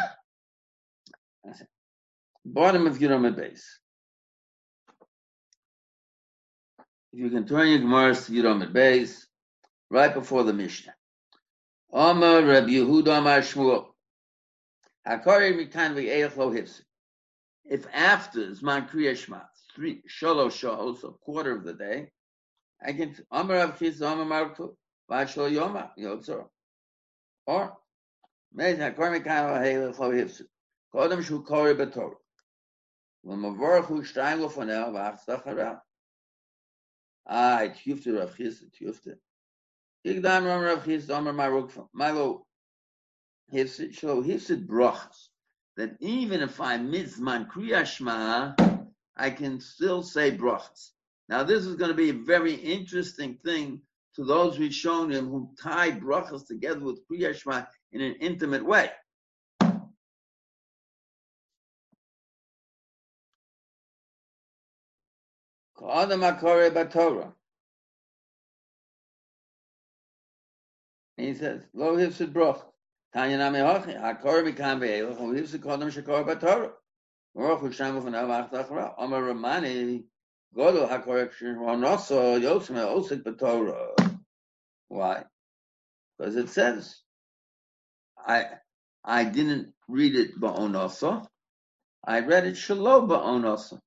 Bottom 2.45 2.87
of 2.87 2.97
Yudam 2.99 3.35
base. 3.35 3.79
If 7.13 7.19
you 7.19 7.29
can 7.29 7.45
turn 7.45 7.67
your 7.67 7.77
Gemaras 7.77 8.25
to 8.25 8.31
Yudam 8.31 8.73
base, 8.73 9.27
right 9.91 10.11
before 10.11 10.43
the 10.43 10.51
Mishnah. 10.51 10.95
Amar 11.93 12.41
Rabbi 12.41 12.71
Yehuda 12.71 13.19
Amar 13.19 13.41
Shmuel. 13.41 13.85
Hakari 15.07 15.53
mikan 15.55 15.93
v'eich 15.93 16.35
lo 16.35 16.49
hifsik. 16.49 16.81
If 17.65 17.85
after 17.93 18.47
Zman 18.47 18.89
Kriya 18.89 19.15
Shema, 19.15 19.41
three, 19.75 20.01
shalosh 20.09 21.03
a 21.03 21.11
quarter 21.23 21.55
of 21.55 21.63
the 21.63 21.75
day, 21.75 22.09
I 22.83 22.93
can, 22.93 23.15
Amar 23.29 23.57
Rav 23.57 23.77
Chis, 23.77 24.01
Amar 24.01 24.25
Marku, 24.25 24.75
Vashlo 25.07 25.51
Yoma, 25.51 25.91
Yotzor. 25.99 26.47
Or, 27.45 27.77
Mez 28.57 28.79
Hakari 28.79 29.21
mikan 29.21 29.61
v'eich 29.61 29.99
lo 29.99 30.09
hifsik. 30.09 30.47
Kodem 30.91 31.23
shu 31.23 31.43
kori 31.43 31.75
b'torah. 31.75 32.15
V'mavorach 33.23 33.85
hu 33.85 34.01
shtayim 34.01 34.39
lo 34.39 34.49
fanel 34.49 34.91
v'achzach 34.91 35.43
hara. 35.43 35.79
Ah, 37.25 37.61
it 37.63 37.75
yufte 37.85 38.17
Rav 38.17 38.35
Chis, 38.35 38.61
it 38.61 38.73
yufte. 38.81 39.17
Igdam 40.05 40.45
Ram 40.45 40.61
Rav 40.61 40.85
Chis, 40.85 41.09
Amar 41.09 41.33
Maruk, 41.33 41.87
Milo, 41.93 42.45
Hifsid 43.51 44.67
brachas. 44.67 45.29
That 45.77 45.95
even 45.99 46.41
if 46.41 46.59
I 46.59 46.77
mitzman 46.77 47.49
kriyashma, 47.49 48.87
I 49.15 49.29
can 49.29 49.59
still 49.59 50.03
say 50.03 50.35
brachas. 50.35 50.91
Now 51.29 51.43
this 51.43 51.65
is 51.65 51.75
going 51.75 51.89
to 51.89 51.95
be 51.95 52.09
a 52.09 52.13
very 52.13 52.53
interesting 52.53 53.39
thing 53.43 53.81
to 54.15 54.23
those 54.25 54.59
we've 54.59 54.73
shown 54.73 55.11
him 55.11 55.29
who 55.29 55.49
tie 55.61 55.91
brachas 55.91 56.45
together 56.45 56.81
with 56.81 57.07
kriyashma 57.07 57.67
in 57.91 58.01
an 58.01 58.15
intimate 58.15 58.65
way. 58.65 58.91
Akore 65.83 66.71
b'Torah. 66.71 67.33
He 71.17 71.33
says, 71.33 71.63
Lo 71.73 71.95
hifsid 71.95 72.33
brach. 72.33 72.59
Tanya 73.13 73.37
nami 73.37 73.59
hochi. 73.59 73.99
Hakor 73.99 74.43
b'kam 74.43 74.79
ve'elach. 74.79 75.19
Lo 75.19 75.33
hifsid 75.33 75.59
kodam 75.59 75.91
shakor 75.91 76.25
b'Torah. 76.25 76.71
Baruch 77.35 77.59
hu 77.59 77.71
shem 77.71 77.99
v'fanav 77.99 78.29
ach 78.29 78.51
tachra. 78.51 78.93
Amar 78.97 79.23
Ramani. 79.23 80.03
Godo 80.55 80.87
hakor 80.87 81.29
k'shronoso 81.29 82.39
yotzim 82.41 82.77
osik 82.77 83.23
b'Torah. 83.23 84.19
Why? 84.87 85.23
Because 86.17 86.35
it 86.35 86.49
says, 86.49 87.01
I 88.17 88.45
I 89.03 89.25
didn't 89.25 89.73
read 89.87 90.15
it 90.15 90.39
ba'onoso. 90.39 91.27
I 92.05 92.19
read 92.19 92.45
it 92.45 92.55
shalo 92.55 93.07
ba'onoso. 93.07 93.79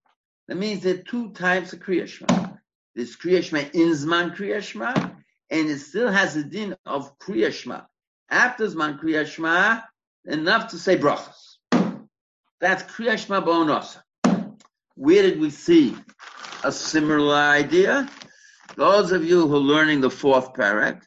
That 0.49 0.57
means 0.57 0.83
there 0.83 0.95
are 0.95 0.99
two 0.99 1.31
types 1.31 1.73
of 1.73 1.81
Kriya 1.81 2.07
Shema. 2.07 2.51
There's 2.95 3.17
Kriya 3.17 3.43
Shema 3.43 3.61
in 3.73 3.91
Zman 3.93 5.15
and 5.51 5.69
it 5.69 5.79
still 5.79 6.11
has 6.11 6.37
a 6.37 6.45
din 6.45 6.77
of 6.87 7.19
Kriya 7.19 7.53
Shema. 7.53 7.83
After 8.31 8.67
Zman 8.67 9.01
Kriya 9.01 9.27
Shema, 9.27 9.81
enough 10.25 10.69
to 10.71 10.79
say 10.79 10.97
brachas. 10.97 11.57
That's 12.61 12.83
Kriya 12.85 13.19
Shema. 13.19 13.83
Where 14.95 15.23
did 15.23 15.41
we 15.41 15.51
see 15.51 15.97
a 16.65 16.73
similar 16.73 17.35
idea? 17.35 18.09
Those 18.77 19.13
of 19.13 19.25
you 19.25 19.47
who 19.47 19.57
are 19.57 19.59
learning 19.59 20.01
the 20.01 20.11
fourth 20.11 20.53
parak, 20.55 21.03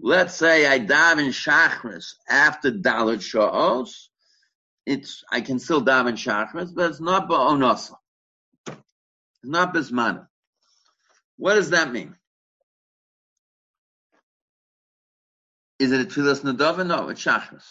let's 0.00 0.34
say 0.34 0.66
I 0.66 0.78
daven 0.78 1.28
shachris 1.28 2.14
after 2.28 2.70
dalit 2.72 3.20
sha'os, 3.20 4.08
it's 4.86 5.24
I 5.30 5.40
can 5.40 5.58
still 5.58 5.84
daven 5.84 6.14
shachris, 6.14 6.74
but 6.74 6.90
it's 6.90 7.00
not 7.00 7.28
ba'onosa. 7.28 7.94
It's 9.42 9.50
not 9.50 9.74
bismana. 9.74 10.26
What 11.36 11.54
does 11.54 11.70
that 11.70 11.92
mean? 11.92 12.16
Is 15.78 15.92
it 15.92 16.00
a 16.00 16.04
tefillas 16.04 16.40
nadava? 16.40 16.86
No, 16.86 17.08
it's 17.08 17.24
shachris. 17.24 17.64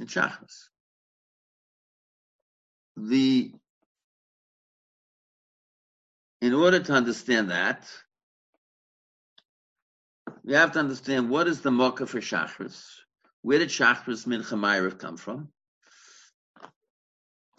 It's 0.00 0.14
shachris. 0.14 0.68
The 2.96 3.52
in 6.40 6.54
order 6.54 6.78
to 6.78 6.92
understand 6.92 7.50
that, 7.50 7.88
we 10.44 10.54
have 10.54 10.72
to 10.72 10.78
understand 10.78 11.30
what 11.30 11.48
is 11.48 11.60
the 11.60 11.70
mocha 11.72 12.06
for 12.06 12.20
shachris. 12.20 12.84
Where 13.42 13.58
did 13.58 13.68
shachris 13.70 14.26
mincha 14.26 14.98
come 14.98 15.16
from? 15.16 15.48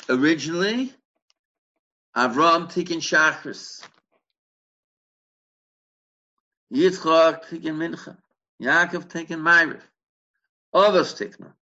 Originally, 0.07 0.93
Avram 2.15 2.71
taking 2.71 2.99
shachris. 2.99 3.81
Yitzchak 6.73 7.49
taking 7.49 7.75
mincha. 7.75 8.17
Yaakov 8.61 9.09
taking 9.09 9.37
ma'ariv. 9.37 9.81
Others 10.73 11.13
them. 11.15 11.53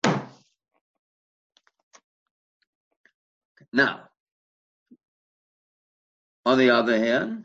Now, 3.73 4.09
on 6.45 6.59
the 6.59 6.71
other 6.71 6.97
hand, 6.97 7.45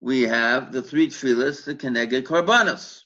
we 0.00 0.22
have 0.22 0.72
the 0.72 0.82
three 0.82 1.08
tefillas, 1.08 1.64
the 1.64 1.74
Keneged 1.74 2.22
Korbanos. 2.22 3.02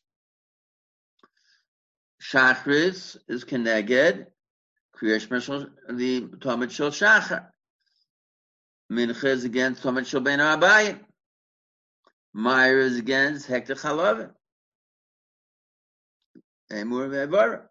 Shachris 2.23 3.17
is 3.29 3.45
Keneged, 3.45 4.27
Kriyash 4.97 5.29
the 5.89 6.29
Talmud 6.41 6.71
Shel 6.71 6.91
Shachar. 6.91 7.49
Mincha 8.91 9.25
is 9.25 9.45
against 9.45 9.83
Shel 9.83 10.21
Ben 10.21 10.41
Abayim. 10.41 11.01
Is 12.35 12.99
against 12.99 13.49
Hekta 13.49 13.79
Chalavim. 13.81 14.31
Emur 16.73 17.09
Ve'evara. 17.09 17.63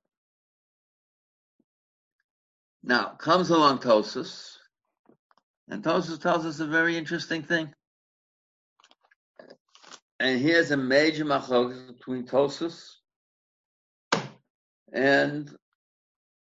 Now, 2.83 3.09
comes 3.17 3.49
along 3.49 3.79
Tosus, 3.79 4.57
and 5.67 5.83
Tosus 5.83 6.21
tells 6.21 6.45
us 6.45 6.59
a 6.59 6.65
very 6.65 6.95
interesting 6.95 7.43
thing. 7.43 7.73
And 10.19 10.39
here's 10.39 10.71
a 10.71 10.77
major 10.77 11.25
machlok 11.25 11.87
between 11.87 12.25
Tosus 12.25 12.95
and, 14.93 15.53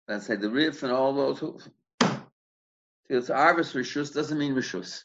let's 0.08 0.28
say, 0.28 0.36
the 0.36 0.50
Rif 0.50 0.84
and 0.84 0.92
all 0.92 1.14
those 1.14 1.40
who. 1.40 1.60
It's 3.10 3.30
Arvis 3.30 3.74
Rishus 3.74 4.14
doesn't 4.14 4.38
mean 4.38 4.54
Rishus. 4.54 5.04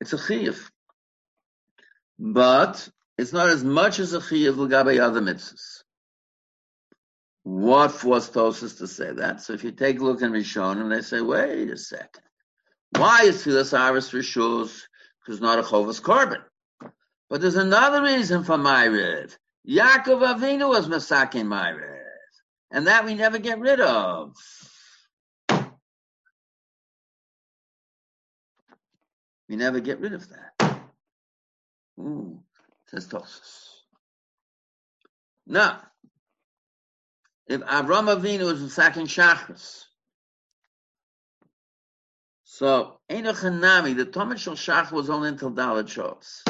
It's 0.00 0.12
a 0.12 0.16
Chiyuv. 0.16 0.70
But 2.18 2.88
it's 3.18 3.32
not 3.32 3.48
as 3.48 3.64
much 3.64 3.98
as 3.98 4.12
a 4.12 4.20
Chiyuv 4.20 4.56
L'gabe 4.56 5.00
other 5.00 5.20
mitzvahs. 5.20 5.82
What 7.42 7.90
forced 7.90 8.34
Tosus 8.34 8.78
to 8.78 8.86
say 8.86 9.12
that? 9.12 9.40
So 9.40 9.54
if 9.54 9.64
you 9.64 9.72
take 9.72 9.98
a 9.98 10.04
look 10.04 10.22
in 10.22 10.30
Rishonim, 10.30 10.88
they 10.88 11.02
say, 11.02 11.20
wait 11.20 11.70
a 11.70 11.76
second. 11.76 12.22
Why 12.96 13.22
is 13.24 13.42
Tfilas 13.44 13.76
Arvis 13.76 14.12
Rishus? 14.12 14.82
Because 15.20 15.40
not 15.40 15.58
a 15.58 15.62
Chovas 15.62 16.00
Korban. 16.00 16.42
But 17.28 17.40
there's 17.40 17.56
another 17.56 18.02
reason 18.02 18.44
for 18.44 18.56
Ma'ariv. 18.56 19.36
Yaakov 19.68 20.38
Avinu 20.38 20.68
was 20.68 20.88
Masakin 20.88 21.46
Ma'ariv. 21.46 21.98
And 22.70 22.86
that 22.86 23.04
we 23.04 23.14
never 23.14 23.38
get 23.38 23.58
rid 23.58 23.80
of. 23.80 24.34
We 29.50 29.56
never 29.56 29.80
get 29.80 29.98
rid 29.98 30.12
of 30.12 30.28
that. 30.28 30.80
Ooh, 31.98 32.38
says 32.86 33.08
Tosus. 33.08 33.66
Now, 35.44 35.80
if 37.48 37.60
Avram 37.62 38.06
Avinu 38.16 38.44
was 38.44 38.60
Masakin 38.60 39.08
Shachris, 39.08 39.86
so 42.44 43.00
Enoch 43.10 43.38
Hanami, 43.38 43.96
the 43.96 44.04
Talmud 44.04 44.38
Shel 44.38 44.54
Shach 44.54 44.92
was 44.92 45.10
only 45.10 45.30
until 45.30 45.50
Dalit 45.50 45.88
Shos. 45.88 46.42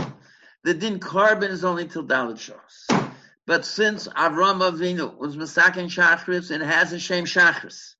The 0.64 0.74
din 0.74 0.98
carbon 0.98 1.50
is 1.50 1.64
only 1.64 1.88
till 1.88 2.04
Dalit 2.04 2.36
Shos. 2.36 3.14
But 3.46 3.64
since 3.64 4.08
Avram 4.08 4.60
Avinu 4.60 5.16
was 5.16 5.38
Masakin 5.38 5.86
Shachris 5.86 6.50
and 6.50 6.62
has 6.62 6.92
a 6.92 6.98
Shem 6.98 7.24
Shachris, 7.24 7.94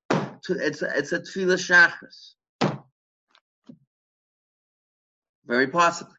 it's 0.51 0.83
a, 0.83 0.99
it's 0.99 1.13
a 1.13 1.21
Tefillah 1.21 1.57
Shachris. 1.57 2.35
Very 5.47 5.67
possibly. 5.67 6.15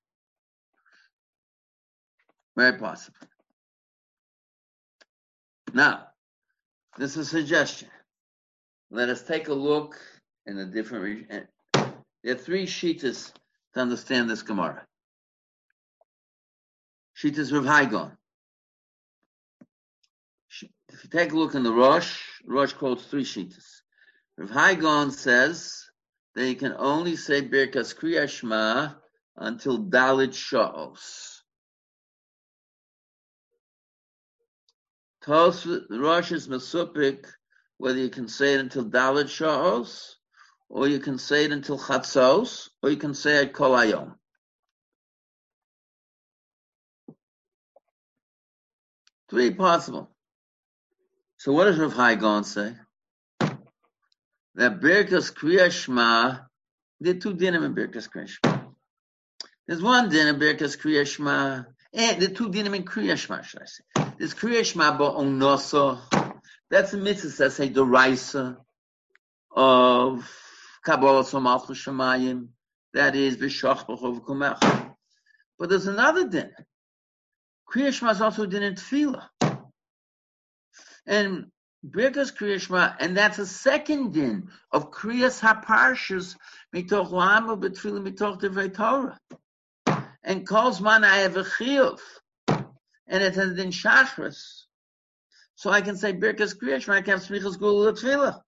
Very 2.56 2.78
possibly. 2.78 3.28
Now, 5.74 6.08
this 6.98 7.16
is 7.16 7.28
a 7.28 7.30
suggestion. 7.30 7.88
Let 8.90 9.10
us 9.10 9.24
take 9.24 9.48
a 9.48 9.54
look 9.54 9.96
in 10.46 10.58
a 10.58 10.66
different 10.66 11.04
region. 11.04 11.48
There 12.24 12.36
are 12.36 12.38
three 12.38 12.66
shitas 12.66 13.32
to 13.74 13.80
understand 13.80 14.30
this 14.30 14.42
Gemara. 14.42 14.86
Shitas 17.18 17.54
Rav 17.54 17.66
Hai 17.66 17.86
Gaon. 17.86 18.18
If 20.94 21.04
you 21.06 21.10
take 21.10 21.32
a 21.32 21.38
look 21.38 21.56
in 21.56 21.64
the 21.64 21.72
Rosh, 21.72 22.20
Rosh 22.46 22.74
quotes 22.74 23.06
three 23.06 23.24
shitas. 23.24 23.82
Rav 24.38 24.50
Hai 24.50 24.76
Gaon 24.76 25.12
says 25.12 25.90
that 26.36 26.48
you 26.50 26.56
can 26.56 26.74
only 26.78 27.16
say 27.16 27.42
Birkas 27.42 27.96
Kriya 27.96 28.28
Shema 28.28 28.90
until 29.38 29.84
Dalit 29.86 30.34
Sha'os. 30.34 31.40
Tos 35.22 35.68
Rosh 35.90 36.32
is 36.32 36.48
Masupik 36.48 37.26
whether 37.82 37.98
you 37.98 38.10
can 38.10 38.28
say 38.28 38.54
it 38.54 38.60
until 38.60 38.86
Dalit 38.86 39.26
Sha'os, 39.26 40.14
or 40.70 40.88
you 40.88 41.00
can 41.00 41.18
say 41.18 41.46
it 41.46 41.52
until 41.52 41.80
Chatzos, 41.80 42.70
or 42.84 42.92
you 42.92 42.98
can 42.98 43.16
say 43.16 43.42
it 43.42 43.54
Kol. 43.54 44.16
Three 49.32 49.52
possible. 49.52 50.12
So 51.38 51.54
what 51.54 51.66
does 51.66 51.80
Rav 51.80 51.94
Hai 51.94 52.14
Gaon 52.14 52.44
say? 52.44 52.76
That 53.40 54.80
Birkas 54.80 55.34
Kriya 55.34 55.72
Shema, 55.72 56.38
there 57.00 57.16
are 57.16 57.18
two 57.18 57.34
dinim 57.34 57.66
in 57.66 57.74
Birkas 57.74 58.08
Kriya 58.08 58.28
Shema. 58.28 58.51
There's 59.72 59.82
one 59.82 60.10
din 60.10 60.28
in 60.28 60.36
Birkas 60.36 60.78
Kriya 60.78 61.08
Shema, 61.08 61.64
and 61.94 62.22
the 62.22 62.28
two 62.28 62.50
dinim 62.50 62.76
in 62.76 62.84
Kriya 62.84 63.18
Shema, 63.18 63.42
should 63.42 63.62
I 63.62 63.66
say. 63.68 64.14
There's 64.18 64.34
Kriya 64.34 64.66
Shema 64.66 64.98
Ba'onoso, 64.98 66.02
that's 66.70 66.92
the 66.92 66.98
mitzvah 66.98 67.50
say 67.50 67.70
the 67.70 67.86
Raisa 67.86 68.58
of 69.50 70.30
Kabbalah 70.84 71.24
Somalchus 71.24 71.88
Shemayim, 71.88 72.50
that 72.94 73.16
is 73.16 73.38
B'shach 73.38 73.88
B'chov 73.88 74.26
Kumech. 74.26 74.94
But 75.58 75.70
there's 75.70 75.88
another 75.88 76.28
din. 76.28 76.52
Kriya 77.74 77.94
Shema 77.94 78.12
is 78.12 78.22
also 78.22 78.44
a 78.44 78.48
din 78.48 78.64
in 78.64 78.76
Tefillah. 78.76 79.30
And 81.06 81.46
Birkas 81.90 82.36
Kriyashma, 82.36 82.98
and 83.00 83.16
that's 83.16 83.40
a 83.40 83.46
second 83.46 84.12
din 84.12 84.50
of 84.70 84.92
Kriyas 84.92 85.40
HaParshas 85.40 86.36
mitoch 86.76 87.10
Lama 87.10 87.56
B'Tfilah 87.56 88.06
mitoch 88.06 88.42
Divrei 88.42 88.76
Torah. 88.76 89.18
And 90.24 90.48
calls 90.48 90.80
man 90.82 91.04
I 91.04 91.18
have 91.18 91.36
a 91.38 91.44
chiyuv, 91.44 92.00
and 92.48 93.24
it's 93.24 93.38
a 93.38 93.54
din 93.54 93.72
Shachris. 93.72 94.64
So 95.56 95.70
I 95.70 95.82
can 95.82 95.98
say 95.98 96.14
Birkas 96.14 96.58
Kriyashma, 96.58 96.94
I 96.94 97.02
can 97.02 97.20
have 97.20 97.28
Smichas 97.28 97.58
Gula 97.58 97.94
Tfilah. 97.94 98.42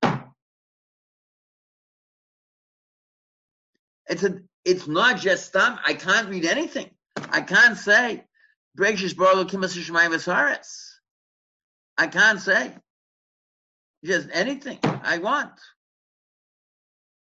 It's 4.07 4.23
a, 4.23 4.39
it's 4.65 4.87
not 4.87 5.19
just 5.19 5.47
stam. 5.47 5.79
I 5.85 5.93
can't 5.93 6.29
read 6.29 6.45
anything. 6.45 6.91
I 7.15 7.41
can't 7.41 7.77
say 7.77 8.23
Breishish 8.77 9.15
Barlo 9.15 9.49
Kimas 9.49 9.77
Shemayim. 9.77 10.59
I 11.97 12.07
can't 12.07 12.39
say 12.39 12.73
just 14.03 14.27
anything 14.31 14.79
I 14.83 15.19
want. 15.19 15.51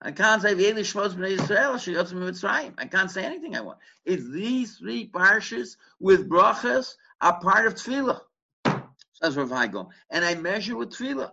I 0.02 0.12
can't 0.12 0.42
say 0.42 0.54
V'eli 0.54 0.82
Shmos 0.82 1.16
B'nai 1.16 1.38
Yisrael 1.38 1.76
Sheyotzim 1.76 2.14
Mitzrayim. 2.14 2.74
I 2.78 2.86
can't 2.86 3.10
say 3.10 3.24
anything 3.24 3.56
I 3.56 3.62
want. 3.62 3.80
It's 4.04 4.30
these 4.30 4.78
three 4.78 5.10
parshas 5.10 5.78
with 6.00 6.30
brachas 6.30 6.96
are 7.22 7.40
part 7.40 7.66
of 7.66 7.76
tefillah. 7.76 8.20
Says 9.14 9.38
Rav 9.38 9.50
Hai 9.50 9.68
Gaon. 9.68 9.88
And 10.10 10.26
I 10.26 10.36
measure 10.36 10.76
with 10.76 10.92
tefillah. 10.92 11.32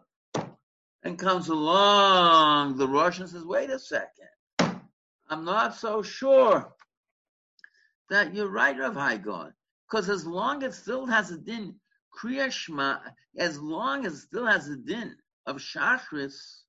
And 1.02 1.18
comes 1.18 1.48
along 1.48 2.76
the 2.76 2.86
Russian 2.86 3.26
says, 3.26 3.44
wait 3.44 3.70
a 3.70 3.78
second. 3.78 4.28
I'm 5.28 5.44
not 5.44 5.74
so 5.74 6.02
sure 6.02 6.72
that 8.10 8.34
you're 8.34 8.48
right, 8.48 8.78
Rav 8.78 8.94
Hai 8.94 9.16
Gaon. 9.16 9.52
Because 9.90 10.08
as 10.08 10.24
long 10.24 10.62
as 10.62 10.74
it 10.74 10.80
still 10.80 11.06
has 11.06 11.30
a 11.30 11.38
din 11.38 11.74
Kriya 12.16 12.50
Shema, 12.50 12.98
as 13.36 13.58
long 13.58 14.06
as 14.06 14.14
it 14.14 14.18
still 14.18 14.46
has 14.46 14.68
a 14.68 14.76
din 14.76 15.16
of 15.46 15.56
Shachris, 15.56 16.61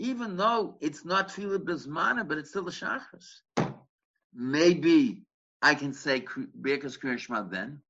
even 0.00 0.34
though 0.38 0.76
it's 0.80 1.04
not 1.04 1.28
Tefillah 1.28 1.58
Bismana, 1.58 2.26
but 2.26 2.38
it's 2.38 2.48
still 2.48 2.66
a 2.66 2.70
Shachris. 2.70 3.40
Maybe 4.34 5.24
I 5.60 5.74
can 5.74 5.92
say 5.92 6.22
Birkas 6.22 6.98
Kriya 6.98 7.18
Shema 7.18 7.42
then, 7.42 7.82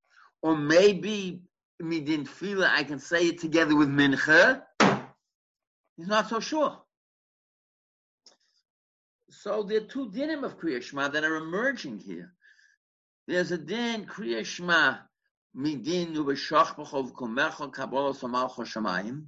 or 0.42 0.56
maybe 0.56 1.42
Midin 1.80 2.26
Tefillah, 2.26 2.68
I 2.68 2.82
can 2.82 2.98
say 2.98 3.28
it 3.28 3.40
together 3.40 3.76
with 3.76 3.88
Mincha. 3.88 4.62
He's 5.96 6.08
not 6.08 6.28
so 6.28 6.40
sure. 6.40 6.78
So 9.28 9.62
there 9.62 9.78
are 9.78 9.84
two 9.84 10.10
dinim 10.10 10.42
of 10.42 10.58
Kriyashma 10.58 11.12
that 11.12 11.22
are 11.22 11.36
emerging 11.36 11.98
here. 11.98 12.32
There's 13.28 13.52
a 13.52 13.58
din 13.58 14.06
Kriyashma 14.06 14.98
midin 15.56 16.16
ubeshach 16.16 16.74
b'chov 16.74 17.12
kumecha 17.12 17.72
kabbalah 17.72 18.14
samalcha 18.14 18.66
shamayim. 18.66 19.26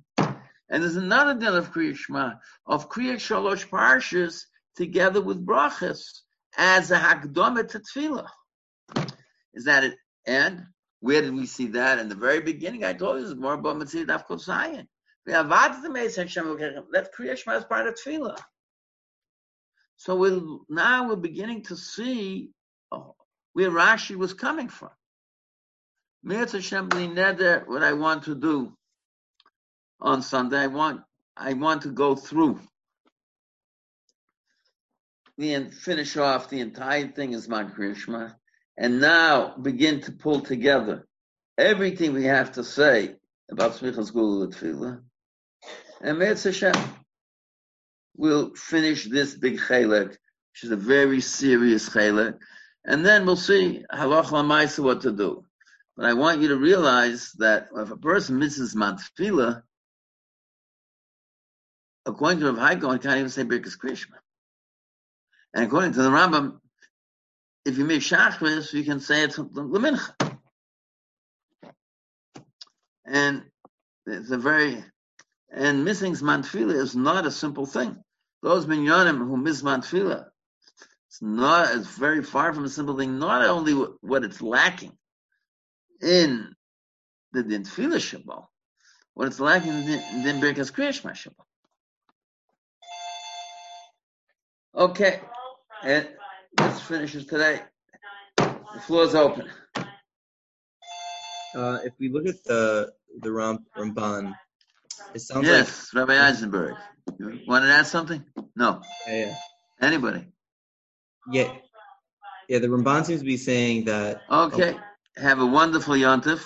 And 0.72 0.82
there's 0.82 0.96
another 0.96 1.38
din 1.38 1.54
of 1.54 1.70
Kriya 1.70 1.94
Shema, 1.94 2.32
of 2.66 2.88
Kriya 2.88 3.16
Shalosh 3.16 3.68
Parshas, 3.68 4.46
together 4.74 5.20
with 5.20 5.44
brachas, 5.44 6.22
as 6.56 6.90
a 6.90 6.98
hakdama 6.98 7.68
to 7.68 7.78
tefillah. 7.78 8.28
Is 9.52 9.66
that 9.66 9.84
it? 9.84 9.96
And 10.26 10.64
where 11.00 11.20
did 11.20 11.34
we 11.34 11.44
see 11.44 11.66
that? 11.68 11.98
In 11.98 12.08
the 12.08 12.14
very 12.14 12.40
beginning, 12.40 12.84
I 12.84 12.94
told 12.94 13.20
you 13.20 13.26
it's 13.26 13.38
more 13.38 13.52
about 13.52 13.76
Mitzvah 13.76 14.06
Daf 14.06 14.26
Kosayin. 14.26 14.86
That's 15.26 17.08
Kriya 17.18 17.36
Shema 17.36 17.56
as 17.56 17.64
part 17.64 17.86
of 17.86 17.94
tefillah. 17.94 18.38
So 19.98 20.16
we're, 20.16 20.40
now 20.70 21.10
we're 21.10 21.16
beginning 21.16 21.64
to 21.64 21.76
see 21.76 22.48
oh, 22.90 23.14
where 23.52 23.70
Rashi 23.70 24.16
was 24.16 24.32
coming 24.32 24.68
from. 24.68 24.90
Mirz 26.24 26.52
Hashem 26.52 26.88
Neder, 26.88 27.68
what 27.68 27.82
I 27.82 27.92
want 27.92 28.22
to 28.24 28.34
do 28.34 28.74
on 30.02 30.20
Sunday, 30.20 30.58
I 30.58 30.66
want 30.66 31.00
I 31.36 31.54
want 31.54 31.82
to 31.82 31.90
go 31.90 32.14
through 32.14 32.60
the 35.38 35.70
finish 35.70 36.16
off 36.16 36.50
the 36.50 36.60
entire 36.60 37.08
thing 37.08 37.34
as 37.34 37.48
Man 37.48 37.70
Krishma, 37.70 38.34
and 38.76 39.00
now 39.00 39.56
begin 39.56 40.00
to 40.02 40.12
pull 40.12 40.40
together 40.40 41.06
everything 41.56 42.12
we 42.12 42.24
have 42.24 42.52
to 42.52 42.64
say 42.64 43.14
about 43.50 43.72
Smichas 43.72 44.12
Gula 44.12 44.48
Tefillah. 44.48 45.00
And 46.00 46.18
Mirz 46.18 46.44
Hashem 46.44 46.74
will 48.16 48.54
finish 48.54 49.04
this 49.04 49.34
big 49.34 49.58
chelek, 49.58 50.08
which 50.08 50.64
is 50.64 50.70
a 50.70 50.76
very 50.76 51.20
serious 51.20 51.88
chelek, 51.88 52.38
and 52.84 53.06
then 53.06 53.24
we'll 53.24 53.36
see 53.36 53.84
halach 53.92 54.78
what 54.82 55.02
to 55.02 55.12
do. 55.12 55.44
But 55.96 56.06
I 56.06 56.14
want 56.14 56.40
you 56.40 56.48
to 56.48 56.56
realize 56.56 57.32
that 57.38 57.68
if 57.76 57.90
a 57.90 57.96
person 57.96 58.38
misses 58.38 58.74
Mantfila, 58.74 59.62
according 62.06 62.40
to 62.40 62.46
Rav 62.46 62.58
Hai 62.58 62.74
Gaon, 62.76 62.98
can't 62.98 63.18
even 63.18 63.30
say 63.30 63.44
Birkas 63.44 63.78
Krishma. 63.78 64.16
And 65.54 65.64
according 65.64 65.92
to 65.92 66.02
the 66.02 66.10
Rambam, 66.10 66.58
if 67.64 67.78
you 67.78 67.84
miss 67.84 68.08
Shachris, 68.08 68.72
you 68.72 68.84
can 68.84 69.00
say 69.00 69.22
it's 69.22 69.36
Lemincha. 69.36 70.38
And 73.04 73.42
it's 74.06 74.30
a 74.30 74.38
very, 74.38 74.82
and 75.52 75.84
missing 75.84 76.14
Mantfila 76.14 76.74
is 76.74 76.96
not 76.96 77.26
a 77.26 77.30
simple 77.30 77.66
thing. 77.66 78.02
Those 78.42 78.66
minyanim 78.66 79.18
who 79.18 79.36
miss 79.36 79.62
Mantfila, 79.62 80.26
it's 81.08 81.22
not, 81.22 81.76
it's 81.76 81.88
very 81.88 82.22
far 82.22 82.52
from 82.52 82.64
a 82.64 82.68
simple 82.68 82.96
thing, 82.96 83.18
not 83.18 83.44
only 83.44 83.74
what 84.00 84.24
it's 84.24 84.40
lacking, 84.40 84.96
in 86.00 86.54
the 87.32 87.42
din 87.42 87.64
shabbat, 87.64 88.46
what 89.14 89.28
it's 89.28 89.40
lacking 89.40 89.72
in 89.72 89.86
the 89.86 89.98
din 90.24 90.40
birkas 90.40 90.72
kriyashma 90.72 91.12
shabbat. 91.12 91.44
Okay, 94.74 95.20
and 95.84 96.08
this 96.56 96.80
finishes 96.80 97.26
today. 97.26 97.60
The 98.38 98.80
floor 98.86 99.04
is 99.04 99.14
open. 99.14 99.50
Uh, 101.54 101.78
if 101.84 101.92
we 102.00 102.08
look 102.08 102.26
at 102.26 102.42
the 102.44 102.90
the 103.20 103.30
Ram, 103.30 103.66
Ramban, 103.76 104.34
it 105.14 105.20
sounds 105.20 105.46
yes, 105.46 105.90
like 105.92 106.08
Rabbi 106.08 106.26
Eisenberg. 106.26 106.76
You 107.18 107.40
want 107.46 107.66
to 107.66 107.70
add 107.70 107.86
something? 107.86 108.24
No. 108.56 108.82
Yeah, 109.06 109.14
yeah. 109.14 109.34
Anybody? 109.82 110.24
Yeah, 111.30 111.52
yeah. 112.48 112.58
The 112.58 112.68
Ramban 112.68 113.04
seems 113.04 113.20
to 113.20 113.26
be 113.26 113.36
saying 113.36 113.84
that. 113.84 114.22
Okay. 114.30 114.74
Oh, 114.74 115.20
have 115.22 115.40
a 115.40 115.46
wonderful 115.46 115.94
yontif. 115.94 116.42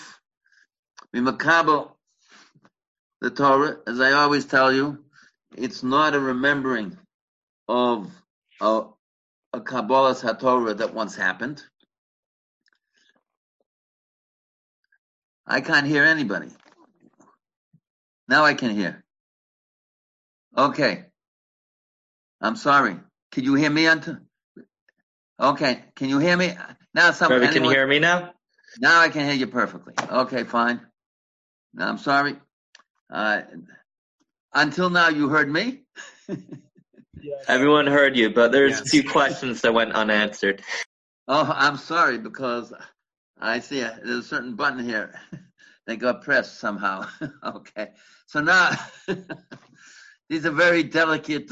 Mimakabo, 1.14 1.92
the 3.20 3.30
Torah, 3.30 3.76
as 3.86 4.00
I 4.00 4.12
always 4.12 4.46
tell 4.46 4.72
you, 4.72 5.04
it's 5.56 5.84
not 5.84 6.14
a 6.14 6.20
remembering 6.20 6.98
of 7.68 8.10
a, 8.60 8.82
a 9.52 9.60
Kabbalah's 9.60 10.22
HaTorah 10.22 10.78
that 10.78 10.94
once 10.94 11.16
happened. 11.16 11.62
I 15.46 15.60
can't 15.60 15.86
hear 15.86 16.04
anybody. 16.04 16.48
Now 18.28 18.44
I 18.44 18.54
can 18.54 18.70
hear. 18.70 19.04
Okay. 20.56 21.04
I'm 22.40 22.56
sorry. 22.56 22.96
Can 23.32 23.44
you 23.44 23.54
hear 23.54 23.70
me? 23.70 23.88
Okay. 25.38 25.84
Can 25.94 26.08
you 26.08 26.18
hear 26.18 26.36
me? 26.36 26.54
Now, 26.94 27.12
some, 27.12 27.30
Rabbi, 27.32 27.52
can 27.52 27.64
you 27.64 27.70
hear 27.70 27.86
me 27.86 27.98
now? 27.98 28.32
Now 28.78 29.00
I 29.00 29.08
can 29.08 29.24
hear 29.26 29.34
you 29.34 29.46
perfectly. 29.46 29.94
Okay, 30.10 30.44
fine. 30.44 30.80
Now, 31.74 31.88
I'm 31.88 31.98
sorry. 31.98 32.36
Uh, 33.10 33.42
until 34.52 34.90
now, 34.90 35.08
you 35.08 35.28
heard 35.28 35.50
me. 35.50 35.82
Everyone 37.48 37.86
heard 37.86 38.16
you, 38.16 38.30
but 38.30 38.52
there's 38.52 38.72
yes. 38.72 38.80
a 38.80 38.84
few 38.84 39.08
questions 39.08 39.60
that 39.62 39.74
went 39.74 39.92
unanswered. 39.92 40.62
Oh, 41.28 41.52
I'm 41.54 41.76
sorry 41.76 42.18
because 42.18 42.72
I 43.40 43.60
see 43.60 43.80
a, 43.80 43.98
there's 44.04 44.24
a 44.24 44.28
certain 44.28 44.54
button 44.54 44.84
here 44.84 45.14
They 45.86 45.96
got 45.96 46.22
pressed 46.22 46.58
somehow. 46.58 47.06
okay. 47.44 47.90
So 48.26 48.40
now, 48.40 48.72
these 50.28 50.44
are 50.44 50.50
very 50.50 50.82
delicate 50.82 51.48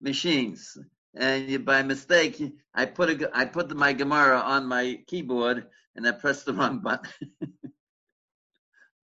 machines. 0.00 0.76
And 1.14 1.48
you, 1.48 1.60
by 1.60 1.82
mistake, 1.82 2.42
I 2.74 2.84
put 2.84 3.22
a, 3.22 3.30
I 3.32 3.46
put 3.46 3.74
my 3.74 3.94
Gemara 3.94 4.38
on 4.38 4.66
my 4.66 4.98
keyboard 5.06 5.66
and 5.96 6.06
I 6.06 6.12
pressed 6.12 6.44
the 6.44 6.52
wrong 6.52 6.80
button. 6.80 7.10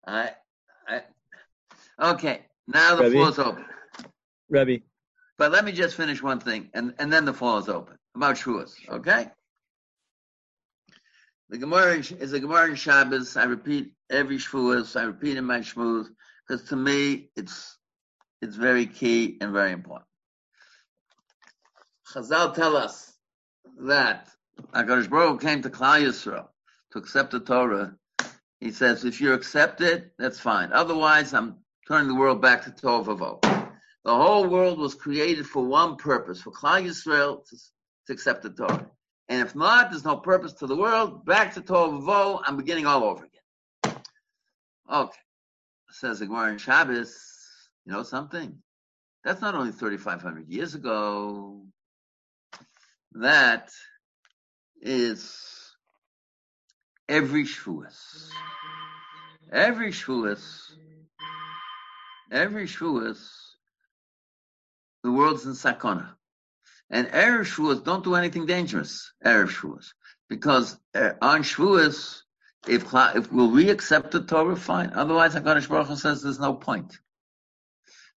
I, 0.06 0.30
I, 0.88 1.02
okay. 2.00 2.46
Now 2.66 2.96
the 2.96 3.10
floor 3.10 3.28
is 3.28 3.38
open. 3.38 3.64
Rebbe. 4.48 4.84
But 5.38 5.52
let 5.52 5.64
me 5.64 5.72
just 5.72 5.96
finish 5.96 6.22
one 6.22 6.40
thing, 6.40 6.70
and, 6.72 6.94
and 6.98 7.12
then 7.12 7.24
the 7.24 7.34
floor 7.34 7.58
is 7.60 7.68
open 7.68 7.98
about 8.14 8.36
Shavuos. 8.36 8.72
Okay. 8.88 9.28
The 11.48 11.58
Gemara 11.58 11.98
is 11.98 12.32
a 12.32 12.40
Gemara 12.40 12.70
in 12.70 12.74
Shabbos. 12.74 13.36
I 13.36 13.44
repeat 13.44 13.92
every 14.10 14.38
Shavuos. 14.38 14.98
I 14.98 15.04
repeat 15.04 15.36
in 15.36 15.44
my 15.44 15.60
Shmuz 15.60 16.06
because 16.46 16.68
to 16.68 16.76
me 16.76 17.30
it's 17.36 17.76
it's 18.42 18.56
very 18.56 18.86
key 18.86 19.38
and 19.40 19.52
very 19.52 19.72
important. 19.72 20.08
Chazal 22.12 22.54
tell 22.54 22.76
us 22.76 23.12
that 23.80 24.28
Hakadosh 24.74 25.08
Baruch 25.08 25.40
came 25.40 25.62
to 25.62 25.70
Klal 25.70 26.02
Yisrael 26.02 26.48
to 26.92 26.98
accept 26.98 27.32
the 27.32 27.40
Torah. 27.40 27.94
He 28.60 28.72
says, 28.72 29.04
if 29.04 29.20
you 29.20 29.32
accept 29.34 29.80
it, 29.80 30.12
that's 30.18 30.40
fine. 30.40 30.72
Otherwise, 30.72 31.34
I'm 31.34 31.56
turning 31.86 32.08
the 32.08 32.14
world 32.14 32.40
back 32.40 32.64
to 32.64 32.70
Tovavo. 32.70 33.55
The 34.06 34.14
whole 34.14 34.46
world 34.46 34.78
was 34.78 34.94
created 34.94 35.48
for 35.48 35.64
one 35.64 35.96
purpose, 35.96 36.40
for 36.40 36.52
Klal 36.52 36.84
Yisrael 36.86 37.44
to, 37.44 37.56
to 38.06 38.12
accept 38.12 38.44
the 38.44 38.50
Torah. 38.50 38.88
And 39.28 39.44
if 39.44 39.56
not, 39.56 39.90
there's 39.90 40.04
no 40.04 40.18
purpose 40.18 40.52
to 40.54 40.68
the 40.68 40.76
world. 40.76 41.24
Back 41.24 41.54
to 41.54 41.60
Tovavo, 41.60 42.40
I'm 42.44 42.56
beginning 42.56 42.86
all 42.86 43.02
over 43.02 43.24
again. 43.24 43.96
Okay. 44.88 45.18
Says 45.90 46.20
the 46.20 46.26
Gemara 46.26 46.56
Shabbos, 46.56 47.20
you 47.84 47.92
know 47.92 48.04
something? 48.04 48.56
That's 49.24 49.40
not 49.40 49.56
only 49.56 49.72
3,500 49.72 50.46
years 50.46 50.76
ago. 50.76 51.64
That 53.14 53.70
is 54.80 55.74
every 57.08 57.42
Shavuos. 57.42 58.28
Every 59.50 59.90
Shavuos. 59.90 60.70
Every 62.30 62.68
Shavuos. 62.68 63.45
The 65.06 65.12
world's 65.12 65.46
in 65.46 65.52
Sakona. 65.52 66.14
And 66.90 67.06
Erev 67.06 67.42
Shavuos, 67.42 67.84
don't 67.84 68.02
do 68.02 68.16
anything 68.16 68.44
dangerous, 68.44 69.12
Erev 69.24 69.50
Shavuos. 69.50 69.92
Because 70.28 70.76
uh, 70.96 71.12
on 71.22 71.44
Shavuos, 71.44 72.22
if, 72.66 72.92
if 72.92 73.32
will 73.32 73.52
we 73.52 73.70
accept 73.70 74.10
the 74.10 74.24
Torah, 74.24 74.56
fine. 74.56 74.90
Otherwise, 74.94 75.36
HaKadosh 75.36 75.68
Baruch 75.68 75.86
Hu 75.86 75.94
says 75.94 76.22
there's 76.22 76.40
no 76.40 76.54
point. 76.54 76.98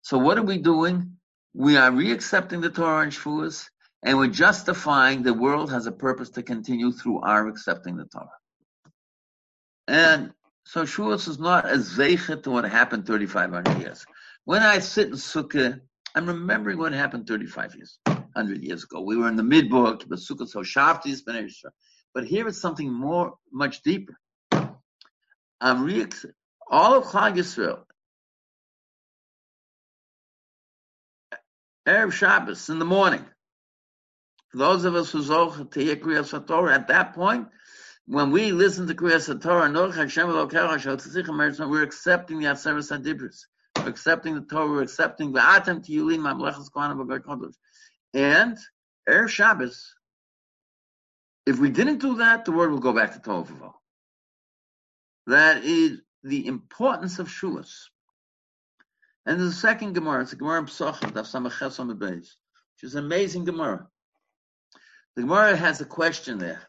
So 0.00 0.16
what 0.16 0.38
are 0.38 0.42
we 0.42 0.56
doing? 0.56 1.18
We 1.52 1.76
are 1.76 1.90
re-accepting 1.90 2.62
the 2.62 2.70
Torah 2.70 3.02
on 3.02 3.10
Shavuos, 3.10 3.68
and 4.02 4.16
we're 4.16 4.28
justifying 4.28 5.22
the 5.22 5.34
world 5.34 5.70
has 5.70 5.84
a 5.84 5.92
purpose 5.92 6.30
to 6.30 6.42
continue 6.42 6.92
through 6.92 7.20
our 7.20 7.48
accepting 7.48 7.98
the 7.98 8.06
Torah. 8.06 8.30
And 9.86 10.32
so 10.64 10.84
Shavuos 10.84 11.28
is 11.28 11.38
not 11.38 11.66
a 11.66 11.76
zeichet 11.76 12.44
to 12.44 12.50
what 12.50 12.64
happened 12.64 13.04
3,500 13.04 13.78
years. 13.78 14.06
When 14.46 14.62
I 14.62 14.78
sit 14.78 15.08
in 15.08 15.16
Sukkah, 15.16 15.82
I'm 16.18 16.26
remembering 16.26 16.78
what 16.78 16.92
happened 16.92 17.28
35 17.28 17.76
years, 17.76 18.00
100 18.06 18.60
years 18.64 18.82
ago. 18.82 19.02
We 19.02 19.16
were 19.16 19.28
in 19.28 19.36
the 19.36 19.44
midbook, 19.44 20.02
so 20.18 20.34
Shavti. 20.34 21.16
But 22.12 22.26
here 22.26 22.48
it's 22.48 22.60
something 22.60 22.92
more, 22.92 23.34
much 23.52 23.82
deeper. 23.84 24.18
All 24.50 24.82
of 25.62 27.04
Chag 27.04 27.36
Yisrael, 27.36 27.84
Erev 31.86 32.12
Shabbos 32.12 32.68
in 32.68 32.80
the 32.80 32.84
morning. 32.84 33.24
For 34.48 34.58
those 34.58 34.84
of 34.84 34.96
us 34.96 35.12
who 35.12 35.22
zoch 35.22 35.70
to 35.70 35.80
hear 35.80 35.94
Kriyas 35.94 36.44
Torah, 36.48 36.74
at 36.74 36.88
that 36.88 37.14
point, 37.14 37.46
when 38.06 38.32
we 38.32 38.50
listen 38.50 38.88
to 38.88 38.94
Kriyas 38.94 39.40
Torah, 39.40 39.70
we're 41.68 41.82
accepting 41.84 42.40
the 42.40 42.46
Aseres 42.46 42.90
Hadibros. 42.90 43.46
Accepting 43.88 44.34
the 44.34 44.42
Torah. 44.42 44.82
Accepting 44.82 45.32
the 45.32 45.40
Atem 45.40 45.84
Tihyu 45.84 46.04
Li 46.04 46.18
Mamleches 46.18 46.70
Kohanim 46.70 47.54
And 48.14 48.58
Erev 49.08 49.28
Shabbos, 49.28 49.94
if 51.46 51.58
we 51.58 51.70
didn't 51.70 51.98
do 51.98 52.16
that, 52.16 52.44
the 52.44 52.52
word 52.52 52.70
will 52.70 52.78
go 52.78 52.92
back 52.92 53.14
to 53.14 53.20
Tovavo. 53.20 53.72
That 55.26 55.64
is 55.64 56.00
the 56.22 56.46
importance 56.46 57.18
of 57.18 57.28
Shavuos. 57.28 57.84
And 59.24 59.40
the 59.40 59.52
second 59.52 59.94
Gemara, 59.94 60.22
it's 60.22 60.32
a 60.32 60.36
Gemara 60.36 60.60
in 60.60 60.66
Pesachim, 60.66 61.12
Daf 61.12 61.30
Samach 61.30 61.80
on 61.80 61.88
the 61.88 61.94
which 61.94 62.28
is 62.82 62.94
an 62.94 63.04
amazing 63.04 63.44
Gemara. 63.44 63.86
The 65.16 65.22
Gemara 65.22 65.56
has 65.56 65.80
a 65.80 65.84
question 65.84 66.38
there. 66.38 66.62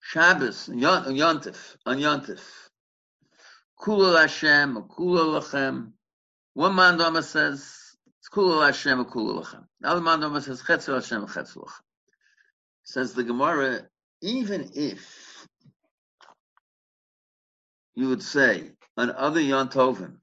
Shabbos, 0.00 0.68
Yontif, 0.68 1.76
on 1.84 1.98
Yontif. 1.98 2.40
Kula 3.80 4.22
Hashem, 4.22 4.74
Kula 4.96 5.40
Lachem. 5.40 5.92
One 6.54 6.72
mandama 6.72 7.22
says, 7.22 7.76
it's 8.18 8.28
Kula 8.30 8.66
Hashem, 8.66 9.04
Kula 9.04 9.42
Lachem. 9.44 9.64
The 9.80 9.88
other 9.88 10.00
mandama 10.00 10.42
says, 10.42 10.62
Chetzel 10.62 10.94
Hashem, 10.94 11.26
Chetzel 11.26 11.64
Lachem. 11.64 11.80
Says 12.84 13.14
the 13.14 13.24
Gemara, 13.24 13.82
even 14.22 14.70
if 14.74 15.46
you 17.94 18.08
would 18.08 18.22
say 18.22 18.70
on 18.96 19.10
other 19.10 19.40
Yontovim, 19.40 20.16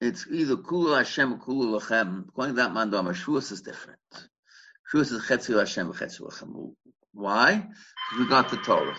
it's 0.00 0.26
either 0.30 0.56
Kula 0.56 0.98
Hashem 0.98 1.34
or 1.34 1.38
Kula 1.38 1.80
Lachem. 1.80 2.24
To 2.34 2.52
that 2.54 2.72
mandama, 2.72 3.10
Shavuos 3.10 3.52
is 3.52 3.62
different. 3.62 4.00
Shavuos 4.92 5.12
is 5.12 5.22
Chetzel 5.22 5.58
Hashem, 5.60 5.92
Chetzel 5.92 6.30
Lachem. 6.32 6.74
Why? 7.12 7.54
Because 7.54 8.18
we 8.18 8.28
got 8.28 8.50
the 8.50 8.56
Torah. 8.58 8.96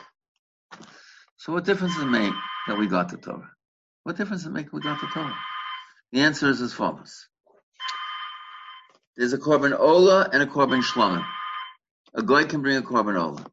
So 1.37 1.53
what 1.53 1.65
difference 1.65 1.95
does 1.95 2.03
it 2.03 2.07
make 2.07 2.33
that 2.69 2.77
we 2.77 2.87
got 2.87 3.09
the 3.09 3.17
Torah? 3.17 3.51
What 4.03 4.17
difference 4.17 4.43
does 4.43 4.51
it 4.51 4.53
make 4.53 4.71
we 4.71 4.79
got 4.79 5.01
the 5.01 5.07
Torah? 5.07 5.35
The 6.11 6.21
answer 6.21 6.49
is 6.49 6.61
as 6.61 6.73
follows. 6.73 7.27
There's 9.17 9.33
a 9.33 9.37
korban 9.37 9.77
ola 9.77 10.29
and 10.31 10.41
a 10.41 10.45
korban 10.45 10.81
shlomim. 10.81 11.25
A 12.13 12.23
guy 12.23 12.45
can 12.45 12.61
bring 12.61 12.77
a 12.77 12.81
korban 12.81 13.19
ola. 13.19 13.45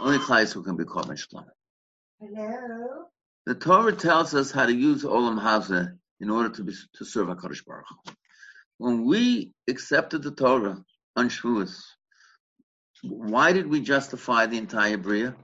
Only 0.00 0.18
Klais 0.18 0.52
who 0.52 0.62
can 0.62 0.76
be 0.76 0.84
korban 0.84 1.18
shlomim. 1.18 1.50
Hello. 2.20 3.06
The 3.46 3.54
Torah 3.54 3.94
tells 3.94 4.34
us 4.34 4.50
how 4.50 4.66
to 4.66 4.72
use 4.72 5.04
olam 5.04 5.40
hazeh 5.40 5.98
in 6.20 6.30
order 6.30 6.50
to 6.50 6.64
be, 6.64 6.72
to 6.96 7.04
serve 7.04 7.28
Hakadosh 7.28 7.64
Baruch. 7.66 7.86
When 8.78 9.04
we 9.04 9.52
accepted 9.68 10.22
the 10.22 10.30
Torah 10.30 10.82
on 11.16 11.28
Shavuos, 11.28 11.82
why 13.02 13.52
did 13.52 13.66
we 13.66 13.80
justify 13.80 14.46
the 14.46 14.58
entire 14.58 14.96
bria? 14.96 15.34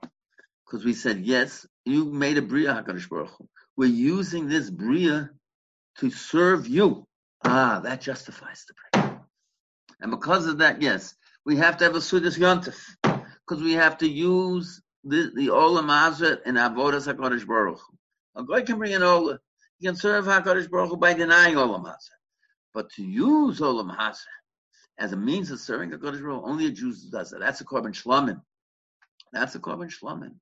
Because 0.64 0.84
we 0.84 0.94
said 0.94 1.20
yes, 1.20 1.66
you 1.90 2.06
made 2.06 2.38
a 2.38 2.42
bria 2.42 2.74
Hakadosh 2.74 3.08
Baruch 3.08 3.30
Hu. 3.38 3.48
We're 3.76 3.86
using 3.86 4.48
this 4.48 4.70
bria 4.70 5.30
to 5.98 6.10
serve 6.10 6.66
you. 6.66 7.06
Ah, 7.44 7.80
that 7.84 8.00
justifies 8.00 8.64
the 8.66 8.74
bria. 8.74 9.20
And 10.00 10.10
because 10.10 10.46
of 10.46 10.58
that, 10.58 10.80
yes, 10.82 11.14
we 11.44 11.56
have 11.56 11.76
to 11.78 11.84
have 11.84 11.94
a 11.94 11.98
seudas 11.98 12.38
yontif 12.38 12.78
because 13.02 13.62
we 13.62 13.72
have 13.72 13.98
to 13.98 14.08
use 14.08 14.80
the 15.04 15.30
the 15.34 15.48
olam 15.48 15.86
hazeh 15.86 16.46
in 16.46 16.54
avodas 16.54 17.12
Hakadosh 17.12 17.46
Baruch 17.46 17.78
Hu. 17.78 18.40
A 18.40 18.44
guy 18.44 18.62
can 18.62 18.78
bring 18.78 18.94
an 18.94 19.02
ola. 19.02 19.38
He 19.78 19.86
can 19.86 19.96
serve 19.96 20.26
Hakadosh 20.26 20.70
Baruch 20.70 20.90
Hu 20.90 20.96
by 20.96 21.14
denying 21.14 21.56
olam 21.56 21.84
hazeh, 21.84 22.18
but 22.74 22.90
to 22.92 23.02
use 23.02 23.60
olam 23.60 23.94
hazeh 23.96 24.24
as 25.00 25.12
a 25.12 25.16
means 25.16 25.50
of 25.50 25.58
serving 25.58 25.92
a 25.94 25.98
Kodesh 25.98 26.20
Baruch 26.20 26.42
only 26.44 26.66
a 26.66 26.70
Jew 26.70 26.94
does 27.10 27.30
that. 27.30 27.40
That's 27.40 27.62
a 27.62 27.64
korban 27.64 27.94
shlomim. 27.94 28.42
That's 29.32 29.54
a 29.54 29.58
korban 29.58 29.90
shlomim. 29.90 30.34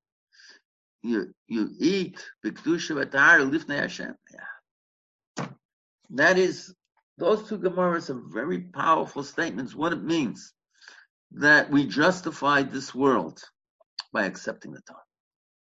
You 1.03 1.33
you 1.47 1.71
eat 1.79 2.19
b'kedusha 2.45 2.97
v'tahara 2.97 3.49
lifnei 3.49 3.81
Hashem. 3.81 4.15
Yeah. 4.33 5.47
That 6.11 6.39
is 6.39 6.75
those 7.19 7.49
two 7.49 7.59
gemaras 7.59 8.11
are 8.11 8.21
very 8.33 8.61
powerful 8.61 9.23
statements. 9.23 9.75
What 9.75 9.93
it 9.93 10.03
means 10.03 10.53
that 11.33 11.71
we 11.71 11.87
justified 11.87 12.73
this 12.73 12.95
world 12.95 13.43
by 14.13 14.25
accepting 14.25 14.73
the 14.73 14.81
Torah. 14.83 15.08